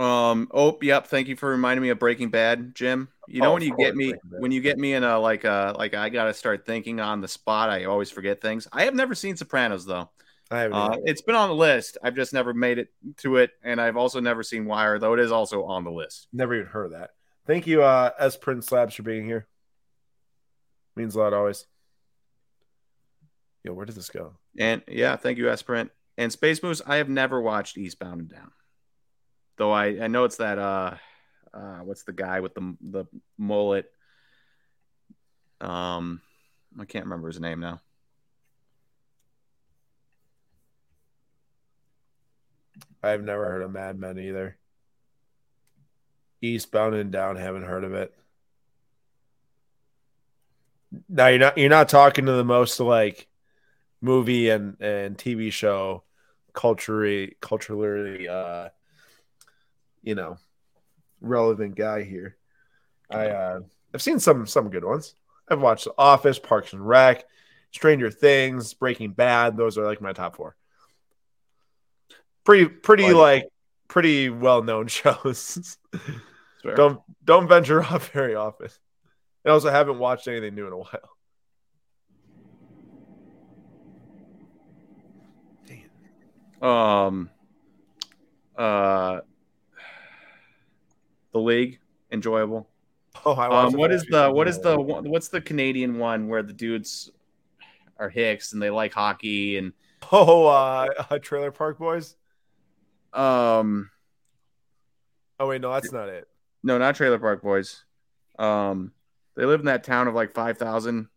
[0.00, 0.48] Um.
[0.52, 1.06] Oh, yep.
[1.08, 3.08] Thank you for reminding me of Breaking Bad, Jim.
[3.28, 5.74] You know Oh, when you get me when you get me in a like a
[5.76, 7.68] like I gotta start thinking on the spot.
[7.70, 8.66] I always forget things.
[8.72, 10.10] I have never seen Sopranos though.
[10.50, 10.76] I haven't.
[10.76, 11.96] Uh, it's been on the list.
[12.02, 15.20] I've just never made it to it, and I've also never seen Wire, though it
[15.20, 16.26] is also on the list.
[16.32, 17.10] Never even heard of that.
[17.46, 19.46] Thank you, uh, S Prince Slabs, for being here.
[20.96, 21.66] Means a lot always.
[23.62, 24.32] Yo, where did this go?
[24.58, 25.90] And yeah, thank you, Esperant.
[26.18, 28.50] And Space Moose, I have never watched Eastbound and Down.
[29.60, 30.94] Though I, I know it's that uh
[31.52, 33.04] uh what's the guy with the the
[33.36, 33.92] mullet?
[35.60, 36.22] Um
[36.80, 37.82] I can't remember his name now.
[43.02, 44.56] I've never heard of Mad Men either.
[46.40, 48.14] Eastbound and Down, haven't heard of it.
[51.06, 53.28] Now you're not you're not talking to the most like
[54.00, 56.04] movie and and TV show
[56.54, 58.70] culturally culturally uh
[60.02, 60.36] you know
[61.20, 62.36] relevant guy here.
[63.10, 63.60] I uh
[63.92, 65.14] I've seen some some good ones.
[65.48, 67.24] I've watched The Office, Parks and Rec,
[67.72, 69.56] Stranger Things, Breaking Bad.
[69.56, 70.54] Those are like my top four.
[72.44, 73.44] Pretty pretty Like- like
[73.88, 75.76] pretty well known shows.
[76.76, 78.68] Don't don't venture off very often.
[79.44, 81.10] I also haven't watched anything new in a while.
[86.62, 87.30] Um
[88.56, 89.20] uh
[91.32, 91.78] The League,
[92.10, 92.68] enjoyable.
[93.24, 96.52] Oh, I Um, what is the what is the what's the Canadian one where the
[96.52, 97.10] dudes
[97.98, 99.72] are Hicks and they like hockey and
[100.12, 102.16] oh uh, uh Trailer Park Boys?
[103.12, 103.90] um
[105.38, 106.28] Oh wait, no, that's not it.
[106.62, 107.84] no not Trailer Park Boys.
[108.38, 108.92] Um
[109.36, 111.08] they live in that town of like five thousand.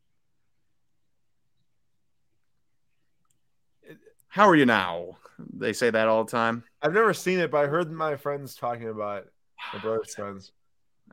[4.27, 5.17] How are you now?
[5.53, 6.63] They say that all the time.
[6.81, 9.33] I've never seen it, but I heard my friends talking about it.
[9.73, 10.51] My brother's friends.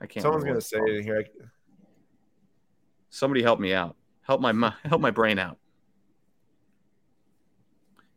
[0.00, 0.22] I can't.
[0.22, 1.24] Someone's gonna say it in here.
[3.10, 3.96] Somebody help me out.
[4.22, 5.58] Help my help my brain out.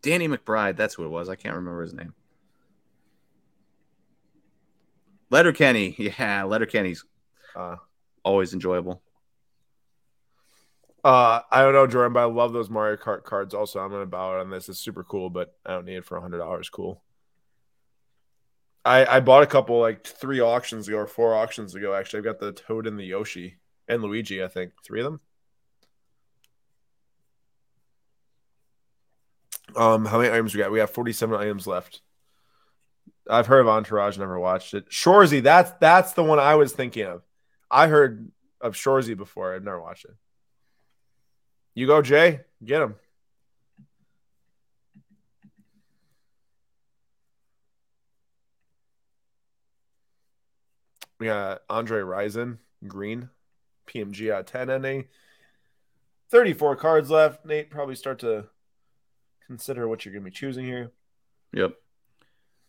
[0.01, 1.29] Danny McBride, that's who it was.
[1.29, 2.13] I can't remember his name.
[5.29, 7.05] Letterkenny, yeah, Letterkenny's
[7.55, 7.77] Uh,
[8.23, 9.01] always enjoyable.
[11.03, 13.53] uh, I don't know, Jordan, but I love those Mario Kart cards.
[13.53, 14.69] Also, I'm gonna bow out on this.
[14.69, 16.69] It's super cool, but I don't need it for hundred dollars.
[16.69, 17.01] Cool.
[18.85, 21.93] I I bought a couple like three auctions ago or four auctions ago.
[21.93, 23.57] Actually, I've got the Toad and the Yoshi
[23.87, 24.43] and Luigi.
[24.43, 25.19] I think three of them.
[29.75, 30.71] Um, how many items we got?
[30.71, 32.01] We got 47 items left.
[33.29, 34.89] I've heard of Entourage, never watched it.
[34.89, 37.23] Shoresy, that's that's the one I was thinking of.
[37.71, 38.31] I heard
[38.61, 39.55] of Shoresy before.
[39.55, 40.15] I've never watched it.
[41.73, 42.41] You go, Jay.
[42.63, 42.95] Get him.
[51.23, 53.29] We got Andre Rison, green,
[53.87, 55.03] PMG out of 10 NA.
[56.29, 57.45] 34 cards left.
[57.45, 58.47] Nate, probably start to
[59.47, 60.91] consider what you're going to be choosing here.
[61.53, 61.75] Yep.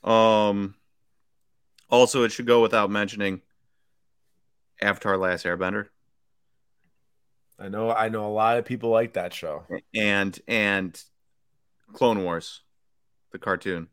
[0.09, 0.77] Um.
[1.91, 3.43] Also, it should go without mentioning.
[4.81, 5.89] Avatar: Last Airbender,
[7.59, 9.65] I know I know a lot of people like that show.
[9.93, 11.03] and and
[11.93, 12.61] Clone Wars,
[13.33, 13.89] the cartoon,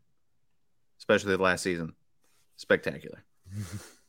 [1.00, 1.94] especially the last season,
[2.56, 3.24] spectacular.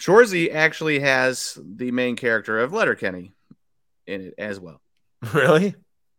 [0.00, 3.32] Shoresy actually has the main character of Letterkenny
[4.06, 4.80] in it as well.
[5.34, 5.74] really?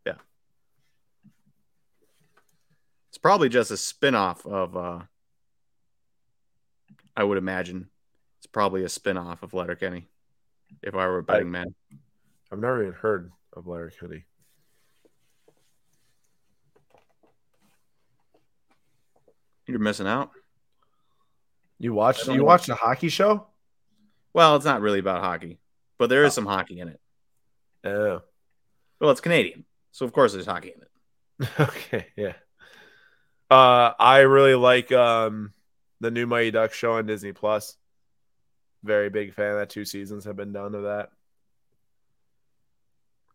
[0.06, 0.18] Yeah.
[3.10, 5.00] It's probably just a spin-off of uh
[7.18, 7.90] I would imagine.
[8.38, 10.08] It's probably a spin-off of Letterkenny.
[10.82, 11.74] If I were a betting man.
[12.52, 14.26] I've never even heard of Letterkenny.
[19.66, 20.32] You're missing out.
[21.80, 23.48] You watched I you watched a hockey show?
[24.34, 25.60] Well, it's not really about hockey,
[25.98, 27.00] but there is some hockey in it.
[27.84, 28.22] Oh.
[29.00, 31.50] Well, it's Canadian, so of course there's hockey in it.
[31.60, 32.34] okay, yeah.
[33.50, 35.52] Uh I really like um
[36.00, 37.76] the new Mighty Ducks show on Disney Plus.
[38.84, 39.70] Very big fan of that.
[39.70, 41.10] Two seasons have been done of that.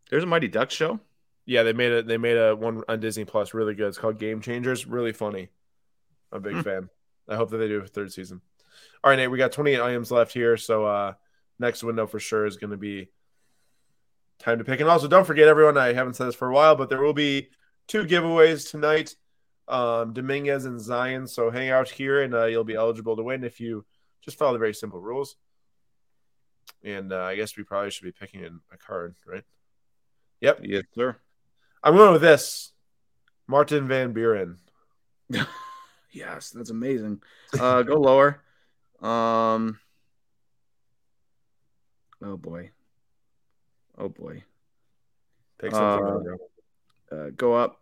[0.09, 0.99] There's a Mighty Ducks show.
[1.45, 3.87] Yeah, they made a they made a one on Disney Plus really good.
[3.87, 4.85] It's called Game Changers.
[4.87, 5.49] Really funny.
[6.31, 6.61] I'm a big Hmm.
[6.61, 6.89] fan.
[7.29, 8.41] I hope that they do a third season.
[9.03, 10.57] All right, Nate, we got 28 items left here.
[10.57, 11.13] So uh
[11.59, 13.09] next window for sure is gonna be
[14.39, 14.79] time to pick.
[14.79, 17.13] And also don't forget everyone, I haven't said this for a while, but there will
[17.13, 17.49] be
[17.87, 19.15] two giveaways tonight.
[19.67, 21.27] Um Dominguez and Zion.
[21.27, 23.85] So hang out here and uh, you'll be eligible to win if you
[24.21, 25.35] just follow the very simple rules.
[26.83, 29.43] And uh, I guess we probably should be picking in a card, right?
[30.41, 30.59] Yep.
[30.63, 31.17] Yes, sir.
[31.83, 32.71] I'm going with this.
[33.47, 34.57] Martin Van Buren.
[36.11, 37.21] Yes, that's amazing.
[37.59, 38.41] Uh, go lower.
[39.01, 39.79] Um.
[42.23, 42.71] Oh boy.
[43.97, 44.43] Oh boy.
[45.59, 46.37] Pick something
[47.11, 47.15] Uh.
[47.15, 47.81] Uh, go up.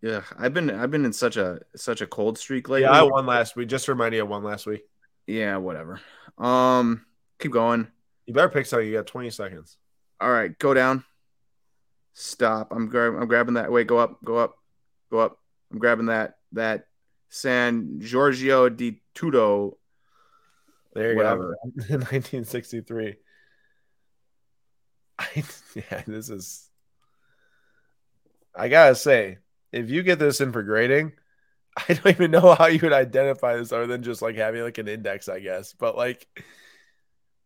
[0.00, 2.82] Yeah, I've been I've been in such a such a cold streak lately.
[2.82, 3.68] Yeah, I won last week.
[3.68, 4.82] Just to remind you, I won last week.
[5.26, 6.00] Yeah, whatever.
[6.38, 7.04] Um,
[7.38, 7.88] keep going.
[8.26, 8.86] You better pick something.
[8.86, 9.76] You got 20 seconds.
[10.20, 11.04] All right, go down.
[12.12, 12.72] Stop.
[12.72, 13.72] I'm grab, I'm grabbing that.
[13.72, 14.56] Wait, go up, go up,
[15.10, 15.38] go up.
[15.72, 16.87] I'm grabbing that that
[17.28, 19.76] San Giorgio di Tudo.
[20.94, 21.56] There you Whatever.
[21.64, 21.70] go.
[21.96, 23.16] 1963.
[25.18, 25.42] I,
[25.74, 26.68] yeah, this is.
[28.54, 29.38] I gotta say,
[29.72, 31.12] if you get this in for grading,
[31.76, 34.78] I don't even know how you would identify this other than just like having like
[34.78, 35.72] an index, I guess.
[35.72, 36.26] But like,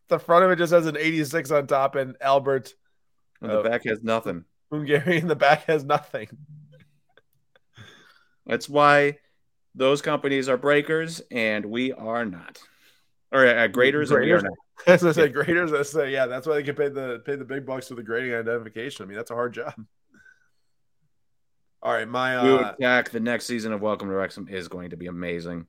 [0.09, 2.75] the front of it just has an 86 on top, and Albert
[3.41, 3.63] And the Oh.
[3.63, 4.45] back has nothing.
[4.71, 6.29] Hungary in the back has nothing.
[8.47, 9.19] That's why
[9.75, 12.59] those companies are breakers and we are not.
[13.33, 14.43] Or uh, graders, and we are Graders?
[14.45, 14.53] not.
[14.95, 15.73] As I say, graders.
[15.73, 18.03] I say, yeah, that's why they get paid the pay the big bucks for the
[18.03, 19.05] grading identification.
[19.05, 19.73] I mean, that's a hard job.
[21.83, 24.97] All right, my uh, Attack, the next season of Welcome to Wrexham is going to
[24.97, 25.67] be amazing.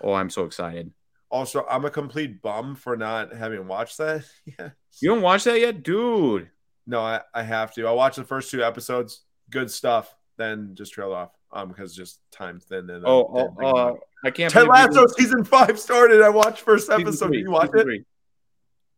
[0.00, 0.92] Oh, I'm so excited.
[1.30, 4.24] also I'm a complete bum for not having watched that.
[4.46, 4.70] Yeah,
[5.02, 5.82] You don't watch that yet?
[5.82, 6.48] Dude.
[6.86, 7.86] no, I, I have to.
[7.86, 10.14] I watched the first two episodes, good stuff.
[10.40, 12.88] Then just trailed off, um, because just time thin.
[12.88, 13.94] And Oh, then- oh, uh,
[14.24, 16.22] I can't Ted Lasso season five started.
[16.22, 17.26] I watched first episode.
[17.28, 17.82] three, Did you watch it?
[17.82, 18.04] three.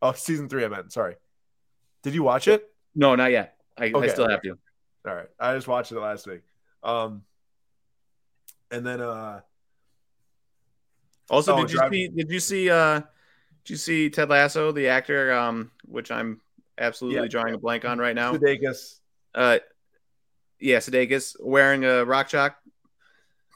[0.00, 0.64] Oh, season three.
[0.64, 0.92] I meant.
[0.92, 1.16] Sorry.
[2.02, 2.72] Did you watch it?
[2.94, 3.56] No, not yet.
[3.76, 4.56] I, I still have to.
[5.06, 5.28] All right.
[5.40, 6.42] I just watched it last week.
[6.84, 7.22] Um,
[8.70, 9.40] and then uh,
[11.30, 12.08] Also, Oh, did you see?
[12.08, 12.70] Did you see?
[12.70, 13.00] Uh,
[13.64, 15.32] did you see Ted Lasso, the actor?
[15.32, 16.40] Um, which I'm
[16.78, 17.28] absolutely Yeah.
[17.28, 18.32] drawing a blank on right now.
[18.34, 19.00] Sudeikis.
[19.34, 19.58] Uh,
[20.62, 22.56] yeah, Sudeikis wearing a rock chalk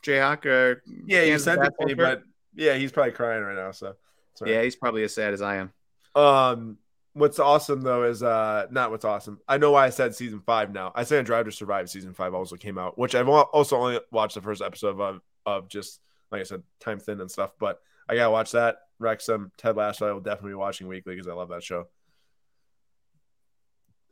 [0.07, 0.47] Jayhawk.
[0.47, 2.23] Or Yeah, you it to me, but
[2.55, 3.73] yeah, he's probably crying right now.
[3.73, 3.95] So
[4.35, 4.53] sorry.
[4.53, 5.73] yeah, he's probably as sad as I am.
[6.15, 6.79] Um,
[7.13, 9.41] what's awesome though is uh, not what's awesome.
[9.49, 10.93] I know why I said season five now.
[10.95, 14.35] I said Drive to Survive season five also came out, which I've also only watched
[14.35, 16.01] the first episode of of just
[16.31, 17.53] like I said, time thin and stuff.
[17.59, 18.79] But I gotta watch that.
[18.99, 20.09] Wrexham, Ted Lasso.
[20.09, 21.87] I will definitely be watching weekly because I love that show.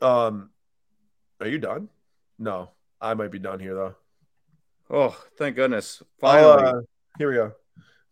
[0.02, 0.50] Um,
[1.40, 1.88] are you done?
[2.38, 2.70] No,
[3.04, 3.94] I might be done here though.
[4.90, 6.02] Oh, thank goodness!
[6.20, 6.80] Finally, uh,
[7.18, 7.52] here we go.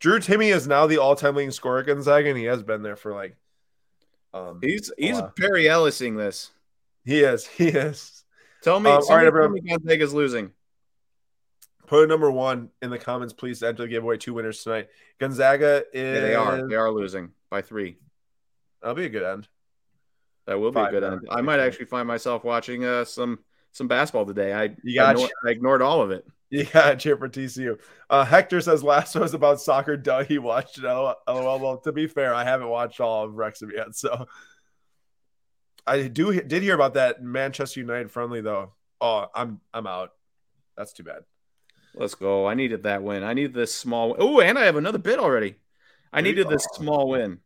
[0.01, 2.97] Drew Timme is now the all-time leading scorer at Gonzaga, and he has been there
[2.97, 3.37] for like.
[4.35, 5.21] Um, he's he's.
[5.39, 6.51] Perry Ellising this.
[7.05, 7.47] he is.
[7.59, 8.25] He is.
[8.63, 9.59] Tell me, Um, all right, everyone.
[9.67, 10.53] Gonzaga's losing.
[11.87, 13.59] Put a number one in the comments, please.
[13.61, 14.89] To enter the giveaway two winners tonight.
[15.19, 16.15] Gonzaga is.
[16.17, 16.69] Yeah, they are.
[16.69, 17.99] They are losing by three.
[18.81, 19.49] That'll be a good end.
[20.47, 21.21] That will be a good end.
[21.31, 23.39] I might actually find myself watching uh, some
[23.73, 24.53] some basketball today.
[24.53, 26.27] I You got ignored, I ignored all of it.
[26.53, 27.79] You got cheer for TCU.
[28.11, 29.97] Uh, Hector says Lasso is about soccer.
[29.97, 30.85] Duh, he watched it.
[30.85, 31.17] LOL.
[31.27, 34.27] Well, to be fair, I haven't watched all of Wrexham yet, so
[35.87, 38.75] I do did hear about that Manchester United friendly though.
[39.01, 40.11] Oh, I'm I'm out.
[40.77, 41.23] That's too bad.
[41.95, 42.47] Let's go.
[42.47, 43.23] I needed that win.
[43.23, 44.15] I needed this small.
[44.19, 45.57] Oh, and I have another bid already.
[46.13, 47.41] I needed this small win.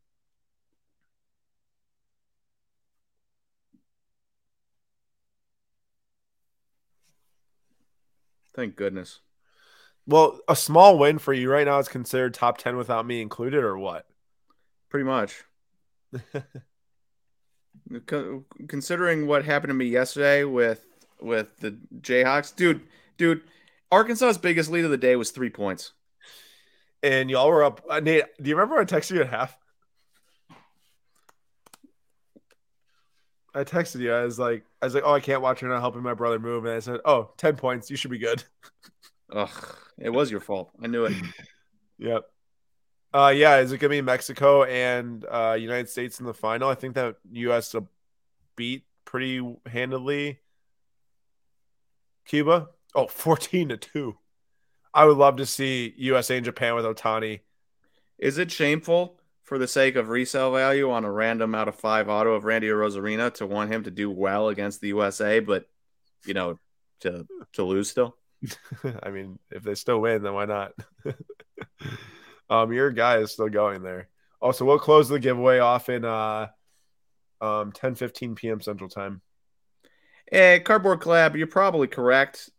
[8.56, 9.20] Thank goodness.
[10.06, 13.62] Well, a small win for you right now is considered top ten without me included,
[13.62, 14.06] or what?
[14.88, 15.44] Pretty much.
[18.68, 20.86] Considering what happened to me yesterday with
[21.20, 22.82] with the Jayhawks, dude,
[23.16, 23.42] dude,
[23.92, 25.92] Arkansas's biggest lead of the day was three points.
[27.02, 27.82] and y'all were up.
[27.88, 29.56] Uh, Nate, do you remember I texted you at half?
[33.56, 34.12] I texted you.
[34.12, 35.62] I was like, I was like, oh, I can't watch.
[35.62, 36.66] You're not helping my brother move.
[36.66, 37.90] And I said, oh, 10 points.
[37.90, 38.44] You should be good.
[39.32, 40.70] Ugh, it was your fault.
[40.82, 41.14] I knew it.
[41.98, 42.24] Yep.
[43.14, 43.56] Uh, yeah.
[43.56, 46.68] Is it gonna be Mexico and uh, United States in the final?
[46.68, 47.72] I think that U.S.
[47.72, 47.88] will
[48.54, 50.40] beat pretty handedly.
[52.26, 52.68] Cuba.
[52.94, 54.18] Oh, 14 to two.
[54.92, 57.40] I would love to see USA and Japan with Ohtani.
[58.18, 62.08] Is it shameful for the sake of resale value on a random out of five
[62.08, 65.66] auto of Randy Arozarena to want him to do well against the USA, but
[66.26, 66.58] you know,
[67.00, 68.16] to to lose still?
[69.02, 70.72] I mean, if they still win, then why not?
[72.50, 74.08] um, your guy is still going there.
[74.42, 76.48] Also, we'll close the giveaway off in uh
[77.40, 78.60] um 10 15 p.m.
[78.60, 79.22] Central Time.
[80.32, 82.50] Eh, cardboard collab, you're probably correct.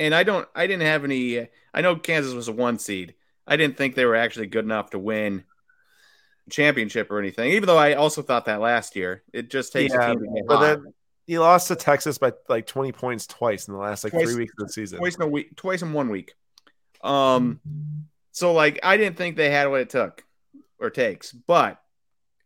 [0.00, 3.14] And I don't I didn't have any I know Kansas was a one seed.
[3.46, 5.44] I didn't think they were actually good enough to win
[6.50, 9.22] championship or anything, even though I also thought that last year.
[9.32, 10.94] It just takes Yeah, a team to but then
[11.26, 14.42] he lost to Texas by like 20 points twice in the last like Twice- three
[14.42, 14.98] weeks of the season.
[14.98, 16.34] twice in a week, twice in one week.
[17.02, 17.60] Um,
[18.32, 20.24] so like I didn't think they had what it took
[20.78, 21.80] or takes, but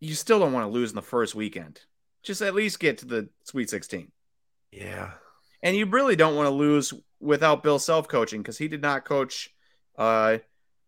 [0.01, 1.81] you still don't want to lose in the first weekend.
[2.23, 4.11] Just at least get to the Sweet 16,
[4.73, 5.13] Yeah.
[5.63, 9.05] and you really don't want to lose without Bill Self coaching because he did not
[9.05, 9.55] coach
[9.97, 10.39] uh,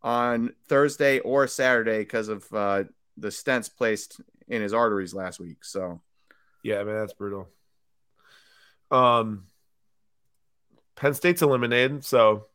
[0.03, 2.85] on Thursday or Saturday because of uh,
[3.21, 5.65] the stents placed in his arteries last week.
[5.65, 6.01] So
[6.63, 7.49] Yeah, man, that's brutal.
[8.91, 9.45] Um,
[10.97, 12.47] Penn State's eliminated, so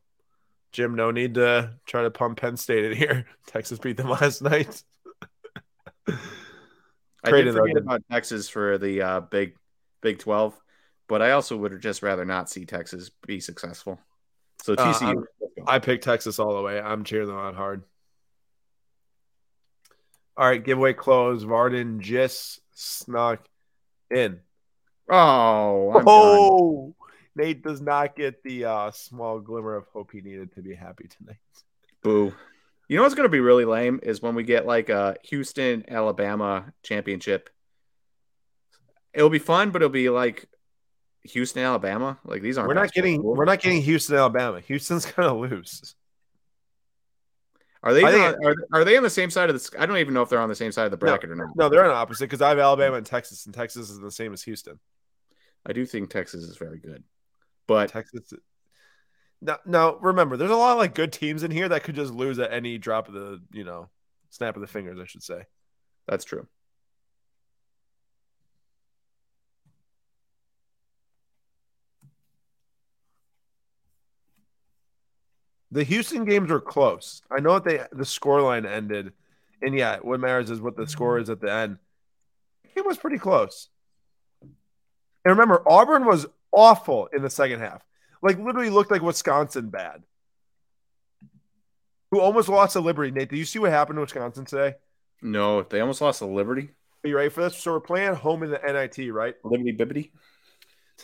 [0.72, 3.26] Jim, no need to try to pump Penn State in here.
[3.48, 4.84] Texas beat them last night.
[6.08, 9.56] I did forget about Texas for the uh, Big
[10.02, 10.54] Big Twelve,
[11.08, 14.00] but I also would just rather not see Texas be successful.
[14.62, 16.80] So TCU, uh, I picked Texas all the way.
[16.80, 17.84] I'm cheering them on hard.
[20.38, 21.44] All right, giveaway close.
[21.44, 23.46] Varden just snuck
[24.12, 24.40] in.
[25.10, 26.94] Oh, I'm oh, done.
[27.36, 31.08] Nate does not get the uh, small glimmer of hope he needed to be happy
[31.08, 31.38] tonight.
[32.02, 32.34] Boo.
[32.88, 35.86] You know what's going to be really lame is when we get like a Houston
[35.88, 37.50] Alabama championship.
[39.14, 40.46] It'll be fun, but it'll be like
[41.24, 42.20] Houston Alabama.
[42.26, 42.68] Like these aren't.
[42.68, 43.22] We're not getting.
[43.22, 43.36] Cool.
[43.36, 44.60] We're not getting Houston Alabama.
[44.60, 45.96] Houston's going to lose.
[47.86, 49.80] Are they think, are, are they on the same side of the?
[49.80, 51.38] I don't even know if they're on the same side of the bracket no, or
[51.38, 51.56] not.
[51.56, 54.34] No, they're on opposite because I have Alabama and Texas, and Texas is the same
[54.34, 54.80] as Houston.
[55.64, 57.04] I do think Texas is very good,
[57.68, 58.34] but Texas.
[59.40, 62.12] Now, now remember, there's a lot of like good teams in here that could just
[62.12, 63.90] lose at any drop of the, you know,
[64.32, 65.00] snap of the fingers.
[65.00, 65.44] I should say.
[66.08, 66.48] That's true.
[75.76, 77.22] The Houston games were close.
[77.30, 79.12] I know that they the score line ended,
[79.62, 81.80] and yeah, what matters is what the score is at the end.
[82.78, 83.68] It was pretty close.
[84.42, 84.52] And
[85.26, 87.84] remember, Auburn was awful in the second half.
[88.22, 90.04] Like literally looked like Wisconsin bad.
[92.10, 93.12] Who almost lost to Liberty.
[93.12, 94.76] Nate, did you see what happened to Wisconsin today?
[95.22, 96.70] No, they almost lost to Liberty.
[97.04, 97.58] Are you ready for this?
[97.58, 99.36] So we're playing home in the NIT, right?
[99.44, 100.12] Liberty Bibbity.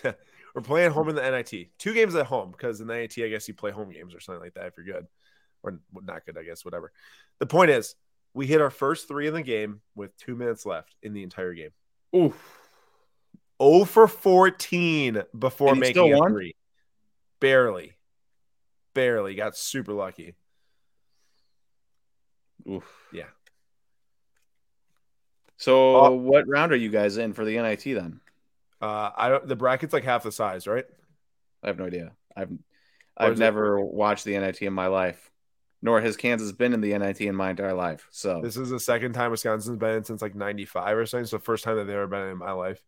[0.54, 1.70] we're playing home in the NIT.
[1.78, 4.20] Two games at home because in the NIT, I guess you play home games or
[4.20, 5.08] something like that if you're good.
[5.64, 6.92] Or not good, I guess, whatever.
[7.40, 7.96] The point is,
[8.34, 11.54] we hit our first three in the game with two minutes left in the entire
[11.54, 11.70] game.
[12.16, 12.60] Oof.
[13.62, 16.56] 0 for 14 before making a three.
[17.40, 17.94] Barely.
[18.94, 19.36] Barely.
[19.36, 20.34] Got super lucky.
[22.70, 22.90] Oof.
[23.14, 23.26] Yeah.
[25.58, 28.20] So uh, what round are you guys in for the NIT then?
[28.82, 30.86] Uh I don't the bracket's like half the size, right?
[31.64, 32.12] I have no idea.
[32.36, 32.52] I've
[33.18, 33.94] I've never it?
[33.94, 35.30] watched the NIT in my life.
[35.84, 38.08] Nor has Kansas been in the NIT in my entire life.
[38.12, 41.26] So this is the second time Wisconsin's been in since like '95 or something.
[41.26, 42.82] So first time that they've ever been in my life.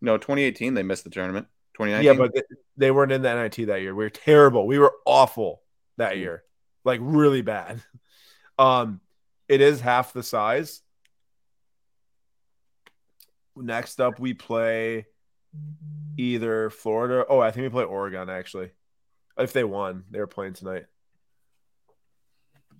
[0.00, 1.46] No, 2018 they missed the tournament.
[1.74, 2.04] 2019.
[2.04, 2.44] Yeah, but
[2.76, 3.94] they weren't in the NIT that year.
[3.94, 4.66] We were terrible.
[4.66, 5.62] We were awful
[5.96, 6.20] that hmm.
[6.20, 6.44] year,
[6.84, 7.82] like really bad.
[8.60, 9.00] Um,
[9.46, 10.82] it is half the size.
[13.60, 15.06] Next up, we play
[16.16, 17.24] either Florida.
[17.28, 18.70] Oh, I think we play Oregon actually.
[19.36, 20.86] If they won, they were playing tonight.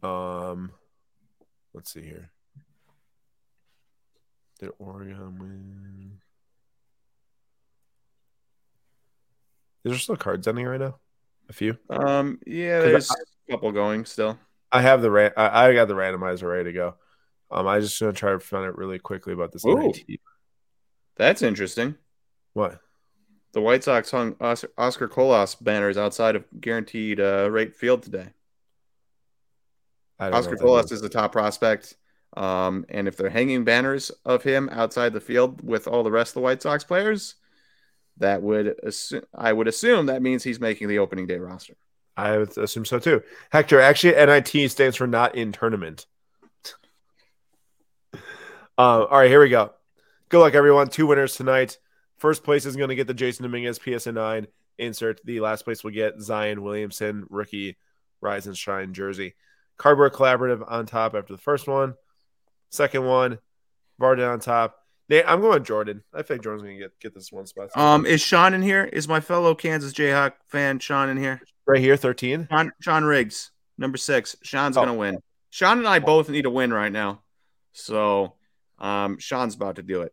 [0.03, 0.73] Um,
[1.73, 2.31] let's see here.
[4.59, 6.19] Did Oregon win?
[9.85, 10.97] Is there still cards ending right now?
[11.49, 11.79] A few.
[11.89, 12.41] Um.
[12.45, 14.39] Yeah, there's I, a couple going still.
[14.71, 16.95] I have the ran- I, I, got the randomizer ready to go.
[17.51, 17.67] Um.
[17.69, 19.65] I just gonna try to find it really quickly about this.
[21.19, 21.97] That's interesting.
[22.55, 22.81] What?
[23.53, 28.29] The White Sox hung Oscar, Colas banners outside of guaranteed uh, rate field today.
[30.21, 31.97] Oscar Colas is the top prospect.
[32.37, 36.31] Um, and if they're hanging banners of him outside the field with all the rest
[36.31, 37.35] of the White Sox players,
[38.19, 41.75] that would assume, I would assume that means he's making the opening day roster.
[42.17, 43.23] I would assume so too.
[43.51, 46.07] Hector, actually, NIT stands for not in tournament.
[48.15, 48.19] uh,
[48.77, 49.73] all right, here we go.
[50.31, 50.89] Good luck, everyone.
[50.89, 51.79] Two winners tonight.
[52.19, 54.47] First place is going to get the Jasson Dominguez PSA 9
[54.77, 55.25] insert.
[55.25, 57.79] The last place will get Zion Williamson, rookie
[58.21, 59.37] Rise and Shine jersey.
[59.79, 61.95] Cardboard Collaborative on top after the first one.
[62.69, 63.39] Second one,
[63.99, 64.77] Varden on top.
[65.09, 66.03] Nate, I'm going Jordan.
[66.13, 67.75] I think Jordan's gonna get get this one spot.
[67.75, 68.85] Um, is Sean in here?
[68.85, 71.41] Is my fellow Kansas Jayhawk fan Sean in here?
[71.67, 72.47] Right here, thirteen.
[72.51, 74.37] Sean, Sean Riggs, number six.
[74.43, 74.83] Sean's oh.
[74.83, 75.17] gonna win.
[75.49, 77.23] Sean and I both need a win right now,
[77.73, 78.35] so
[78.79, 80.13] um, Sean's about to do it.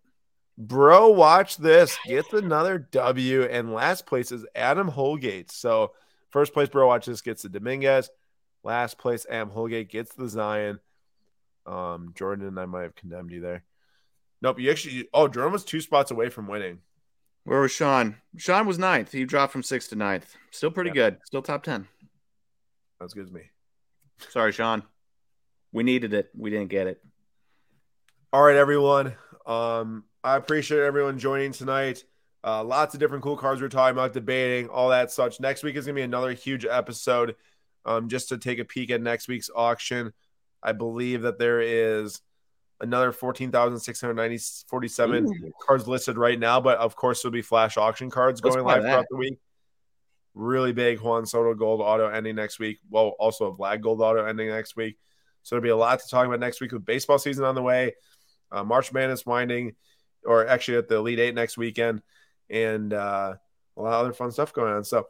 [0.57, 1.98] Bro, watch this.
[2.06, 5.52] Gets another W, and last place is Adam Holgate.
[5.52, 5.91] So
[6.30, 7.22] first place, bro, watch this.
[7.22, 8.10] Gets the Dominguez.
[8.64, 10.80] Last place, Adam Holgate gets the Zion.
[11.65, 13.64] Um, Jordan and I might have condemned you there.
[14.41, 15.07] Nope, you actually.
[15.14, 16.80] Oh, Jordan was two spots away from winning.
[17.44, 18.15] Where was Sean?
[18.38, 19.11] Sean was ninth.
[19.11, 20.36] He dropped from sixth to ninth.
[20.52, 21.10] Still pretty yeah.
[21.11, 21.18] good.
[21.26, 21.88] Still top ten.
[22.99, 23.52] That's good as me.
[24.30, 24.84] Sorry, Sean.
[25.72, 26.30] We needed it.
[26.36, 27.03] We didn't get it.
[28.32, 29.14] All right, everyone.
[29.45, 32.03] Um, I appreciate everyone joining tonight.
[32.43, 35.39] Uh, lots of different cool cards we're talking about, debating, all that such.
[35.39, 37.35] Next week is gonna be another huge episode.
[37.85, 40.14] Um, just to take a peek at next week's auction.
[40.64, 42.22] I believe that there is
[42.81, 48.56] another 14,647 cards listed right now, but of course there'll be flash auction cards Let's
[48.56, 48.89] going live that.
[48.89, 49.38] throughout the week.
[50.34, 52.80] Really big Juan Soto gold auto ending next week.
[52.89, 54.97] Well, also a Vlad gold auto ending next week.
[55.43, 57.61] So there'll be a lot to talk about next week with baseball season on the
[57.61, 57.93] way.
[58.52, 59.76] Uh, March Madness winding,
[60.26, 62.02] or actually at the Elite Eight next weekend,
[62.49, 63.35] and uh,
[63.77, 64.84] a lot of other fun stuff going on.
[64.84, 65.07] So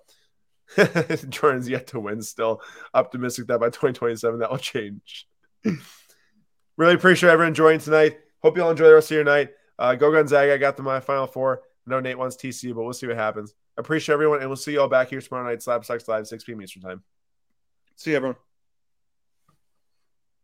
[1.29, 2.21] Jordan's yet to win.
[2.21, 2.61] Still
[2.93, 5.27] optimistic that by 2027 that will change.
[6.77, 8.17] really appreciate everyone joining tonight.
[8.41, 9.49] Hope you all enjoy the rest of your night.
[9.77, 10.53] Uh, go Gonzaga.
[10.53, 11.61] I got them my final four.
[11.85, 13.53] No, Nate wants TCU, but we'll see what happens.
[13.77, 15.59] Appreciate everyone, and we'll see you all back here tomorrow night.
[15.59, 16.61] SlabStox Live, 6 p.m.
[16.61, 17.03] Eastern Time.
[17.95, 18.44] See you, everyone.